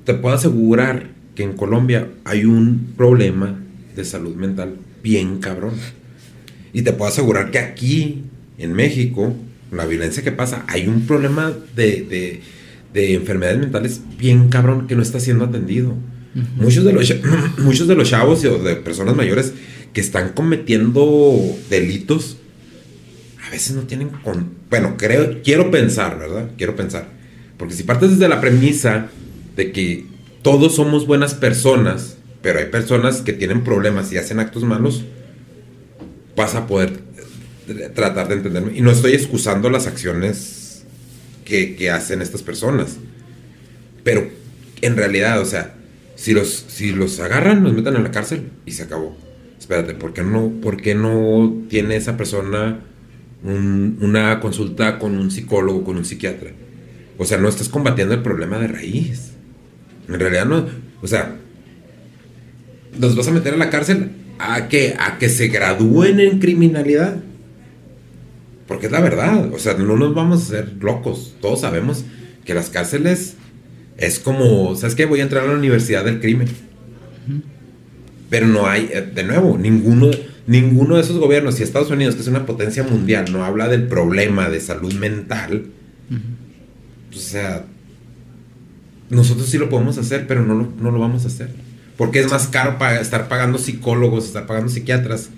Te 0.05 0.13
puedo 0.13 0.35
asegurar 0.35 1.07
que 1.35 1.43
en 1.43 1.53
Colombia 1.53 2.07
hay 2.23 2.45
un 2.45 2.93
problema 2.95 3.59
de 3.95 4.05
salud 4.05 4.35
mental 4.35 4.77
bien 5.03 5.39
cabrón. 5.39 5.73
Y 6.73 6.83
te 6.83 6.93
puedo 6.93 7.09
asegurar 7.09 7.51
que 7.51 7.59
aquí, 7.59 8.23
en 8.57 8.73
México, 8.73 9.35
la 9.71 9.85
violencia 9.85 10.23
que 10.23 10.31
pasa, 10.31 10.65
hay 10.67 10.87
un 10.87 11.05
problema 11.05 11.53
de, 11.75 12.41
enfermedades 12.93 13.59
mentales 13.59 14.01
bien 14.17 14.49
cabrón 14.49 14.88
que 14.88 14.95
no 14.95 15.01
está 15.01 15.19
siendo 15.19 15.45
atendido. 15.45 15.95
muchos, 16.55 16.83
de 16.83 16.93
los, 16.93 17.13
muchos 17.59 17.88
de 17.88 17.95
los 17.95 18.09
chavos 18.09 18.43
o 18.45 18.59
de 18.59 18.75
personas 18.75 19.15
mayores 19.15 19.53
que 19.93 20.01
están 20.01 20.29
cometiendo 20.29 21.39
delitos, 21.69 22.38
a 23.45 23.49
veces 23.49 23.75
no 23.75 23.83
tienen 23.83 24.09
con... 24.09 24.51
Bueno, 24.69 24.95
creo, 24.97 25.41
quiero 25.43 25.71
pensar, 25.71 26.19
¿verdad? 26.19 26.51
Quiero 26.57 26.75
pensar. 26.75 27.07
Porque 27.57 27.73
si 27.73 27.83
partes 27.83 28.11
desde 28.11 28.27
la 28.27 28.41
premisa 28.41 29.07
de 29.55 29.71
que 29.71 30.05
todos 30.41 30.75
somos 30.75 31.07
buenas 31.07 31.33
personas, 31.33 32.17
pero 32.41 32.59
hay 32.59 32.65
personas 32.65 33.21
que 33.21 33.33
tienen 33.33 33.63
problemas 33.63 34.11
y 34.11 34.17
hacen 34.17 34.39
actos 34.39 34.63
malos, 34.63 35.03
vas 36.35 36.55
a 36.55 36.67
poder 36.67 36.99
tratar 37.95 38.27
de 38.27 38.35
entenderme. 38.35 38.77
Y 38.77 38.81
no 38.81 38.91
estoy 38.91 39.13
excusando 39.13 39.69
las 39.69 39.88
acciones 39.88 40.66
que, 41.47 41.89
hacen 41.89 42.21
estas 42.21 42.43
personas. 42.43 42.97
Pero 44.03 44.29
en 44.81 44.95
realidad, 44.95 45.39
o 45.41 45.45
sea, 45.45 45.75
si 46.15 46.33
los, 46.33 46.65
si 46.67 46.91
los 46.91 47.19
agarran, 47.19 47.63
los 47.63 47.73
meten 47.73 47.95
en 47.95 48.03
la 48.03 48.11
cárcel 48.11 48.49
y 48.65 48.71
se 48.71 48.83
acabó 48.83 49.17
espérate, 49.67 49.95
¿por 49.95 50.13
qué 50.13 50.23
no, 50.23 50.49
por 50.61 50.77
qué 50.77 50.95
no 50.95 51.63
tiene 51.69 51.97
esa 51.97 52.15
persona 52.15 52.79
una 53.43 54.39
consulta 54.39 54.97
con 54.97 55.17
un 55.17 55.29
psicólogo, 55.29 55.83
con 55.83 55.97
un 55.97 56.05
psiquiatra? 56.05 56.51
O 57.17 57.25
sea, 57.25 57.37
no 57.37 57.49
estás 57.49 57.67
combatiendo 57.67 58.13
el 58.13 58.21
problema 58.21 58.59
de 58.59 58.67
raíz. 58.67 59.33
En 60.07 60.19
realidad 60.19 60.45
no, 60.45 60.65
o 61.01 61.07
sea, 61.07 61.35
los 62.97 63.15
vas 63.17 63.27
a 63.27 63.31
meter 63.31 63.55
a 63.55 63.57
la 63.57 63.69
cárcel 63.69 64.11
a 64.39 64.69
que, 64.69 64.95
a 64.97 65.17
que 65.17 65.27
se 65.27 65.49
gradúen 65.49 66.21
en 66.21 66.39
criminalidad. 66.39 67.17
Porque 68.68 68.88
es 68.88 68.91
la 68.91 68.99
verdad, 68.99 69.53
o 69.53 69.59
sea, 69.59 69.76
no 69.76 69.95
nos 69.95 70.13
vamos 70.13 70.41
a 70.41 70.43
hacer 70.43 70.74
locos. 70.82 71.36
Todos 71.41 71.61
sabemos 71.61 72.03
que 72.45 72.53
las 72.53 72.70
cárceles 72.70 73.36
es 73.97 74.20
como, 74.20 74.76
¿sabes 74.76 74.95
qué? 74.95 75.05
Voy 75.05 75.22
a 75.22 75.24
entrar 75.24 75.45
a 75.45 75.47
la 75.47 75.57
universidad 75.57 76.03
del 76.05 76.20
crimen. 76.20 76.47
Pero 78.30 78.47
no 78.47 78.68
hay, 78.68 78.89
eh, 78.91 79.01
de 79.01 79.24
nuevo, 79.24 79.57
ninguno, 79.57 80.11
ninguno 80.47 80.95
de 80.95 81.01
esos 81.01 81.18
gobiernos, 81.18 81.59
y 81.59 81.63
Estados 81.63 81.89
Unidos, 81.89 82.15
que 82.15 82.22
es 82.22 82.28
una 82.28 82.45
potencia 82.45 82.84
mundial, 82.84 83.32
no 83.32 83.45
habla 83.45 83.70
del 83.70 83.88
problema 83.88 84.49
de 84.49 84.59
salud 84.59 84.93
mental. 84.93 85.68
Pues, 87.09 87.26
o 87.26 87.30
sea, 87.30 87.65
nosotros 89.09 89.47
sí 89.47 89.57
lo 89.57 89.70
podemos 89.70 89.97
hacer, 89.97 90.28
pero 90.28 90.43
no 90.43 90.55
lo, 90.55 90.74
no 90.80 90.91
lo 90.91 90.99
vamos 90.99 91.24
a 91.24 91.28
hacer. 91.28 91.49
Porque 91.95 92.20
es 92.20 92.30
más 92.30 92.47
caro 92.47 92.78
para 92.78 92.99
estar 92.99 93.30
pagando 93.30 93.57
psicólogos, 93.57 94.26
estar 94.26 94.45
pagando 94.45 94.70
psiquiatras, 94.70 95.30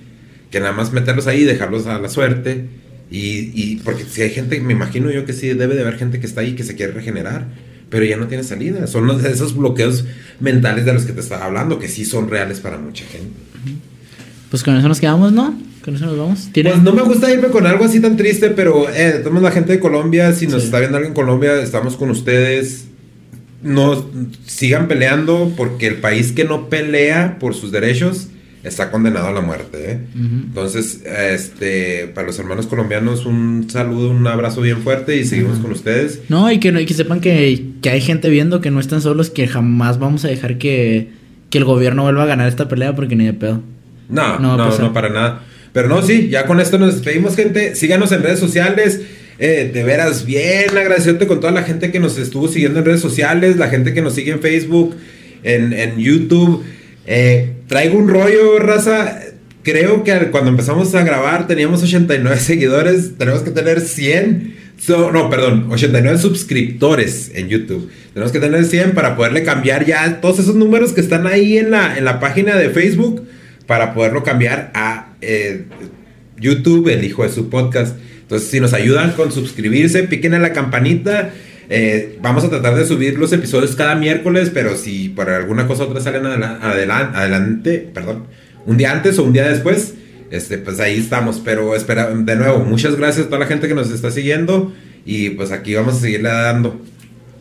que 0.50 0.60
nada 0.60 0.74
más 0.74 0.92
meterlos 0.92 1.28
ahí 1.28 1.42
y 1.42 1.46
dejarlos 1.46 1.86
a 1.86 2.00
la 2.00 2.10
suerte. 2.10 2.68
Y, 3.12 3.52
y 3.54 3.82
porque 3.84 4.04
si 4.04 4.22
hay 4.22 4.30
gente, 4.30 4.60
me 4.60 4.74
imagino 4.74 5.10
yo 5.12 5.26
que 5.26 5.34
sí 5.34 5.48
debe 5.50 5.76
de 5.76 5.82
haber 5.82 5.98
gente 5.98 6.20
que 6.20 6.28
está 6.28 6.42
ahí 6.42 6.54
que 6.54 6.64
se 6.64 6.76
quiere 6.76 6.94
regenerar 6.94 7.48
pero 7.90 8.06
ya 8.06 8.18
no 8.18 8.28
tiene 8.28 8.44
salida. 8.44 8.88
Son 8.88 9.10
esos 9.26 9.56
bloqueos 9.56 10.06
mentales 10.40 10.86
de 10.86 10.94
los 10.94 11.04
que 11.04 11.14
te 11.14 11.20
estaba 11.20 11.46
hablando, 11.46 11.80
que 11.80 11.88
sí 11.88 12.06
son 12.06 12.30
reales 12.30 12.60
para 12.60 12.78
mucha 12.78 13.06
gente. 13.06 13.34
Pues 14.50 14.64
con 14.64 14.76
eso 14.78 14.88
nos 14.88 15.00
quedamos, 15.00 15.32
¿no? 15.32 15.60
Con 15.84 15.96
eso 15.96 16.06
nos 16.06 16.18
vamos. 16.18 16.50
Pues 16.54 16.82
no 16.82 16.94
me 16.94 17.02
gusta 17.04 17.32
irme 17.32 17.48
con 17.50 17.66
algo 17.66 17.86
así 17.86 18.00
tan 18.00 18.18
triste, 18.18 18.50
pero 18.50 18.90
eh, 18.90 19.24
la 19.42 19.52
gente 19.52 19.74
de 19.74 19.80
Colombia. 19.80 20.34
Si 20.34 20.48
nos 20.48 20.64
está 20.64 20.80
viendo 20.80 20.98
alguien 20.98 21.12
en 21.12 21.16
Colombia, 21.16 21.62
estamos 21.62 21.96
con 21.96 22.10
ustedes. 22.10 22.86
No 23.62 24.10
sigan 24.46 24.88
peleando 24.88 25.54
porque 25.58 25.88
el 25.88 25.98
país 25.98 26.32
que 26.32 26.46
no 26.46 26.70
pelea 26.70 27.38
por 27.40 27.54
sus 27.54 27.72
derechos 27.72 28.28
está 28.64 28.92
condenado 28.92 29.28
a 29.28 29.32
la 29.32 29.42
muerte. 29.42 29.92
¿eh? 29.92 30.00
Entonces, 30.16 31.02
este, 31.06 32.08
para 32.14 32.28
los 32.28 32.38
hermanos 32.40 32.68
colombianos, 32.68 33.26
un 33.26 33.70
saludo, 33.70 34.10
un 34.10 34.26
abrazo 34.28 34.62
bien 34.62 34.82
fuerte 34.82 35.16
y 35.16 35.26
seguimos 35.26 35.60
con 35.60 35.72
ustedes. 35.72 36.22
No, 36.30 36.52
y 36.52 36.60
que, 36.60 36.70
y 36.70 36.86
que 36.86 36.94
sepan 36.94 37.22
que, 37.22 37.66
que 37.82 37.90
hay 37.90 38.02
gente 38.02 38.30
viendo 38.30 38.62
que 38.62 38.72
no 38.72 38.80
están 38.80 39.02
solos, 39.02 39.30
que 39.30 39.48
jamás 39.48 40.00
vamos 40.00 40.26
a 40.26 40.28
dejar 40.28 40.58
que, 40.58 41.10
que 41.50 41.58
el 41.58 41.66
gobierno 41.66 42.04
vuelva 42.04 42.24
a 42.24 42.28
ganar 42.28 42.48
esta 42.48 42.68
pelea 42.68 42.96
porque 42.96 43.16
ni 43.16 43.26
de 43.26 43.34
pedo. 43.34 43.62
No, 44.10 44.40
No 44.40 44.58
no, 44.58 44.78
no, 44.78 44.94
para 44.94 45.10
nada. 45.10 45.44
Pero 45.72 45.88
no, 45.88 46.02
sí, 46.02 46.30
ya 46.30 46.46
con 46.46 46.60
esto 46.60 46.78
nos 46.80 46.96
despedimos, 46.96 47.36
gente. 47.36 47.76
Síganos 47.76 48.12
en 48.12 48.24
redes 48.24 48.40
sociales. 48.40 49.02
Eh, 49.42 49.72
de 49.74 49.84
veras, 49.86 50.26
bien 50.26 50.78
agradecerte 50.78 51.26
con 51.26 51.40
toda 51.40 51.54
la 51.54 51.64
gente 51.64 51.92
que 51.94 52.02
nos 52.02 52.18
estuvo 52.18 52.50
siguiendo 52.50 52.80
en 52.80 52.86
redes 52.86 53.00
sociales, 53.00 53.56
la 53.56 53.70
gente 53.70 53.94
que 53.94 54.02
nos 54.02 54.14
sigue 54.14 54.34
en 54.34 54.42
Facebook, 54.42 54.98
en, 55.44 55.72
en 55.72 55.98
YouTube. 55.98 56.66
Eh, 57.12 57.54
traigo 57.68 57.98
un 57.98 58.08
rollo, 58.08 58.60
raza. 58.60 59.20
Creo 59.64 60.04
que 60.04 60.16
cuando 60.30 60.52
empezamos 60.52 60.94
a 60.94 61.04
grabar 61.04 61.48
teníamos 61.48 61.82
89 61.82 62.38
seguidores. 62.40 63.18
Tenemos 63.18 63.42
que 63.42 63.50
tener 63.50 63.82
100. 63.82 64.56
So- 64.80 65.12
no, 65.12 65.30
perdón, 65.30 65.68
89 65.72 66.20
suscriptores 66.20 67.32
en 67.34 67.50
YouTube. 67.50 67.90
Tenemos 68.14 68.32
que 68.32 68.40
tener 68.40 68.64
100 68.64 68.92
para 68.92 69.16
poderle 69.18 69.44
cambiar 69.44 69.86
ya 69.86 70.22
todos 70.22 70.40
esos 70.40 70.56
números 70.56 70.94
que 70.94 71.02
están 71.02 71.26
ahí 71.28 71.58
en 71.58 71.72
la, 71.72 71.98
en 71.98 72.06
la 72.06 72.20
página 72.20 72.56
de 72.56 72.70
Facebook 72.70 73.28
para 73.66 73.94
poderlo 73.96 74.24
cambiar 74.24 74.72
a 74.76 75.14
eh, 75.22 75.66
YouTube, 76.40 76.88
el 76.90 77.04
hijo 77.04 77.24
de 77.24 77.30
su 77.30 77.50
podcast. 77.50 77.98
Entonces, 78.22 78.50
si 78.50 78.60
nos 78.60 78.74
ayudan 78.74 79.14
con 79.14 79.32
suscribirse, 79.32 80.04
piquen 80.04 80.36
en 80.36 80.44
la 80.44 80.54
campanita. 80.54 81.32
Eh, 81.70 82.18
vamos 82.22 82.44
a 82.44 82.50
tratar 82.50 82.76
de 82.76 82.86
subir 82.86 83.20
los 83.20 83.32
episodios 83.32 83.76
cada 83.76 83.94
miércoles, 83.96 84.50
pero 84.54 84.76
si 84.76 85.10
por 85.10 85.30
alguna 85.30 85.68
cosa 85.68 85.84
u 85.84 85.88
otra 85.88 86.02
salen 86.02 86.26
adela- 86.26 86.60
adelan- 86.62 87.16
adelante, 87.16 87.90
perdón, 87.94 88.24
un 88.66 88.78
día 88.78 88.92
antes 88.92 89.20
o 89.20 89.24
un 89.24 89.34
día 89.34 89.48
después, 89.48 89.94
este, 90.32 90.58
pues 90.58 90.80
ahí 90.80 90.98
estamos. 90.98 91.42
Pero 91.46 91.76
espera, 91.76 92.10
de 92.10 92.36
nuevo, 92.36 92.60
muchas 92.60 92.96
gracias 92.96 93.28
a 93.28 93.30
toda 93.30 93.40
la 93.40 93.46
gente 93.46 93.68
que 93.68 93.76
nos 93.76 93.92
está 93.92 94.10
siguiendo 94.10 94.74
y 95.06 95.30
pues 95.32 95.52
aquí 95.52 95.76
vamos 95.76 95.96
a 95.98 96.00
seguirle 96.00 96.30
dando. 96.30 96.82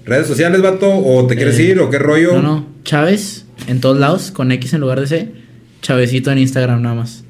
¿Redes 0.04 0.26
sociales, 0.26 0.60
vato? 0.62 0.88
¿O 0.90 1.26
te 1.26 1.34
quieres 1.36 1.58
Eh, 1.58 1.64
ir? 1.64 1.80
¿O 1.80 1.90
qué 1.90 1.98
rollo? 1.98 2.34
No, 2.34 2.42
no. 2.42 2.66
Chávez 2.84 3.46
en 3.66 3.80
todos 3.80 3.98
lados, 3.98 4.30
con 4.30 4.52
X 4.52 4.72
en 4.74 4.80
lugar 4.80 5.00
de 5.00 5.06
C. 5.06 5.28
Chavecito 5.82 6.30
en 6.32 6.38
Instagram 6.38 6.82
nada 6.82 6.94
más. 6.94 7.24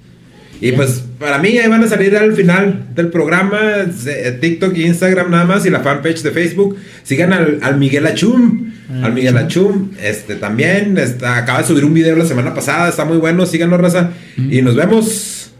Y 0.61 0.73
pues 0.73 1.05
para 1.19 1.39
mí 1.39 1.57
ahí 1.59 1.69
van 1.69 1.85
a 1.85 1.89
salir 1.89 2.17
al 2.17 2.33
final 2.35 2.89
del 2.95 3.09
programa 3.09 3.59
eh, 4.07 4.39
TikTok 4.41 4.77
y 4.77 4.87
Instagram 4.87 5.31
nada 5.31 5.45
más 5.45 5.65
y 5.67 5.71
la 5.71 5.81
fanpage 5.81 6.23
de 6.23 6.31
Facebook. 6.33 6.77
Sigan 7.05 7.33
al, 7.33 7.59
al 7.63 7.79
Miguel 7.79 8.07
Achum. 8.07 8.73
Ah, 8.91 9.07
al 9.07 9.15
Miguel 9.15 9.37
Achum. 9.37 9.91
Este 10.03 10.35
también 10.35 10.99
está, 10.99 11.37
acaba 11.37 11.61
de 11.61 11.67
subir 11.67 11.85
un 11.85 11.95
video 11.95 12.17
la 12.17 12.25
semana 12.25 12.55
pasada. 12.55 12.89
Está 12.89 13.05
muy 13.05 13.19
bueno. 13.19 13.47
Síganlo, 13.47 13.79
raza. 13.79 14.11
Y 14.37 14.63
nos 14.63 14.75
vemos. 14.75 15.53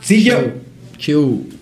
Sí, 0.00 0.24
yo. 0.24 0.54
Chiu. 0.98 1.59